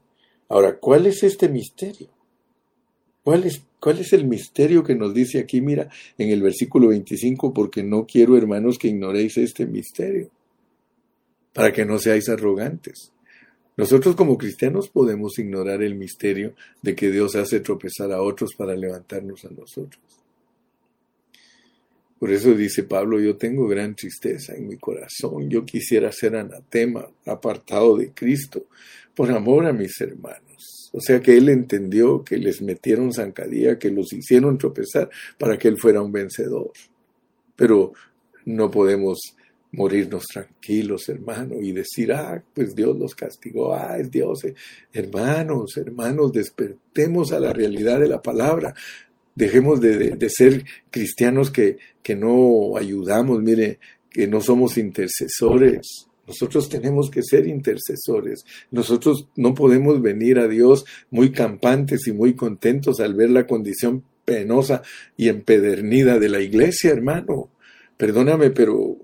Ahora, 0.47 0.77
¿cuál 0.77 1.05
es 1.05 1.23
este 1.23 1.49
misterio? 1.49 2.07
¿Cuál 3.21 3.43
es, 3.43 3.65
¿Cuál 3.81 3.99
es 3.99 4.13
el 4.13 4.25
misterio 4.25 4.81
que 4.81 4.95
nos 4.95 5.13
dice 5.13 5.39
aquí? 5.39 5.59
Mira, 5.59 5.89
en 6.17 6.29
el 6.29 6.41
versículo 6.41 6.87
25, 6.87 7.53
porque 7.53 7.83
no 7.83 8.05
quiero, 8.05 8.37
hermanos, 8.37 8.77
que 8.77 8.87
ignoréis 8.87 9.35
este 9.35 9.65
misterio, 9.65 10.29
para 11.53 11.71
que 11.71 11.85
no 11.85 11.99
seáis 11.99 12.27
arrogantes. 12.29 13.11
Nosotros 13.75 14.15
como 14.15 14.37
cristianos 14.37 14.89
podemos 14.89 15.37
ignorar 15.39 15.81
el 15.81 15.95
misterio 15.95 16.53
de 16.81 16.95
que 16.95 17.09
Dios 17.09 17.35
hace 17.35 17.59
tropezar 17.59 18.11
a 18.11 18.21
otros 18.21 18.53
para 18.55 18.75
levantarnos 18.75 19.45
a 19.45 19.49
nosotros. 19.49 20.01
Por 22.19 22.31
eso 22.31 22.53
dice 22.53 22.83
Pablo, 22.83 23.19
yo 23.19 23.35
tengo 23.35 23.67
gran 23.67 23.95
tristeza 23.95 24.55
en 24.55 24.67
mi 24.67 24.77
corazón, 24.77 25.49
yo 25.49 25.65
quisiera 25.65 26.11
ser 26.11 26.35
anatema, 26.35 27.05
apartado 27.25 27.97
de 27.97 28.11
Cristo, 28.11 28.67
por 29.13 29.29
amor 29.31 29.65
a 29.65 29.73
mis 29.73 29.99
hermanos. 29.99 30.89
O 30.93 31.01
sea 31.01 31.19
que 31.19 31.35
él 31.35 31.49
entendió 31.49 32.23
que 32.23 32.37
les 32.37 32.61
metieron 32.61 33.11
zancadilla, 33.11 33.79
que 33.79 33.89
los 33.89 34.13
hicieron 34.13 34.57
tropezar 34.57 35.09
para 35.37 35.57
que 35.57 35.67
él 35.67 35.77
fuera 35.77 36.01
un 36.01 36.11
vencedor. 36.11 36.71
Pero 37.55 37.93
no 38.45 38.69
podemos 38.71 39.35
morirnos 39.73 40.25
tranquilos, 40.27 41.09
hermano, 41.09 41.59
y 41.59 41.71
decir, 41.71 42.13
ah, 42.13 42.41
pues 42.53 42.75
Dios 42.75 42.97
los 42.97 43.15
castigó, 43.15 43.73
ah, 43.73 43.97
es 43.97 44.09
Dios. 44.09 44.45
Hermanos, 44.93 45.77
hermanos, 45.77 46.31
despertemos 46.31 47.31
a 47.31 47.39
la 47.39 47.51
realidad 47.51 47.99
de 47.99 48.07
la 48.07 48.21
palabra. 48.21 48.73
Dejemos 49.35 49.81
de, 49.81 50.15
ser 50.29 50.63
cristianos 50.91 51.49
que, 51.49 51.77
que 52.03 52.15
no 52.15 52.77
ayudamos, 52.77 53.41
mire, 53.41 53.79
que 54.11 54.27
no 54.27 54.41
somos 54.41 54.77
intercesores. 54.77 56.07
Nosotros 56.27 56.69
tenemos 56.69 57.09
que 57.09 57.23
ser 57.23 57.47
intercesores. 57.47 58.45
Nosotros 58.69 59.27
no 59.35 59.55
podemos 59.55 60.01
venir 60.01 60.37
a 60.37 60.47
Dios 60.47 60.85
muy 61.09 61.31
campantes 61.31 62.07
y 62.07 62.13
muy 62.13 62.35
contentos 62.35 62.99
al 62.99 63.15
ver 63.15 63.31
la 63.31 63.47
condición 63.47 64.03
penosa 64.23 64.83
y 65.17 65.29
empedernida 65.29 66.19
de 66.19 66.29
la 66.29 66.41
iglesia, 66.41 66.91
hermano. 66.91 67.49
Perdóname, 67.97 68.51
pero 68.51 68.97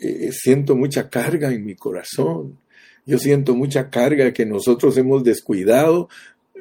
eh, 0.00 0.30
siento 0.32 0.76
mucha 0.76 1.08
carga 1.08 1.52
en 1.52 1.64
mi 1.64 1.74
corazón. 1.74 2.58
Yo 3.06 3.18
siento 3.18 3.54
mucha 3.54 3.88
carga 3.88 4.32
que 4.32 4.44
nosotros 4.44 4.96
hemos 4.98 5.24
descuidado 5.24 6.08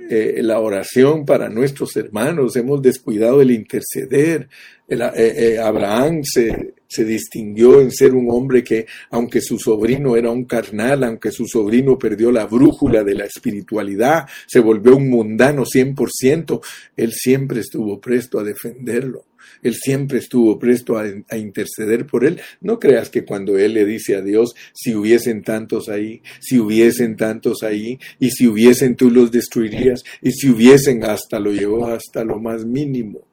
eh, 0.09 0.39
la 0.41 0.59
oración 0.59 1.25
para 1.25 1.49
nuestros 1.49 1.95
hermanos, 1.97 2.55
hemos 2.55 2.81
descuidado 2.81 3.41
el 3.41 3.51
interceder. 3.51 4.47
Eh, 4.89 5.59
Abraham 5.59 6.23
se, 6.23 6.75
se 6.87 7.03
distinguió 7.03 7.81
en 7.81 7.91
ser 7.91 8.13
un 8.13 8.29
hombre 8.31 8.63
que, 8.63 8.85
aunque 9.11 9.41
su 9.41 9.59
sobrino 9.59 10.15
era 10.15 10.31
un 10.31 10.45
carnal, 10.45 11.03
aunque 11.03 11.31
su 11.31 11.45
sobrino 11.45 11.97
perdió 11.97 12.31
la 12.31 12.45
brújula 12.45 13.03
de 13.03 13.15
la 13.15 13.25
espiritualidad, 13.25 14.25
se 14.47 14.59
volvió 14.59 14.95
un 14.95 15.09
mundano 15.09 15.65
100%, 15.65 16.61
él 16.95 17.11
siempre 17.13 17.59
estuvo 17.59 17.99
presto 17.99 18.39
a 18.39 18.43
defenderlo. 18.43 19.25
Él 19.63 19.75
siempre 19.75 20.19
estuvo 20.19 20.59
presto 20.59 20.97
a, 20.97 21.37
interceder 21.37 22.05
por 22.05 22.25
él. 22.25 22.39
No 22.61 22.79
creas 22.79 23.09
que 23.09 23.25
cuando 23.25 23.57
él 23.57 23.73
le 23.73 23.85
dice 23.85 24.15
a 24.15 24.21
Dios, 24.21 24.55
si 24.73 24.93
hubiesen 24.93 25.41
tantos 25.41 25.89
ahí, 25.89 26.21
si 26.39 26.59
hubiesen 26.59 27.15
tantos 27.15 27.63
ahí, 27.63 27.99
y 28.19 28.29
si 28.31 28.47
hubiesen 28.47 28.95
tú 28.95 29.09
los 29.09 29.31
destruirías, 29.31 30.03
y 30.21 30.31
si 30.31 30.49
hubiesen 30.49 31.03
hasta 31.03 31.39
lo 31.39 31.51
llevó 31.51 31.87
hasta 31.87 32.23
lo 32.23 32.39
más 32.39 32.65
mínimo. 32.65 33.26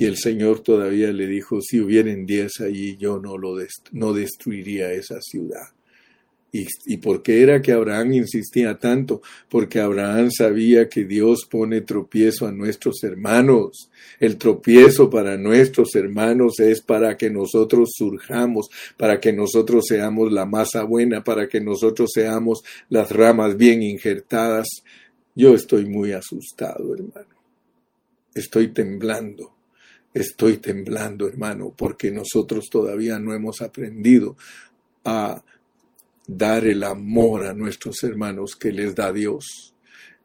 Y 0.00 0.06
el 0.06 0.16
Señor 0.16 0.60
todavía 0.60 1.12
le 1.12 1.26
dijo, 1.26 1.60
si 1.60 1.78
hubieren 1.78 2.24
diez 2.24 2.62
allí, 2.62 2.96
yo 2.96 3.18
no, 3.18 3.36
lo 3.36 3.54
no 3.92 4.14
destruiría 4.14 4.90
esa 4.92 5.20
ciudad. 5.20 5.74
¿Y, 6.52 6.96
por 6.96 7.22
qué 7.22 7.42
era 7.42 7.60
que 7.60 7.72
Abraham 7.72 8.14
insistía 8.14 8.78
tanto? 8.78 9.20
Porque 9.50 9.78
Abraham 9.78 10.30
sabía 10.30 10.88
que 10.88 11.04
Dios 11.04 11.40
pone 11.50 11.82
tropiezo 11.82 12.46
a 12.46 12.50
nuestros 12.50 13.04
hermanos. 13.04 13.90
El 14.18 14.38
tropiezo 14.38 15.10
para 15.10 15.36
nuestros 15.36 15.94
hermanos 15.94 16.58
es 16.60 16.80
para 16.80 17.18
que 17.18 17.28
nosotros 17.28 17.90
surjamos, 17.94 18.70
para 18.96 19.20
que 19.20 19.34
nosotros 19.34 19.84
seamos 19.86 20.32
la 20.32 20.46
masa 20.46 20.82
buena, 20.84 21.22
para 21.22 21.46
que 21.46 21.60
nosotros 21.60 22.08
seamos 22.14 22.62
las 22.88 23.12
ramas 23.12 23.54
bien 23.54 23.82
injertadas. 23.82 24.66
Yo 25.34 25.54
estoy 25.54 25.84
muy 25.84 26.12
asustado, 26.12 26.94
hermano. 26.94 27.36
Estoy 28.34 28.68
temblando. 28.68 29.59
Estoy 30.12 30.56
temblando, 30.56 31.28
hermano, 31.28 31.72
porque 31.76 32.10
nosotros 32.10 32.68
todavía 32.68 33.18
no 33.20 33.32
hemos 33.32 33.60
aprendido 33.60 34.36
a 35.04 35.42
dar 36.26 36.66
el 36.66 36.82
amor 36.82 37.46
a 37.46 37.54
nuestros 37.54 38.02
hermanos 38.02 38.56
que 38.56 38.72
les 38.72 38.94
da 38.94 39.12
Dios. 39.12 39.74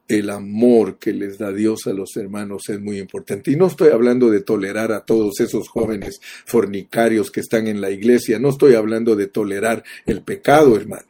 El 0.07 0.29
amor 0.29 0.97
que 0.97 1.13
les 1.13 1.37
da 1.37 1.51
Dios 1.51 1.87
a 1.87 1.93
los 1.93 2.15
hermanos 2.15 2.69
es 2.69 2.79
muy 2.79 2.99
importante. 2.99 3.51
Y 3.51 3.55
no 3.55 3.67
estoy 3.67 3.89
hablando 3.89 4.29
de 4.29 4.41
tolerar 4.41 4.91
a 4.91 5.03
todos 5.03 5.39
esos 5.39 5.67
jóvenes 5.67 6.19
fornicarios 6.45 7.31
que 7.31 7.39
están 7.39 7.67
en 7.67 7.81
la 7.81 7.89
iglesia. 7.89 8.39
No 8.39 8.49
estoy 8.49 8.75
hablando 8.75 9.15
de 9.15 9.27
tolerar 9.27 9.83
el 10.05 10.21
pecado, 10.21 10.75
hermano. 10.75 11.07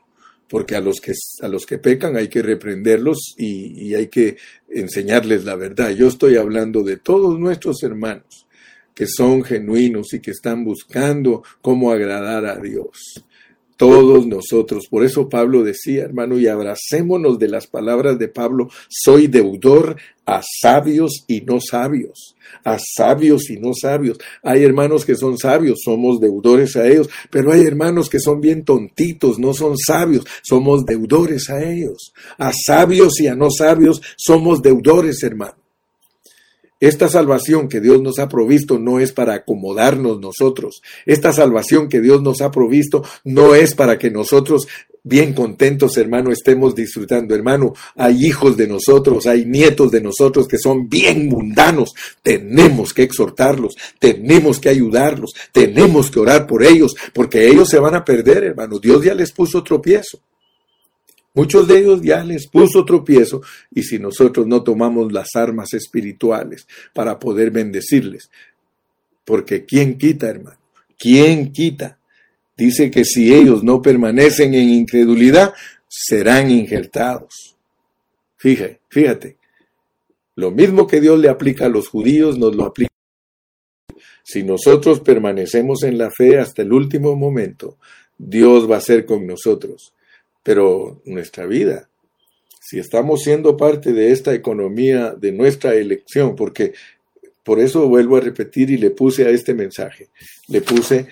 Porque 0.49 0.75
a 0.75 0.81
los 0.81 1.01
que, 1.01 1.13
a 1.41 1.47
los 1.47 1.65
que 1.65 1.77
pecan 1.77 2.15
hay 2.15 2.27
que 2.27 2.41
reprenderlos 2.41 3.35
y, 3.37 3.87
y 3.87 3.95
hay 3.95 4.07
que 4.07 4.37
enseñarles 4.69 5.43
la 5.43 5.55
verdad. 5.55 5.91
Yo 5.91 6.07
estoy 6.07 6.37
hablando 6.37 6.83
de 6.83 6.97
todos 6.97 7.37
nuestros 7.39 7.83
hermanos 7.83 8.44
que 8.95 9.05
son 9.05 9.43
genuinos 9.43 10.13
y 10.13 10.21
que 10.21 10.31
están 10.31 10.63
buscando 10.63 11.43
cómo 11.61 11.91
agradar 11.91 12.45
a 12.45 12.57
Dios 12.59 13.25
todos 13.77 14.25
nosotros. 14.25 14.87
Por 14.89 15.03
eso 15.03 15.29
Pablo 15.29 15.63
decía, 15.63 16.03
hermano, 16.03 16.37
y 16.37 16.47
abracémonos 16.47 17.39
de 17.39 17.49
las 17.49 17.67
palabras 17.67 18.17
de 18.17 18.27
Pablo, 18.27 18.69
soy 18.89 19.27
deudor 19.27 19.97
a 20.25 20.41
sabios 20.61 21.23
y 21.27 21.41
no 21.41 21.59
sabios, 21.59 22.35
a 22.63 22.77
sabios 22.79 23.49
y 23.49 23.57
no 23.57 23.71
sabios. 23.79 24.17
Hay 24.43 24.63
hermanos 24.63 25.05
que 25.05 25.15
son 25.15 25.37
sabios, 25.37 25.79
somos 25.83 26.19
deudores 26.19 26.75
a 26.75 26.87
ellos, 26.87 27.09
pero 27.29 27.51
hay 27.51 27.61
hermanos 27.61 28.09
que 28.09 28.19
son 28.19 28.41
bien 28.41 28.63
tontitos, 28.63 29.37
no 29.39 29.53
son 29.53 29.77
sabios, 29.77 30.25
somos 30.41 30.85
deudores 30.85 31.49
a 31.49 31.63
ellos. 31.63 32.13
A 32.37 32.51
sabios 32.53 33.19
y 33.19 33.27
a 33.27 33.35
no 33.35 33.49
sabios 33.51 34.01
somos 34.17 34.61
deudores, 34.61 35.21
hermano. 35.23 35.64
Esta 36.79 37.07
salvación 37.07 37.69
que 37.69 37.79
Dios 37.79 38.01
nos 38.01 38.19
ha 38.19 38.27
provisto 38.27 38.77
no 38.77 38.99
es 38.99 39.13
para 39.13 39.33
acomodarnos 39.33 40.19
nosotros. 40.19 40.81
Esta 41.05 41.31
salvación 41.31 41.87
que 41.87 42.01
Dios 42.01 42.21
nos 42.21 42.41
ha 42.41 42.51
provisto 42.51 43.03
no 43.23 43.55
es 43.55 43.75
para 43.75 43.97
que 43.97 44.11
nosotros 44.11 44.67
bien 45.05 45.33
contentos, 45.33 45.97
hermano, 45.97 46.31
estemos 46.31 46.75
disfrutando. 46.75 47.33
Hermano, 47.33 47.73
hay 47.95 48.25
hijos 48.25 48.57
de 48.57 48.67
nosotros, 48.67 49.27
hay 49.27 49.45
nietos 49.45 49.91
de 49.91 50.01
nosotros 50.01 50.47
que 50.47 50.57
son 50.57 50.89
bien 50.89 51.29
mundanos. 51.29 51.93
Tenemos 52.21 52.93
que 52.93 53.03
exhortarlos, 53.03 53.75
tenemos 53.99 54.59
que 54.59 54.69
ayudarlos, 54.69 55.33
tenemos 55.51 56.11
que 56.11 56.19
orar 56.19 56.47
por 56.47 56.63
ellos, 56.63 56.95
porque 57.13 57.47
ellos 57.47 57.69
se 57.69 57.79
van 57.79 57.95
a 57.95 58.03
perder, 58.03 58.43
hermano. 58.43 58.79
Dios 58.79 59.03
ya 59.03 59.13
les 59.13 59.31
puso 59.31 59.63
tropiezo. 59.63 60.19
Muchos 61.35 61.67
de 61.67 61.79
ellos 61.79 62.01
ya 62.01 62.23
les 62.23 62.47
puso 62.47 62.85
tropiezo 62.85 63.41
y 63.69 63.83
si 63.83 63.99
nosotros 63.99 64.47
no 64.47 64.63
tomamos 64.63 65.11
las 65.11 65.35
armas 65.35 65.73
espirituales 65.73 66.65
para 66.93 67.19
poder 67.19 67.51
bendecirles, 67.51 68.31
porque 69.25 69.65
¿quién 69.65 69.97
quita, 69.97 70.29
hermano? 70.29 70.57
¿Quién 70.97 71.51
quita? 71.51 71.99
Dice 72.55 72.89
que 72.89 73.03
si 73.03 73.33
ellos 73.33 73.63
no 73.63 73.81
permanecen 73.81 74.53
en 74.53 74.69
incredulidad, 74.69 75.53
serán 75.89 76.49
injertados. 76.49 77.57
Fíjate, 78.37 78.79
fíjate. 78.87 79.37
Lo 80.35 80.51
mismo 80.51 80.87
que 80.87 81.01
Dios 81.01 81.19
le 81.19 81.27
aplica 81.27 81.65
a 81.65 81.69
los 81.69 81.89
judíos, 81.89 82.37
nos 82.37 82.55
lo 82.55 82.63
aplica. 82.63 82.93
Si 84.23 84.43
nosotros 84.43 85.01
permanecemos 85.01 85.83
en 85.83 85.97
la 85.97 86.11
fe 86.11 86.39
hasta 86.39 86.61
el 86.61 86.71
último 86.71 87.15
momento, 87.17 87.77
Dios 88.17 88.69
va 88.71 88.77
a 88.77 88.81
ser 88.81 89.05
con 89.05 89.27
nosotros 89.27 89.94
pero 90.45 91.01
nuestra 91.05 91.47
vida. 91.47 91.89
Si 92.61 92.77
estamos 92.77 93.23
siendo 93.23 93.57
parte 93.57 93.93
de 93.93 94.11
esta 94.11 94.31
economía 94.35 95.15
de 95.17 95.31
nuestra 95.31 95.73
elección, 95.73 96.35
porque 96.35 96.73
por 97.43 97.59
eso 97.59 97.87
vuelvo 97.87 98.17
a 98.17 98.21
repetir 98.21 98.69
y 98.69 98.77
le 98.77 98.91
puse 98.91 99.25
a 99.25 99.31
este 99.31 99.55
mensaje, 99.55 100.09
le 100.47 100.61
puse 100.61 101.07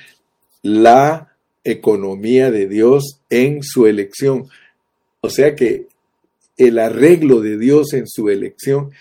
la 0.61 1.36
economía 1.63 2.51
de 2.51 2.67
Dios 2.67 3.21
en 3.27 3.63
su 3.63 3.88
elección. 3.88 4.49
O 5.21 5.31
sea 5.31 5.55
que 5.55 5.88
el 6.55 6.77
arreglo 6.77 7.41
de 7.41 7.57
Dios 7.57 7.93
en 7.93 8.07
su 8.07 8.29
elección, 8.29 8.91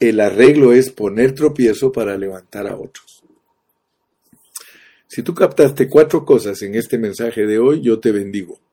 el 0.00 0.20
arreglo 0.20 0.72
es 0.72 0.90
poner 0.90 1.34
tropiezo 1.34 1.92
para 1.92 2.16
levantar 2.16 2.66
a 2.66 2.74
otros. 2.74 3.22
Si 5.06 5.22
tú 5.22 5.34
captaste 5.34 5.90
cuatro 5.90 6.24
cosas 6.24 6.62
en 6.62 6.74
este 6.74 6.96
mensaje 6.96 7.46
de 7.46 7.58
hoy, 7.58 7.82
yo 7.82 8.00
te 8.00 8.12
bendigo. 8.12 8.63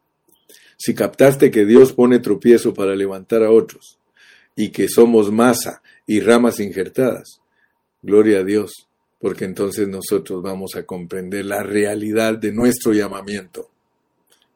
Si 0.84 0.96
captaste 0.96 1.52
que 1.52 1.64
Dios 1.64 1.94
pone 1.94 2.18
tropiezo 2.18 2.74
para 2.74 2.96
levantar 2.96 3.44
a 3.44 3.52
otros 3.52 4.00
y 4.56 4.70
que 4.70 4.90
somos 4.90 5.32
masa 5.32 5.84
y 6.08 6.22
ramas 6.22 6.60
injertadas, 6.60 7.40
gloria 8.02 8.40
a 8.40 8.44
Dios, 8.44 8.88
porque 9.20 9.46
entonces 9.46 9.88
nosotros 9.88 10.42
vamos 10.42 10.76
a 10.76 10.82
comprender 10.82 11.46
la 11.46 11.62
realidad 11.62 12.36
de 12.36 12.52
nuestro 12.52 12.94
llamamiento. 12.94 13.70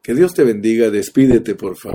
Que 0.02 0.14
Dios 0.14 0.34
te 0.34 0.42
bendiga, 0.42 0.90
despídete 0.90 1.54
por 1.54 1.76
favor. 1.76 1.94